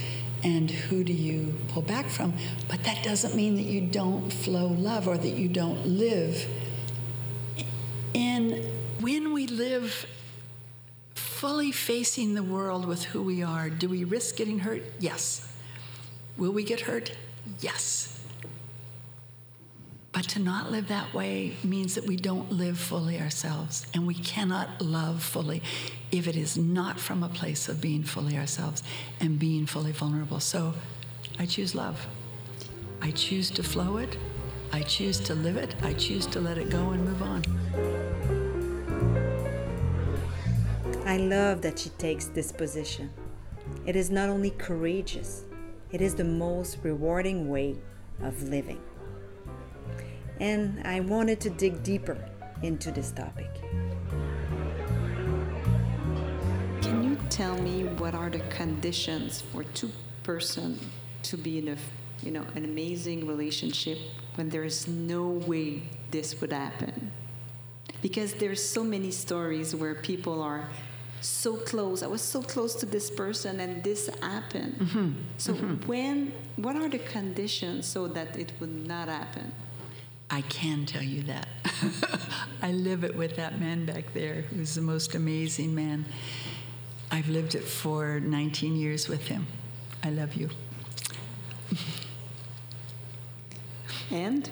and 0.44 0.70
who 0.70 1.04
do 1.04 1.14
you 1.14 1.56
pull 1.70 1.82
back 1.82 2.08
from? 2.08 2.34
But 2.68 2.84
that 2.84 3.04
doesn't 3.04 3.36
mean 3.36 3.56
that 3.56 3.64
you 3.64 3.82
don't 3.82 4.32
flow 4.32 4.68
love 4.68 5.08
or 5.08 5.18
that 5.18 5.34
you 5.34 5.48
don't 5.48 5.86
live 5.86 6.48
in 8.14 8.64
when 9.02 9.34
we 9.34 9.46
live 9.46 10.08
fully 11.14 11.72
facing 11.72 12.34
the 12.34 12.44
world 12.44 12.86
with 12.86 13.04
who 13.04 13.22
we 13.22 13.44
are, 13.44 13.70
do 13.70 13.90
we 13.90 14.04
risk 14.04 14.38
getting 14.38 14.60
hurt? 14.60 14.82
Yes. 15.00 15.52
Will 16.38 16.52
we 16.52 16.64
get 16.64 16.82
hurt? 16.82 17.12
Yes. 17.60 18.20
But 20.14 20.30
to 20.30 20.40
not 20.40 20.72
live 20.72 20.88
that 20.88 21.14
way 21.14 21.56
means 21.62 21.96
that 21.96 22.06
we 22.08 22.16
don't 22.16 22.54
live 22.54 22.80
fully 22.80 23.20
ourselves, 23.20 23.86
and 23.94 24.08
we 24.08 24.14
cannot 24.14 24.82
love 24.82 25.22
fully 25.22 25.62
if 26.18 26.28
it 26.28 26.36
is 26.36 26.58
not 26.58 27.00
from 27.00 27.24
a 27.24 27.30
place 27.30 27.68
of 27.68 27.82
being 27.82 28.04
fully 28.04 28.38
ourselves 28.38 28.84
and 29.20 29.38
being 29.40 29.66
fully 29.66 29.92
vulnerable. 29.92 30.40
So 30.40 30.74
I 31.38 31.46
choose 31.46 31.76
love. 31.76 32.08
I 33.02 33.12
choose 33.12 33.50
to 33.52 33.64
flow 33.64 33.98
it. 33.98 34.18
I 34.72 34.82
choose 34.82 35.20
to 35.22 35.36
live 35.36 35.58
it. 35.58 35.76
I 35.84 35.94
choose 35.94 36.26
to 36.28 36.40
let 36.40 36.58
it 36.58 36.70
go 36.70 36.90
and 36.90 37.06
move 37.06 37.22
on. 37.22 37.44
I 41.06 41.18
love 41.18 41.62
that 41.62 41.80
she 41.80 41.90
takes 41.90 42.26
this 42.26 42.52
position. 42.52 43.12
It 43.86 43.96
is 43.96 44.10
not 44.10 44.30
only 44.30 44.52
courageous, 44.52 45.44
it 45.92 46.02
is 46.02 46.16
the 46.16 46.24
most 46.24 46.80
rewarding 46.84 47.50
way 47.50 47.78
of 48.22 48.42
living. 48.44 48.82
And 50.40 50.86
I 50.86 51.00
wanted 51.00 51.40
to 51.42 51.50
dig 51.50 51.84
deeper 51.84 52.18
into 52.64 52.92
this 52.92 53.12
topic. 53.12 53.50
Tell 57.36 57.58
me 57.58 57.84
what 57.84 58.16
are 58.16 58.30
the 58.30 58.40
conditions 58.50 59.42
for 59.42 59.66
two 59.66 59.92
person 60.24 60.80
to 61.22 61.36
be 61.36 61.58
in 61.58 61.68
a 61.68 61.76
you 62.24 62.32
know 62.32 62.46
an 62.56 62.64
amazing 62.64 63.28
relationship 63.28 63.98
when 64.36 64.48
there 64.48 64.64
is 64.64 64.88
no 64.88 65.28
way 65.28 65.84
this 66.12 66.40
would 66.40 66.54
happen? 66.54 67.12
Because 68.02 68.36
there's 68.36 68.64
so 68.64 68.86
many 68.86 69.12
stories 69.12 69.76
where 69.76 69.96
people 69.96 70.42
are 70.42 70.70
so 71.20 71.58
close. 71.58 72.04
I 72.04 72.08
was 72.08 72.22
so 72.22 72.42
close 72.42 72.74
to 72.76 72.86
this 72.86 73.10
person, 73.10 73.60
and 73.60 73.84
this 73.84 74.10
happened. 74.22 74.76
Mm-hmm. 74.80 75.12
So 75.38 75.54
mm-hmm. 75.54 75.88
when, 75.88 76.34
what 76.56 76.78
are 76.78 76.88
the 76.88 77.00
conditions 77.00 77.86
so 77.86 78.08
that 78.08 78.38
it 78.38 78.54
would 78.60 78.88
not 78.88 79.10
happen? 79.10 79.52
I 80.30 80.42
can 80.42 80.86
tell 80.86 81.04
you 81.04 81.24
that. 81.24 81.48
I 82.62 82.72
live 82.72 83.04
it 83.04 83.16
with 83.16 83.36
that 83.36 83.60
man 83.60 83.86
back 83.86 84.14
there, 84.14 84.44
who's 84.44 84.76
the 84.76 84.82
most 84.82 85.16
amazing 85.16 85.74
man. 85.76 86.06
I've 87.16 87.30
lived 87.30 87.56
it 87.56 87.64
for 87.64 88.20
19 88.20 88.76
years 88.76 89.08
with 89.08 89.28
him. 89.28 89.48
I 90.04 90.10
love 90.10 90.34
you. 90.34 90.50
And 94.12 94.50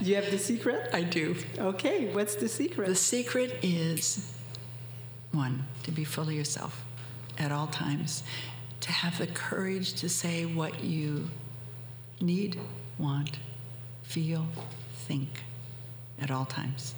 you 0.00 0.14
have 0.14 0.30
the 0.30 0.38
secret? 0.38 0.88
I 0.94 1.02
do. 1.02 1.36
Okay, 1.58 2.10
what's 2.14 2.34
the 2.34 2.48
secret? 2.48 2.88
The 2.88 2.94
secret 2.94 3.58
is 3.60 4.32
one, 5.32 5.66
to 5.82 5.90
be 5.90 6.02
fully 6.02 6.34
yourself 6.34 6.82
at 7.36 7.52
all 7.52 7.66
times, 7.66 8.22
to 8.80 8.90
have 8.90 9.18
the 9.18 9.26
courage 9.26 9.92
to 10.00 10.08
say 10.08 10.46
what 10.46 10.82
you 10.82 11.28
need, 12.22 12.58
want, 12.96 13.36
feel, 14.02 14.46
think 14.94 15.44
at 16.22 16.30
all 16.30 16.46
times. 16.46 16.94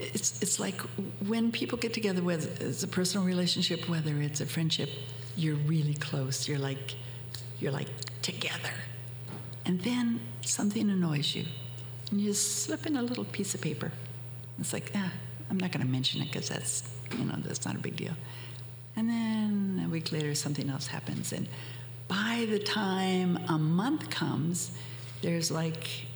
It's, 0.00 0.40
it's 0.42 0.58
like 0.58 0.80
when 1.26 1.52
people 1.52 1.78
get 1.78 1.92
together, 1.92 2.22
whether 2.22 2.48
it's 2.60 2.82
a 2.82 2.88
personal 2.88 3.26
relationship, 3.26 3.88
whether 3.88 4.20
it's 4.20 4.40
a 4.40 4.46
friendship, 4.46 4.88
you're 5.36 5.56
really 5.56 5.94
close. 5.94 6.48
You're 6.48 6.58
like, 6.58 6.94
you're 7.58 7.72
like 7.72 7.88
together. 8.22 8.72
And 9.66 9.80
then 9.82 10.20
something 10.40 10.88
annoys 10.90 11.34
you, 11.34 11.44
and 12.10 12.20
you 12.20 12.32
slip 12.32 12.86
in 12.86 12.96
a 12.96 13.02
little 13.02 13.24
piece 13.24 13.54
of 13.54 13.60
paper. 13.60 13.92
It's 14.58 14.72
like, 14.72 14.90
ah, 14.94 15.12
I'm 15.50 15.58
not 15.58 15.70
going 15.72 15.84
to 15.84 15.90
mention 15.90 16.22
it 16.22 16.32
because 16.32 16.48
that's 16.48 16.82
you 17.18 17.24
know, 17.24 17.36
that's 17.38 17.64
not 17.64 17.76
a 17.76 17.78
big 17.78 17.96
deal. 17.96 18.14
And 18.96 19.08
then 19.08 19.82
a 19.84 19.88
week 19.88 20.12
later, 20.12 20.34
something 20.34 20.68
else 20.68 20.86
happens. 20.86 21.32
And 21.32 21.48
by 22.08 22.46
the 22.48 22.58
time 22.58 23.38
a 23.48 23.58
month 23.58 24.10
comes, 24.10 24.72
there's 25.22 25.50
like 25.50 26.06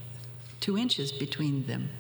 two 0.61 0.77
inches 0.79 1.13
between 1.13 1.67
them, 1.67 1.91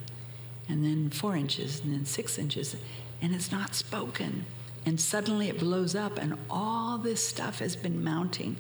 and 0.68 0.84
then 0.84 1.10
four 1.10 1.36
inches, 1.36 1.80
and 1.80 1.92
then 1.92 2.04
six 2.04 2.38
inches, 2.38 2.76
and 3.20 3.34
it's 3.34 3.52
not 3.52 3.74
spoken. 3.74 4.46
And 4.86 5.00
suddenly 5.00 5.48
it 5.48 5.58
blows 5.58 5.94
up, 5.94 6.18
and 6.18 6.36
all 6.50 6.98
this 6.98 7.26
stuff 7.26 7.58
has 7.60 7.76
been 7.76 8.04
mounting. 8.04 8.56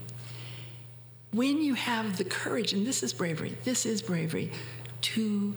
When 1.32 1.62
you 1.62 1.74
have 1.74 2.16
the 2.16 2.24
courage, 2.24 2.72
and 2.72 2.86
this 2.86 3.02
is 3.02 3.12
bravery, 3.12 3.56
this 3.64 3.84
is 3.86 4.00
bravery, 4.02 4.50
to 5.02 5.54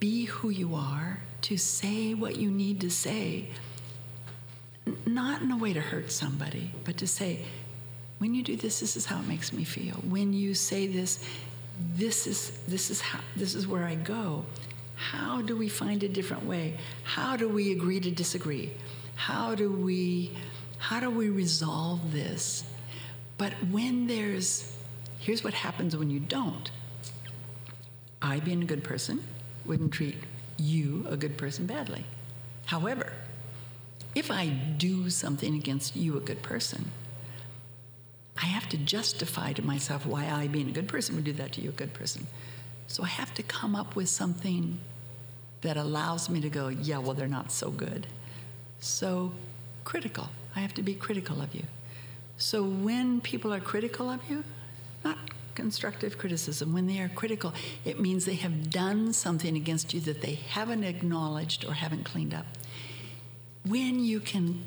be 0.00 0.24
who 0.24 0.50
you 0.50 0.74
are, 0.74 1.20
to 1.42 1.56
say 1.56 2.14
what 2.14 2.36
you 2.36 2.50
need 2.50 2.80
to 2.80 2.90
say, 2.90 3.50
not 5.04 5.42
in 5.42 5.50
a 5.50 5.56
way 5.56 5.72
to 5.72 5.80
hurt 5.80 6.10
somebody, 6.10 6.72
but 6.84 6.96
to 6.96 7.06
say, 7.06 7.44
when 8.18 8.34
you 8.34 8.42
do 8.42 8.56
this, 8.56 8.80
this 8.80 8.96
is 8.96 9.06
how 9.06 9.18
it 9.20 9.28
makes 9.28 9.52
me 9.52 9.64
feel. 9.64 9.94
When 9.96 10.32
you 10.32 10.54
say 10.54 10.86
this, 10.86 11.22
this 11.94 12.26
is 12.26 12.58
this 12.66 12.90
is 12.90 13.00
how 13.00 13.20
this 13.36 13.54
is 13.54 13.66
where 13.66 13.84
I 13.84 13.94
go. 13.96 14.46
How 14.96 15.42
do 15.42 15.56
we 15.56 15.68
find 15.68 16.02
a 16.02 16.08
different 16.08 16.44
way? 16.44 16.78
How 17.04 17.36
do 17.36 17.48
we 17.48 17.72
agree 17.72 18.00
to 18.00 18.10
disagree? 18.10 18.72
How 19.14 19.54
do 19.54 19.70
we 19.70 20.32
how 20.78 21.00
do 21.00 21.10
we 21.10 21.28
resolve 21.28 22.12
this? 22.12 22.64
But 23.38 23.52
when 23.70 24.06
there's 24.06 24.76
here's 25.18 25.44
what 25.44 25.54
happens 25.54 25.96
when 25.96 26.10
you 26.10 26.20
don't. 26.20 26.70
I 28.20 28.40
being 28.40 28.62
a 28.62 28.66
good 28.66 28.82
person 28.82 29.22
wouldn't 29.64 29.92
treat 29.92 30.16
you, 30.56 31.06
a 31.08 31.16
good 31.16 31.36
person, 31.36 31.66
badly. 31.66 32.06
However, 32.66 33.12
if 34.14 34.30
I 34.30 34.48
do 34.48 35.10
something 35.10 35.54
against 35.54 35.96
you, 35.96 36.16
a 36.16 36.20
good 36.20 36.42
person, 36.42 36.90
I 38.40 38.46
have 38.46 38.68
to 38.70 38.76
justify 38.76 39.52
to 39.52 39.62
myself 39.62 40.06
why 40.06 40.30
I, 40.30 40.46
being 40.46 40.68
a 40.68 40.72
good 40.72 40.88
person, 40.88 41.14
would 41.14 41.24
do 41.24 41.32
that 41.34 41.52
to 41.52 41.60
you, 41.60 41.70
a 41.70 41.72
good 41.72 41.94
person. 41.94 42.26
So 42.88 43.02
I 43.02 43.08
have 43.08 43.34
to 43.34 43.42
come 43.42 43.74
up 43.74 43.96
with 43.96 44.08
something 44.08 44.78
that 45.62 45.76
allows 45.76 46.28
me 46.28 46.40
to 46.40 46.48
go, 46.48 46.68
yeah, 46.68 46.98
well, 46.98 47.14
they're 47.14 47.26
not 47.26 47.50
so 47.50 47.70
good. 47.70 48.06
So 48.80 49.32
critical. 49.84 50.28
I 50.54 50.60
have 50.60 50.74
to 50.74 50.82
be 50.82 50.94
critical 50.94 51.40
of 51.40 51.54
you. 51.54 51.64
So 52.38 52.62
when 52.62 53.20
people 53.20 53.52
are 53.52 53.60
critical 53.60 54.10
of 54.10 54.20
you, 54.28 54.44
not 55.04 55.18
constructive 55.54 56.18
criticism, 56.18 56.72
when 56.72 56.86
they 56.86 57.00
are 57.00 57.08
critical, 57.08 57.54
it 57.84 57.98
means 57.98 58.24
they 58.24 58.34
have 58.34 58.70
done 58.70 59.12
something 59.12 59.56
against 59.56 59.94
you 59.94 60.00
that 60.00 60.20
they 60.20 60.34
haven't 60.34 60.84
acknowledged 60.84 61.64
or 61.64 61.74
haven't 61.74 62.04
cleaned 62.04 62.34
up 62.34 62.46
when 63.68 63.98
you 63.98 64.20
can 64.20 64.64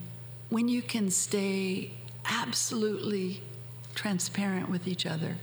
when 0.49 0.67
you 0.67 0.81
can 0.81 1.09
stay 1.09 1.91
absolutely 2.25 3.41
transparent 3.95 4.69
with 4.69 4.87
each 4.87 5.05
other 5.05 5.37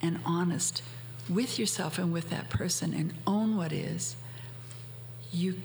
and 0.00 0.18
honest 0.24 0.82
with 1.28 1.58
yourself 1.58 1.98
and 1.98 2.12
with 2.12 2.30
that 2.30 2.48
person 2.50 2.94
and 2.94 3.14
own 3.26 3.56
what 3.56 3.72
is, 3.72 4.16
you 5.32 5.56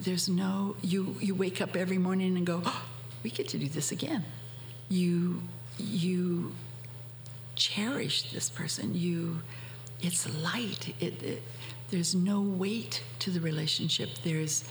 there's 0.00 0.28
no 0.28 0.76
you 0.82 1.16
you 1.20 1.34
wake 1.34 1.60
up 1.60 1.76
every 1.76 1.98
morning 1.98 2.36
and 2.36 2.46
go, 2.46 2.62
oh, 2.64 2.84
we 3.22 3.30
get 3.30 3.48
to 3.48 3.58
do 3.58 3.68
this 3.68 3.92
again. 3.92 4.24
You 4.88 5.42
you 5.78 6.54
cherish 7.56 8.32
this 8.32 8.50
person. 8.50 8.94
You 8.94 9.40
it's 10.00 10.32
light. 10.42 10.94
It, 11.00 11.22
it 11.22 11.42
there's 11.90 12.14
no 12.14 12.40
weight 12.40 13.02
to 13.20 13.30
the 13.30 13.40
relationship. 13.40 14.10
There's 14.22 14.64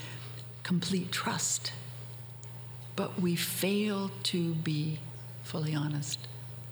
complete 0.63 1.11
trust. 1.11 1.71
But 2.95 3.19
we 3.19 3.35
fail 3.35 4.11
to 4.23 4.53
be 4.53 4.99
fully 5.43 5.73
honest. 5.73 6.19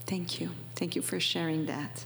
Thank 0.05 0.39
you. 0.39 0.51
Thank 0.75 0.95
you 0.95 1.01
for 1.01 1.19
sharing 1.19 1.65
that. 1.65 2.05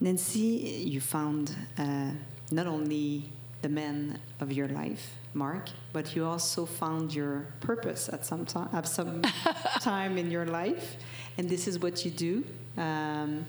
Nancy, 0.00 0.84
you 0.84 1.00
found 1.00 1.54
uh, 1.78 2.10
not 2.50 2.66
only 2.66 3.32
the 3.62 3.68
man 3.68 4.18
of 4.40 4.52
your 4.52 4.68
life, 4.68 5.14
Mark, 5.32 5.68
but 5.92 6.14
you 6.14 6.24
also 6.24 6.66
found 6.66 7.14
your 7.14 7.46
purpose 7.60 8.08
at 8.08 8.24
some 8.26 8.44
time, 8.44 8.68
at 8.72 8.86
some 8.86 9.22
time 9.80 10.18
in 10.18 10.30
your 10.30 10.46
life, 10.46 10.96
and 11.38 11.48
this 11.48 11.66
is 11.66 11.78
what 11.78 12.04
you 12.04 12.10
do. 12.10 12.44
Um, 12.76 13.46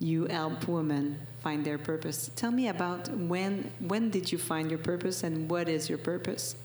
you 0.00 0.26
help 0.26 0.66
women 0.66 1.18
find 1.40 1.64
their 1.64 1.78
purpose. 1.78 2.30
Tell 2.36 2.50
me 2.50 2.68
about 2.68 3.08
when 3.08 3.70
when 3.78 4.10
did 4.10 4.32
you 4.32 4.38
find 4.38 4.70
your 4.70 4.80
purpose 4.80 5.22
and 5.22 5.48
what 5.48 5.68
is 5.68 5.88
your 5.88 5.98
purpose? 5.98 6.56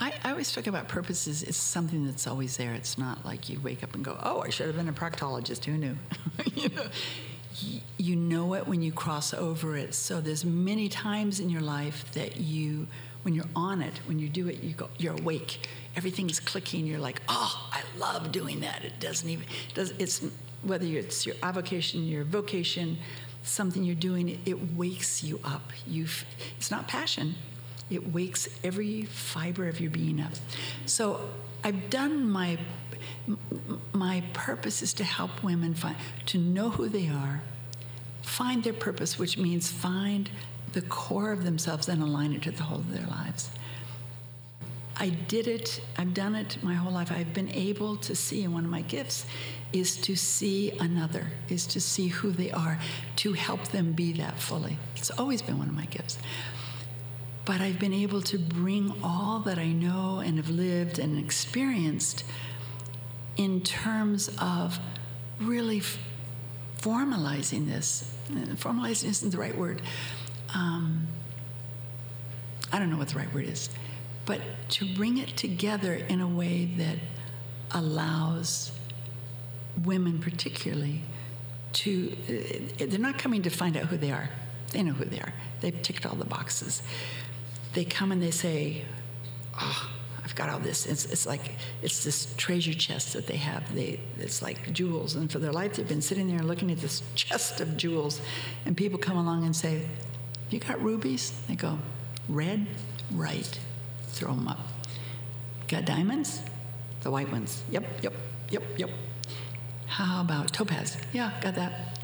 I, 0.00 0.12
I 0.22 0.30
always 0.30 0.52
talk 0.52 0.66
about 0.66 0.86
purposes. 0.86 1.42
It's 1.42 1.56
something 1.56 2.06
that's 2.06 2.26
always 2.26 2.56
there. 2.56 2.72
It's 2.72 2.98
not 2.98 3.24
like 3.24 3.48
you 3.48 3.60
wake 3.60 3.82
up 3.82 3.94
and 3.94 4.04
go, 4.04 4.16
"Oh, 4.22 4.40
I 4.42 4.50
should 4.50 4.66
have 4.66 4.76
been 4.76 4.88
a 4.88 4.92
proctologist. 4.92 5.64
Who 5.64 5.76
knew?" 5.76 5.96
you 6.54 6.68
know, 6.68 6.86
you 7.96 8.16
know 8.16 8.54
it 8.54 8.68
when 8.68 8.80
you 8.80 8.92
cross 8.92 9.34
over 9.34 9.76
it. 9.76 9.94
So 9.94 10.20
there's 10.20 10.44
many 10.44 10.88
times 10.88 11.40
in 11.40 11.50
your 11.50 11.62
life 11.62 12.12
that 12.12 12.36
you, 12.36 12.86
when 13.22 13.34
you're 13.34 13.48
on 13.56 13.82
it, 13.82 13.98
when 14.06 14.20
you 14.20 14.28
do 14.28 14.48
it, 14.48 14.62
you 14.62 14.74
go, 14.74 14.88
you're 14.98 15.14
awake. 15.14 15.68
Everything's 15.96 16.38
clicking. 16.38 16.86
You're 16.86 17.00
like, 17.00 17.20
"Oh, 17.28 17.70
I 17.72 17.82
love 17.98 18.30
doing 18.30 18.60
that." 18.60 18.84
It 18.84 19.00
doesn't 19.00 19.28
even. 19.28 19.46
It 19.68 19.74
does 19.74 19.90
it's 19.98 20.24
whether 20.62 20.86
it's 20.86 21.26
your 21.26 21.36
avocation, 21.42 22.06
your 22.06 22.22
vocation, 22.22 22.98
something 23.42 23.82
you're 23.82 23.96
doing. 23.96 24.40
It 24.46 24.76
wakes 24.76 25.24
you 25.24 25.40
up. 25.42 25.72
You. 25.88 26.06
It's 26.56 26.70
not 26.70 26.86
passion 26.86 27.34
it 27.90 28.12
wakes 28.12 28.48
every 28.62 29.02
fiber 29.02 29.68
of 29.68 29.80
your 29.80 29.90
being 29.90 30.20
up. 30.20 30.32
So 30.86 31.20
I've 31.64 31.90
done 31.90 32.28
my 32.28 32.58
my 33.92 34.22
purpose 34.32 34.82
is 34.82 34.92
to 34.94 35.04
help 35.04 35.42
women 35.42 35.74
find 35.74 35.96
to 36.26 36.38
know 36.38 36.70
who 36.70 36.88
they 36.88 37.08
are, 37.08 37.42
find 38.22 38.64
their 38.64 38.72
purpose, 38.72 39.18
which 39.18 39.38
means 39.38 39.70
find 39.70 40.30
the 40.72 40.80
core 40.82 41.32
of 41.32 41.44
themselves 41.44 41.88
and 41.88 42.02
align 42.02 42.32
it 42.32 42.42
to 42.42 42.50
the 42.50 42.62
whole 42.64 42.78
of 42.78 42.92
their 42.92 43.06
lives. 43.06 43.50
I 44.96 45.10
did 45.10 45.46
it, 45.46 45.80
I've 45.96 46.12
done 46.12 46.34
it 46.34 46.58
my 46.62 46.74
whole 46.74 46.92
life. 46.92 47.12
I've 47.12 47.32
been 47.32 47.50
able 47.50 47.96
to 47.98 48.16
see, 48.16 48.42
and 48.42 48.52
one 48.52 48.64
of 48.64 48.70
my 48.70 48.82
gifts 48.82 49.26
is 49.72 49.96
to 49.98 50.16
see 50.16 50.72
another, 50.80 51.28
is 51.48 51.66
to 51.68 51.80
see 51.80 52.08
who 52.08 52.32
they 52.32 52.50
are, 52.50 52.80
to 53.16 53.32
help 53.34 53.68
them 53.68 53.92
be 53.92 54.12
that 54.14 54.40
fully. 54.40 54.76
It's 54.96 55.10
always 55.10 55.40
been 55.40 55.56
one 55.56 55.68
of 55.68 55.74
my 55.74 55.84
gifts 55.86 56.18
but 57.48 57.62
I've 57.62 57.78
been 57.78 57.94
able 57.94 58.20
to 58.20 58.38
bring 58.38 58.92
all 59.02 59.38
that 59.46 59.58
I 59.58 59.68
know 59.68 60.18
and 60.22 60.36
have 60.36 60.50
lived 60.50 60.98
and 60.98 61.18
experienced 61.18 62.22
in 63.38 63.62
terms 63.62 64.30
of 64.38 64.78
really 65.40 65.78
f- 65.78 65.98
formalizing 66.78 67.66
this. 67.66 68.14
Formalizing 68.28 69.08
isn't 69.08 69.30
the 69.30 69.38
right 69.38 69.56
word. 69.56 69.80
Um, 70.54 71.06
I 72.70 72.78
don't 72.78 72.90
know 72.90 72.98
what 72.98 73.08
the 73.08 73.16
right 73.18 73.32
word 73.32 73.46
is, 73.46 73.70
but 74.26 74.42
to 74.72 74.94
bring 74.94 75.16
it 75.16 75.34
together 75.34 75.94
in 75.94 76.20
a 76.20 76.28
way 76.28 76.66
that 76.76 76.98
allows 77.70 78.72
women, 79.82 80.18
particularly, 80.18 81.00
to, 81.72 82.14
uh, 82.28 82.84
they're 82.86 82.98
not 82.98 83.16
coming 83.16 83.40
to 83.40 83.50
find 83.50 83.74
out 83.78 83.86
who 83.86 83.96
they 83.96 84.12
are. 84.12 84.28
They 84.72 84.82
know 84.82 84.92
who 84.92 85.06
they 85.06 85.20
are. 85.20 85.32
They've 85.62 85.80
ticked 85.80 86.04
all 86.04 86.14
the 86.14 86.26
boxes 86.26 86.82
they 87.74 87.84
come 87.84 88.12
and 88.12 88.22
they 88.22 88.30
say, 88.30 88.84
oh, 89.60 89.90
I've 90.24 90.34
got 90.34 90.50
all 90.50 90.58
this. 90.58 90.86
It's, 90.86 91.06
it's 91.06 91.26
like, 91.26 91.52
it's 91.82 92.04
this 92.04 92.34
treasure 92.36 92.74
chest 92.74 93.14
that 93.14 93.26
they 93.26 93.36
have. 93.36 93.74
They, 93.74 94.00
it's 94.18 94.42
like 94.42 94.72
jewels. 94.72 95.14
And 95.14 95.30
for 95.30 95.38
their 95.38 95.52
life, 95.52 95.74
they've 95.74 95.88
been 95.88 96.02
sitting 96.02 96.28
there 96.28 96.42
looking 96.42 96.70
at 96.70 96.78
this 96.78 97.02
chest 97.14 97.60
of 97.60 97.76
jewels. 97.76 98.20
And 98.66 98.76
people 98.76 98.98
come 98.98 99.16
along 99.16 99.44
and 99.44 99.54
say, 99.54 99.86
You 100.50 100.60
got 100.60 100.82
rubies? 100.82 101.32
They 101.48 101.54
go, 101.54 101.78
Red? 102.28 102.66
Right. 103.10 103.58
Throw 104.08 104.34
them 104.34 104.48
up. 104.48 104.60
Got 105.66 105.84
diamonds? 105.84 106.42
The 107.02 107.10
white 107.10 107.30
ones. 107.30 107.62
Yep, 107.70 108.02
yep, 108.02 108.14
yep, 108.50 108.62
yep. 108.76 108.90
How 109.86 110.20
about 110.20 110.52
topaz? 110.52 110.96
Yeah, 111.12 111.32
got 111.40 111.54
that. 111.54 111.98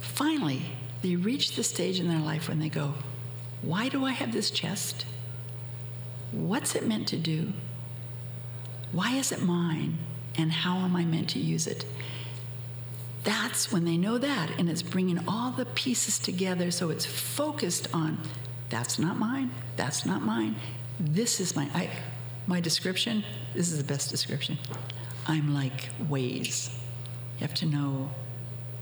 Finally, 0.00 0.62
they 1.02 1.16
reach 1.16 1.56
the 1.56 1.62
stage 1.62 2.00
in 2.00 2.08
their 2.08 2.20
life 2.20 2.48
when 2.48 2.60
they 2.60 2.68
go, 2.68 2.94
why 3.66 3.88
do 3.88 4.04
I 4.04 4.12
have 4.12 4.32
this 4.32 4.50
chest? 4.50 5.06
What's 6.32 6.74
it 6.74 6.86
meant 6.86 7.08
to 7.08 7.16
do? 7.16 7.52
Why 8.92 9.14
is 9.14 9.32
it 9.32 9.42
mine? 9.42 9.98
And 10.36 10.52
how 10.52 10.78
am 10.78 10.96
I 10.96 11.04
meant 11.04 11.30
to 11.30 11.38
use 11.38 11.66
it? 11.66 11.84
That's 13.22 13.72
when 13.72 13.84
they 13.84 13.96
know 13.96 14.18
that, 14.18 14.50
and 14.58 14.68
it's 14.68 14.82
bringing 14.82 15.26
all 15.26 15.50
the 15.50 15.64
pieces 15.64 16.18
together 16.18 16.70
so 16.70 16.90
it's 16.90 17.06
focused 17.06 17.88
on 17.94 18.18
that's 18.68 18.98
not 18.98 19.18
mine, 19.18 19.50
that's 19.76 20.04
not 20.04 20.22
mine, 20.22 20.56
this 21.00 21.40
is 21.40 21.56
my, 21.56 21.68
I, 21.74 21.90
my 22.46 22.60
description. 22.60 23.24
This 23.54 23.70
is 23.72 23.78
the 23.78 23.84
best 23.84 24.10
description. 24.10 24.58
I'm 25.26 25.54
like 25.54 25.90
Waze. 25.98 26.68
You 27.38 27.46
have 27.46 27.54
to 27.54 27.66
know 27.66 28.10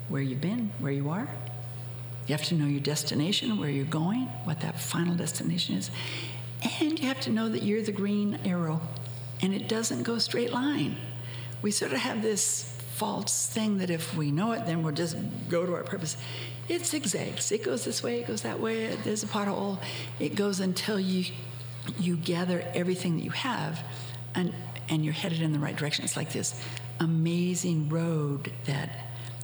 where 0.08 0.22
you've 0.22 0.40
been, 0.40 0.72
where 0.78 0.92
you 0.92 1.08
are, 1.10 1.28
you 2.26 2.34
have 2.34 2.44
to 2.44 2.54
know 2.54 2.66
your 2.66 2.80
destination, 2.80 3.58
where 3.58 3.70
you're 3.70 3.84
going, 3.84 4.26
what 4.44 4.60
that 4.60 4.80
final 4.80 5.14
destination 5.14 5.76
is. 5.76 5.90
And 6.80 6.98
you 6.98 7.08
have 7.08 7.20
to 7.22 7.30
know 7.30 7.48
that 7.48 7.62
you're 7.62 7.82
the 7.82 7.92
green 7.92 8.38
arrow 8.44 8.80
and 9.40 9.52
it 9.52 9.68
doesn't 9.68 10.04
go 10.04 10.18
straight 10.18 10.52
line. 10.52 10.96
We 11.60 11.72
sort 11.72 11.92
of 11.92 11.98
have 11.98 12.22
this 12.22 12.72
false 12.94 13.46
thing 13.48 13.78
that 13.78 13.90
if 13.90 14.16
we 14.16 14.30
know 14.30 14.52
it, 14.52 14.64
then 14.66 14.82
we'll 14.82 14.94
just 14.94 15.16
go 15.48 15.66
to 15.66 15.74
our 15.74 15.82
purpose. 15.82 16.16
It 16.68 16.86
zigzags. 16.86 17.50
It 17.50 17.64
goes 17.64 17.84
this 17.84 18.02
way, 18.02 18.20
it 18.20 18.28
goes 18.28 18.42
that 18.42 18.60
way, 18.60 18.94
there's 18.96 19.24
a 19.24 19.26
pothole. 19.26 19.78
It 20.20 20.36
goes 20.36 20.60
until 20.60 21.00
you 21.00 21.32
you 21.98 22.16
gather 22.16 22.64
everything 22.74 23.16
that 23.16 23.24
you 23.24 23.30
have 23.30 23.82
and 24.36 24.54
and 24.88 25.04
you're 25.04 25.14
headed 25.14 25.42
in 25.42 25.52
the 25.52 25.58
right 25.58 25.74
direction. 25.74 26.04
It's 26.04 26.16
like 26.16 26.32
this 26.32 26.62
amazing 27.00 27.88
road 27.88 28.52
that 28.66 28.90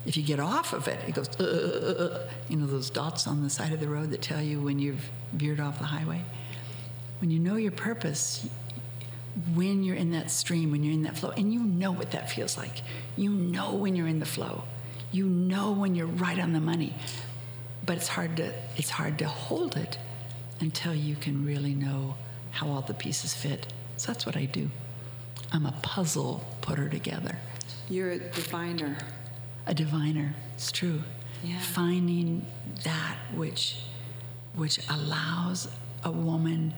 if 0.09 0.17
you 0.17 0.23
get 0.23 0.41
off 0.41 0.73
of 0.73 0.89
it, 0.89 0.99
it 1.07 1.15
goes, 1.15 1.29
uh, 1.39 1.45
uh, 1.45 2.03
uh, 2.03 2.31
you 2.49 2.57
know, 2.57 2.67
those 2.67 2.89
dots 2.89 3.27
on 3.27 3.43
the 3.43 3.51
side 3.51 3.75
of 3.75 3.79
the 3.79 3.89
road 3.89 4.09
that 4.11 4.23
tell 4.23 4.41
you 4.41 4.59
when 4.59 4.79
you've 4.79 5.11
veered 5.35 5.61
off 5.61 5.79
the 5.79 5.85
highway. 5.85 6.23
When 7.21 7.31
you 7.31 7.39
know 7.39 7.57
your 7.57 7.73
purpose, 7.73 8.49
when 9.55 9.85
you're 9.85 9.97
in 9.97 10.13
that 10.13 10.31
stream, 10.31 10.71
when 10.71 10.83
you're 10.83 10.95
in 10.95 11.03
that 11.03 11.19
flow, 11.19 11.31
and 11.37 11.53
you 11.53 11.61
know 11.61 11.93
what 11.93 12.13
that 12.13 12.31
feels 12.31 12.57
like. 12.57 12.81
You 13.17 13.29
know 13.29 13.75
when 13.75 13.95
you're 13.97 14.07
in 14.07 14.19
the 14.19 14.27
flow. 14.27 14.65
You 15.13 15.27
know 15.27 15.73
when 15.73 15.95
you're 15.95 16.07
right 16.07 16.39
on 16.39 16.55
the 16.55 16.61
money. 16.61 16.95
But 17.85 17.99
it's 17.99 18.09
hard 18.09 18.39
to 18.39 18.55
it's 18.77 18.91
hard 18.91 19.19
to 19.19 19.29
hold 19.29 19.77
it 19.77 19.99
until 20.61 20.95
you 20.95 21.17
can 21.17 21.45
really 21.45 21.75
know 21.75 22.17
how 22.51 22.69
all 22.69 22.81
the 22.81 22.95
pieces 22.95 23.35
fit. 23.35 23.71
So 23.99 24.13
that's 24.13 24.25
what 24.25 24.39
I 24.39 24.47
do. 24.47 24.71
I'm 25.53 25.67
a 25.67 25.73
puzzle 25.83 26.45
putter 26.63 26.89
together. 26.89 27.37
You're 27.91 28.13
a 28.13 28.19
diviner 28.19 28.97
a 29.69 29.75
diviner. 29.75 30.35
It's 30.55 30.73
true. 30.73 31.03
Yeah. 31.45 31.61
Finding 31.61 32.45
that 32.83 33.17
which 33.35 33.77
which 34.55 34.81
allows 34.89 35.69
a 36.03 36.11
woman 36.11 36.75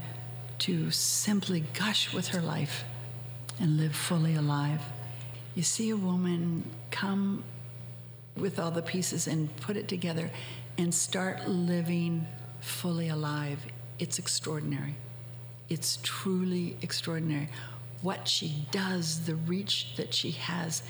to 0.59 0.91
simply 0.91 1.61
gush 1.73 2.13
with 2.13 2.29
her 2.29 2.43
life 2.43 2.85
and 3.59 3.79
live 3.79 3.95
fully 3.95 4.35
alive. 4.35 4.83
You 5.55 5.63
see 5.63 5.89
a 5.89 5.97
woman 5.97 6.71
come 6.91 7.43
with 8.37 8.59
all 8.59 8.71
the 8.71 8.83
pieces 8.83 9.27
and 9.27 9.55
put 9.57 9.77
it 9.79 9.89
together 9.89 10.31
and 10.77 10.93
start 10.93 11.49
living 11.49 12.27
fully 12.61 13.09
alive. 13.09 13.65
It's 13.99 14.19
extraordinary. 14.19 14.97
It's 15.71 15.99
truly 16.03 16.77
extraordinary. 16.83 17.49
What 18.03 18.29
she 18.29 18.67
does, 18.71 19.27
the 19.27 19.37
reach 19.37 19.97
that 19.97 20.13
she 20.13 20.33
has, 20.33 20.83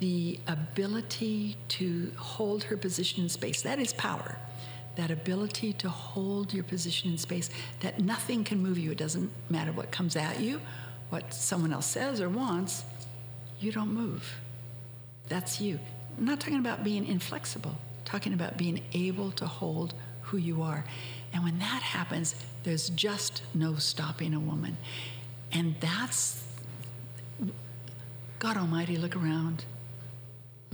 the 0.00 0.40
ability 0.46 1.56
to 1.68 2.12
hold 2.16 2.64
her 2.64 2.76
position 2.76 3.22
in 3.22 3.28
space. 3.28 3.62
That 3.62 3.78
is 3.78 3.92
power. 3.92 4.36
That 4.96 5.10
ability 5.10 5.72
to 5.74 5.88
hold 5.88 6.54
your 6.54 6.64
position 6.64 7.10
in 7.10 7.18
space, 7.18 7.50
that 7.80 7.98
nothing 8.00 8.44
can 8.44 8.62
move 8.62 8.78
you. 8.78 8.92
It 8.92 8.98
doesn't 8.98 9.30
matter 9.50 9.72
what 9.72 9.90
comes 9.90 10.14
at 10.14 10.40
you, 10.40 10.60
what 11.10 11.34
someone 11.34 11.72
else 11.72 11.86
says 11.86 12.20
or 12.20 12.28
wants, 12.28 12.84
you 13.60 13.72
don't 13.72 13.92
move. 13.92 14.38
That's 15.28 15.60
you. 15.60 15.80
I'm 16.16 16.24
not 16.24 16.38
talking 16.38 16.58
about 16.58 16.84
being 16.84 17.06
inflexible. 17.06 17.76
talking 18.04 18.32
about 18.32 18.56
being 18.56 18.80
able 18.92 19.30
to 19.32 19.46
hold 19.46 19.94
who 20.22 20.36
you 20.36 20.62
are. 20.62 20.84
And 21.32 21.42
when 21.42 21.58
that 21.58 21.82
happens, 21.82 22.34
there's 22.62 22.90
just 22.90 23.42
no 23.54 23.74
stopping 23.76 24.34
a 24.34 24.40
woman. 24.40 24.76
And 25.52 25.74
that's, 25.80 26.44
God 28.38 28.56
Almighty, 28.56 28.96
look 28.96 29.16
around. 29.16 29.64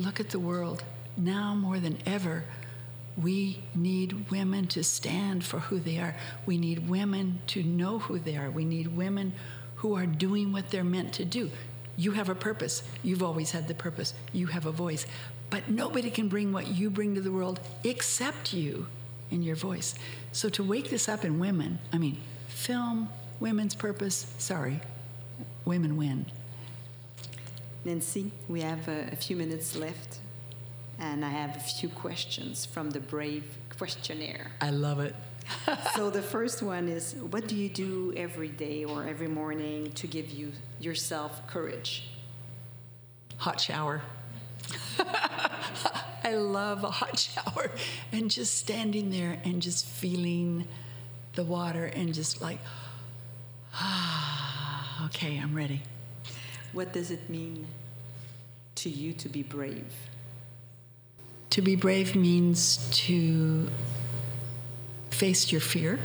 Look 0.00 0.18
at 0.18 0.30
the 0.30 0.38
world. 0.38 0.82
Now 1.14 1.54
more 1.54 1.78
than 1.78 1.98
ever, 2.06 2.44
we 3.18 3.62
need 3.74 4.30
women 4.30 4.66
to 4.68 4.82
stand 4.82 5.44
for 5.44 5.58
who 5.58 5.78
they 5.78 5.98
are. 5.98 6.16
We 6.46 6.56
need 6.56 6.88
women 6.88 7.42
to 7.48 7.62
know 7.62 7.98
who 7.98 8.18
they 8.18 8.38
are. 8.38 8.48
We 8.48 8.64
need 8.64 8.96
women 8.96 9.34
who 9.74 9.94
are 9.96 10.06
doing 10.06 10.52
what 10.52 10.70
they're 10.70 10.84
meant 10.84 11.12
to 11.14 11.26
do. 11.26 11.50
You 11.98 12.12
have 12.12 12.30
a 12.30 12.34
purpose. 12.34 12.82
You've 13.02 13.22
always 13.22 13.50
had 13.50 13.68
the 13.68 13.74
purpose. 13.74 14.14
You 14.32 14.46
have 14.46 14.64
a 14.64 14.72
voice. 14.72 15.04
But 15.50 15.68
nobody 15.68 16.10
can 16.10 16.28
bring 16.28 16.50
what 16.50 16.68
you 16.68 16.88
bring 16.88 17.14
to 17.16 17.20
the 17.20 17.32
world 17.32 17.60
except 17.84 18.54
you 18.54 18.86
in 19.30 19.42
your 19.42 19.56
voice. 19.56 19.94
So 20.32 20.48
to 20.48 20.64
wake 20.64 20.88
this 20.88 21.10
up 21.10 21.26
in 21.26 21.38
women, 21.38 21.78
I 21.92 21.98
mean, 21.98 22.16
film, 22.48 23.10
women's 23.38 23.74
purpose, 23.74 24.32
sorry, 24.38 24.80
women 25.66 25.98
win. 25.98 26.24
Nancy, 27.84 28.30
we 28.48 28.60
have 28.60 28.88
a, 28.88 29.08
a 29.12 29.16
few 29.16 29.36
minutes 29.36 29.74
left, 29.74 30.18
and 30.98 31.24
I 31.24 31.30
have 31.30 31.56
a 31.56 31.60
few 31.60 31.88
questions 31.88 32.66
from 32.66 32.90
the 32.90 33.00
Brave 33.00 33.56
questionnaire. 33.76 34.52
I 34.60 34.70
love 34.70 35.00
it. 35.00 35.14
so 35.94 36.10
the 36.10 36.22
first 36.22 36.62
one 36.62 36.88
is 36.88 37.14
what 37.14 37.48
do 37.48 37.56
you 37.56 37.68
do 37.68 38.12
every 38.16 38.48
day 38.48 38.84
or 38.84 39.04
every 39.04 39.28
morning 39.28 39.90
to 39.92 40.06
give 40.06 40.30
you 40.30 40.52
yourself 40.78 41.46
courage 41.46 42.10
hot 43.38 43.60
shower 43.60 44.02
i 46.24 46.34
love 46.34 46.84
a 46.84 46.90
hot 46.90 47.18
shower 47.18 47.70
and 48.12 48.30
just 48.30 48.54
standing 48.58 49.10
there 49.10 49.40
and 49.44 49.62
just 49.62 49.86
feeling 49.86 50.66
the 51.34 51.42
water 51.42 51.86
and 51.86 52.14
just 52.14 52.40
like 52.40 52.58
ah 53.74 55.04
okay 55.06 55.38
i'm 55.38 55.54
ready 55.54 55.82
what 56.72 56.92
does 56.92 57.10
it 57.10 57.28
mean 57.28 57.66
to 58.74 58.88
you 58.88 59.12
to 59.12 59.28
be 59.28 59.42
brave 59.42 59.92
to 61.50 61.62
be 61.62 61.74
brave 61.74 62.14
means 62.14 62.88
to 62.92 63.68
face 65.10 65.50
your 65.50 65.60
fear 65.60 65.98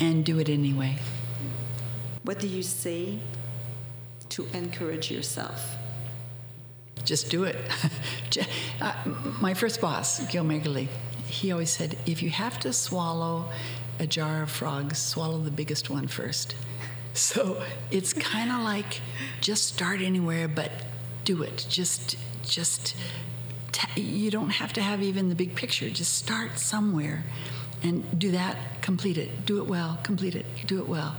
and 0.00 0.24
do 0.24 0.40
it 0.40 0.48
anyway. 0.48 0.98
What 2.24 2.40
do 2.40 2.48
you 2.48 2.62
say 2.64 3.20
to 4.30 4.46
encourage 4.52 5.10
yourself? 5.10 5.76
Just 7.04 7.30
do 7.30 7.44
it. 7.44 7.56
Uh, 8.80 8.92
my 9.40 9.54
first 9.54 9.80
boss, 9.80 10.26
Gil 10.26 10.42
Megerly, 10.42 10.88
he 11.28 11.52
always 11.52 11.70
said, 11.70 11.96
if 12.04 12.20
you 12.20 12.30
have 12.30 12.58
to 12.58 12.72
swallow 12.72 13.48
a 14.00 14.08
jar 14.08 14.42
of 14.42 14.50
frogs, 14.50 14.98
swallow 14.98 15.38
the 15.38 15.52
biggest 15.52 15.88
one 15.88 16.08
first. 16.08 16.56
So 17.14 17.62
it's 17.90 18.12
kind 18.12 18.50
of 18.50 18.62
like 18.62 19.00
just 19.40 19.66
start 19.74 20.00
anywhere, 20.00 20.48
but 20.48 20.70
do 21.24 21.42
it. 21.42 21.66
Just, 21.68 22.16
just 22.44 22.96
you 23.96 24.30
don't 24.30 24.50
have 24.50 24.72
to 24.74 24.82
have 24.82 25.02
even 25.02 25.28
the 25.28 25.34
big 25.34 25.54
picture. 25.54 25.90
Just 25.90 26.14
start 26.14 26.58
somewhere 26.58 27.24
and 27.82 28.18
do 28.18 28.30
that, 28.30 28.56
complete 28.80 29.18
it, 29.18 29.44
do 29.44 29.58
it 29.58 29.66
well, 29.66 29.98
complete 30.02 30.34
it, 30.34 30.46
do 30.66 30.78
it 30.78 30.88
well. 30.88 31.16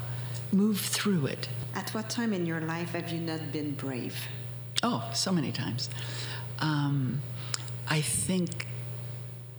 Move 0.51 0.79
through 0.79 1.25
it. 1.25 1.49
At 1.75 1.89
what 1.91 2.09
time 2.09 2.33
in 2.33 2.45
your 2.45 2.61
life 2.61 2.91
have 2.91 3.11
you 3.11 3.19
not 3.19 3.51
been 3.51 3.73
brave? 3.73 4.27
Oh, 4.81 5.09
so 5.13 5.31
many 5.31 5.51
times. 5.51 5.89
Um, 6.59 7.21
I 7.87 8.01
think 8.01 8.67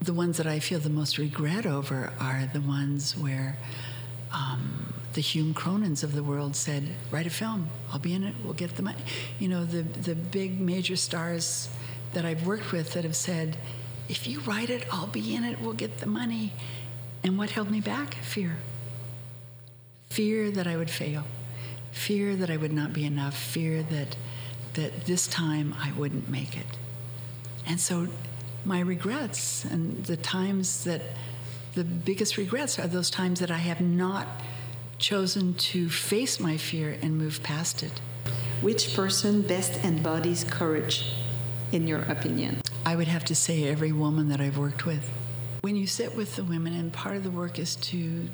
the 0.00 0.14
ones 0.14 0.36
that 0.36 0.46
I 0.46 0.60
feel 0.60 0.78
the 0.78 0.90
most 0.90 1.18
regret 1.18 1.66
over 1.66 2.12
are 2.20 2.48
the 2.52 2.60
ones 2.60 3.16
where 3.16 3.58
um, 4.32 4.93
the 5.14 5.20
Hume 5.20 5.54
Cronyns 5.54 6.02
of 6.02 6.14
the 6.14 6.22
world 6.22 6.54
said, 6.56 6.94
"Write 7.10 7.26
a 7.26 7.30
film. 7.30 7.70
I'll 7.92 7.98
be 7.98 8.14
in 8.14 8.24
it. 8.24 8.34
We'll 8.44 8.54
get 8.54 8.76
the 8.76 8.82
money." 8.82 8.98
You 9.38 9.48
know, 9.48 9.64
the 9.64 9.82
the 9.82 10.14
big 10.14 10.60
major 10.60 10.96
stars 10.96 11.68
that 12.14 12.24
I've 12.24 12.46
worked 12.46 12.72
with 12.72 12.92
that 12.94 13.04
have 13.04 13.16
said, 13.16 13.56
if 14.08 14.26
you 14.26 14.40
write 14.40 14.70
it, 14.70 14.86
I'll 14.90 15.06
be 15.06 15.34
in 15.34 15.44
it, 15.44 15.60
we'll 15.60 15.72
get 15.72 15.98
the 15.98 16.06
money. 16.06 16.52
And 17.22 17.38
what 17.38 17.50
held 17.50 17.70
me 17.70 17.80
back? 17.80 18.14
Fear. 18.14 18.56
Fear 20.10 20.50
that 20.52 20.66
I 20.66 20.76
would 20.76 20.90
fail. 20.90 21.24
Fear 21.92 22.36
that 22.36 22.50
I 22.50 22.56
would 22.56 22.72
not 22.72 22.92
be 22.92 23.04
enough. 23.04 23.36
Fear 23.36 23.82
that, 23.84 24.16
that 24.74 25.06
this 25.06 25.26
time 25.26 25.74
I 25.78 25.92
wouldn't 25.92 26.28
make 26.28 26.56
it. 26.56 26.66
And 27.66 27.80
so 27.80 28.08
my 28.64 28.80
regrets 28.80 29.64
and 29.64 30.04
the 30.04 30.16
times 30.16 30.84
that 30.84 31.02
the 31.74 31.84
biggest 31.84 32.36
regrets 32.36 32.78
are 32.78 32.86
those 32.86 33.10
times 33.10 33.40
that 33.40 33.50
I 33.50 33.58
have 33.58 33.80
not 33.80 34.28
chosen 34.98 35.54
to 35.54 35.88
face 35.88 36.38
my 36.40 36.56
fear 36.56 36.98
and 37.02 37.18
move 37.18 37.42
past 37.42 37.82
it. 37.82 38.00
Which 38.60 38.94
person 38.94 39.42
best 39.42 39.84
embodies 39.84 40.44
courage? 40.44 41.04
in 41.74 41.86
your 41.86 42.02
opinion? 42.02 42.60
I 42.86 42.96
would 42.96 43.08
have 43.08 43.24
to 43.26 43.34
say 43.34 43.64
every 43.64 43.92
woman 43.92 44.28
that 44.28 44.40
I've 44.40 44.56
worked 44.56 44.86
with. 44.86 45.10
When 45.62 45.76
you 45.76 45.86
sit 45.86 46.14
with 46.14 46.36
the 46.36 46.44
women, 46.44 46.72
and 46.74 46.92
part 46.92 47.16
of 47.16 47.24
the 47.24 47.30
work 47.30 47.58
is 47.58 47.76
to 47.76 48.28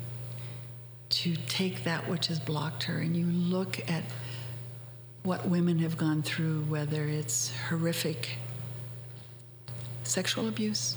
to 1.09 1.35
take 1.35 1.83
that 1.83 2.07
which 2.07 2.27
has 2.27 2.39
blocked 2.39 2.83
her 2.83 2.99
and 2.99 3.17
you 3.17 3.25
look 3.25 3.81
at 3.91 4.03
what 5.23 5.45
women 5.45 5.79
have 5.79 5.97
gone 5.97 6.21
through, 6.21 6.61
whether 6.69 7.05
it's 7.05 7.51
horrific 7.67 8.37
sexual 10.03 10.47
abuse, 10.47 10.95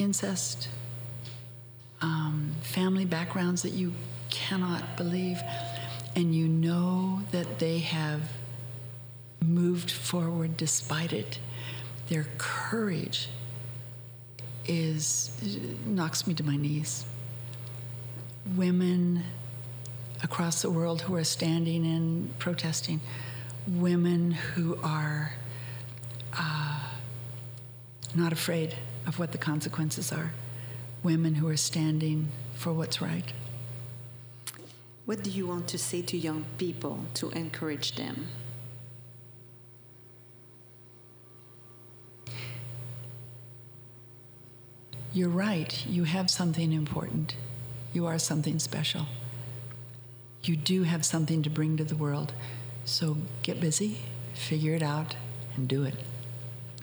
incest, 0.00 0.68
um, 2.00 2.56
family 2.62 3.04
backgrounds 3.04 3.62
that 3.62 3.70
you 3.70 3.92
cannot 4.30 4.96
believe, 4.96 5.40
and 6.16 6.34
you 6.34 6.48
know 6.48 7.22
that 7.30 7.58
they 7.58 7.78
have 7.78 8.32
moved 9.42 9.90
forward 9.90 10.56
despite 10.56 11.12
it 11.12 11.38
their 12.10 12.26
courage 12.38 13.28
is 14.66 15.30
knocks 15.86 16.26
me 16.26 16.34
to 16.34 16.42
my 16.42 16.56
knees. 16.56 17.06
Women 18.56 19.22
across 20.22 20.60
the 20.60 20.70
world 20.70 21.02
who 21.02 21.14
are 21.14 21.24
standing 21.24 21.86
and 21.86 22.36
protesting, 22.40 23.00
women 23.66 24.32
who 24.32 24.76
are 24.82 25.34
uh, 26.36 26.80
not 28.14 28.32
afraid 28.32 28.74
of 29.06 29.20
what 29.20 29.30
the 29.30 29.38
consequences 29.38 30.12
are, 30.12 30.32
women 31.04 31.36
who 31.36 31.48
are 31.48 31.56
standing 31.56 32.28
for 32.54 32.72
what's 32.72 33.00
right. 33.00 33.32
What 35.10 35.24
do 35.24 35.30
you 35.30 35.44
want 35.44 35.66
to 35.66 35.76
say 35.76 36.02
to 36.02 36.16
young 36.16 36.44
people 36.56 37.00
to 37.14 37.30
encourage 37.30 37.96
them? 37.96 38.28
You're 45.12 45.28
right. 45.28 45.84
You 45.84 46.04
have 46.04 46.30
something 46.30 46.72
important. 46.72 47.34
You 47.92 48.06
are 48.06 48.20
something 48.20 48.60
special. 48.60 49.06
You 50.44 50.54
do 50.54 50.84
have 50.84 51.04
something 51.04 51.42
to 51.42 51.50
bring 51.50 51.76
to 51.78 51.82
the 51.82 51.96
world. 51.96 52.32
So 52.84 53.16
get 53.42 53.58
busy, 53.58 53.98
figure 54.34 54.76
it 54.76 54.82
out, 54.82 55.16
and 55.56 55.66
do 55.66 55.82
it. 55.82 55.96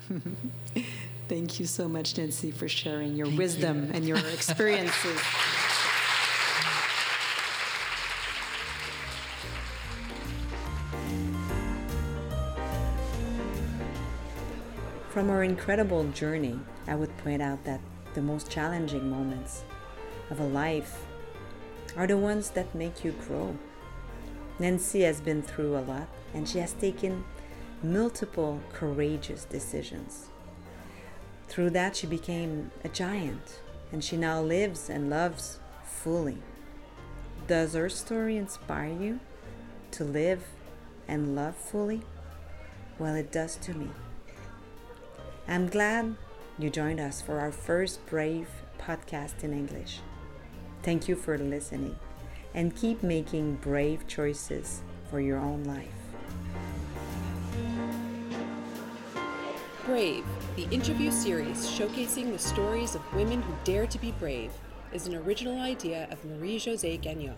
Thank 1.29 1.61
you 1.61 1.65
so 1.65 1.87
much, 1.87 2.17
Nancy, 2.17 2.51
for 2.51 2.67
sharing 2.67 3.15
your 3.15 3.27
Thank 3.27 3.39
wisdom 3.39 3.85
you. 3.85 3.91
and 3.93 4.05
your 4.05 4.17
experiences. 4.33 5.21
From 15.27 15.35
our 15.35 15.43
incredible 15.43 16.05
journey, 16.11 16.57
I 16.87 16.95
would 16.95 17.17
point 17.17 17.41
out 17.41 17.65
that 17.65 17.81
the 18.13 18.21
most 18.21 18.49
challenging 18.49 19.09
moments 19.09 19.65
of 20.29 20.39
a 20.39 20.45
life 20.45 21.05
are 21.97 22.07
the 22.07 22.15
ones 22.15 22.51
that 22.51 22.73
make 22.73 23.03
you 23.03 23.11
grow. 23.11 23.57
Nancy 24.57 25.01
has 25.01 25.19
been 25.19 25.41
through 25.41 25.77
a 25.77 25.83
lot 25.83 26.07
and 26.33 26.47
she 26.47 26.59
has 26.59 26.71
taken 26.71 27.25
multiple 27.83 28.61
courageous 28.71 29.43
decisions. 29.43 30.27
Through 31.49 31.71
that, 31.71 31.97
she 31.97 32.07
became 32.07 32.71
a 32.85 32.87
giant 32.87 33.59
and 33.91 34.01
she 34.01 34.15
now 34.15 34.41
lives 34.41 34.89
and 34.89 35.09
loves 35.09 35.59
fully. 35.83 36.37
Does 37.47 37.73
her 37.73 37.89
story 37.89 38.37
inspire 38.37 38.93
you 38.97 39.19
to 39.91 40.05
live 40.05 40.45
and 41.05 41.35
love 41.35 41.57
fully? 41.57 42.03
Well, 42.97 43.15
it 43.15 43.29
does 43.29 43.57
to 43.57 43.73
me. 43.73 43.89
I'm 45.49 45.67
glad 45.69 46.15
you 46.59 46.69
joined 46.69 46.99
us 46.99 47.21
for 47.21 47.39
our 47.39 47.53
first 47.53 48.05
Brave 48.07 48.49
podcast 48.77 49.45
in 49.45 49.53
English. 49.53 50.01
Thank 50.83 51.07
you 51.07 51.15
for 51.15 51.37
listening 51.37 51.95
and 52.53 52.75
keep 52.75 53.01
making 53.01 53.55
brave 53.55 54.05
choices 54.07 54.81
for 55.09 55.21
your 55.21 55.37
own 55.37 55.63
life. 55.63 55.87
Brave, 59.85 60.25
the 60.57 60.67
interview 60.69 61.11
series 61.11 61.65
showcasing 61.65 62.33
the 62.33 62.39
stories 62.39 62.93
of 62.93 63.13
women 63.13 63.41
who 63.41 63.53
dare 63.63 63.87
to 63.87 63.99
be 63.99 64.11
brave, 64.11 64.51
is 64.91 65.07
an 65.07 65.15
original 65.15 65.61
idea 65.61 66.09
of 66.11 66.25
Marie 66.25 66.59
Jose 66.59 66.97
Gagnon. 66.97 67.37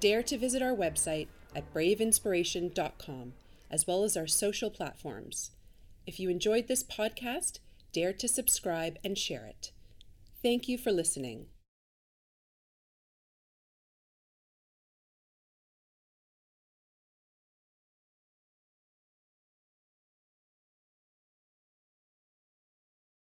Dare 0.00 0.22
to 0.22 0.38
visit 0.38 0.62
our 0.62 0.74
website 0.74 1.28
at 1.54 1.74
braveinspiration.com, 1.74 3.34
as 3.70 3.86
well 3.86 4.02
as 4.02 4.16
our 4.16 4.26
social 4.26 4.70
platforms. 4.70 5.50
If 6.08 6.18
you 6.18 6.30
enjoyed 6.30 6.68
this 6.68 6.82
podcast, 6.82 7.58
dare 7.92 8.14
to 8.14 8.28
subscribe 8.28 8.96
and 9.04 9.18
share 9.18 9.44
it. 9.44 9.72
Thank 10.42 10.66
you 10.66 10.78
for 10.78 10.90
listening. 10.90 11.48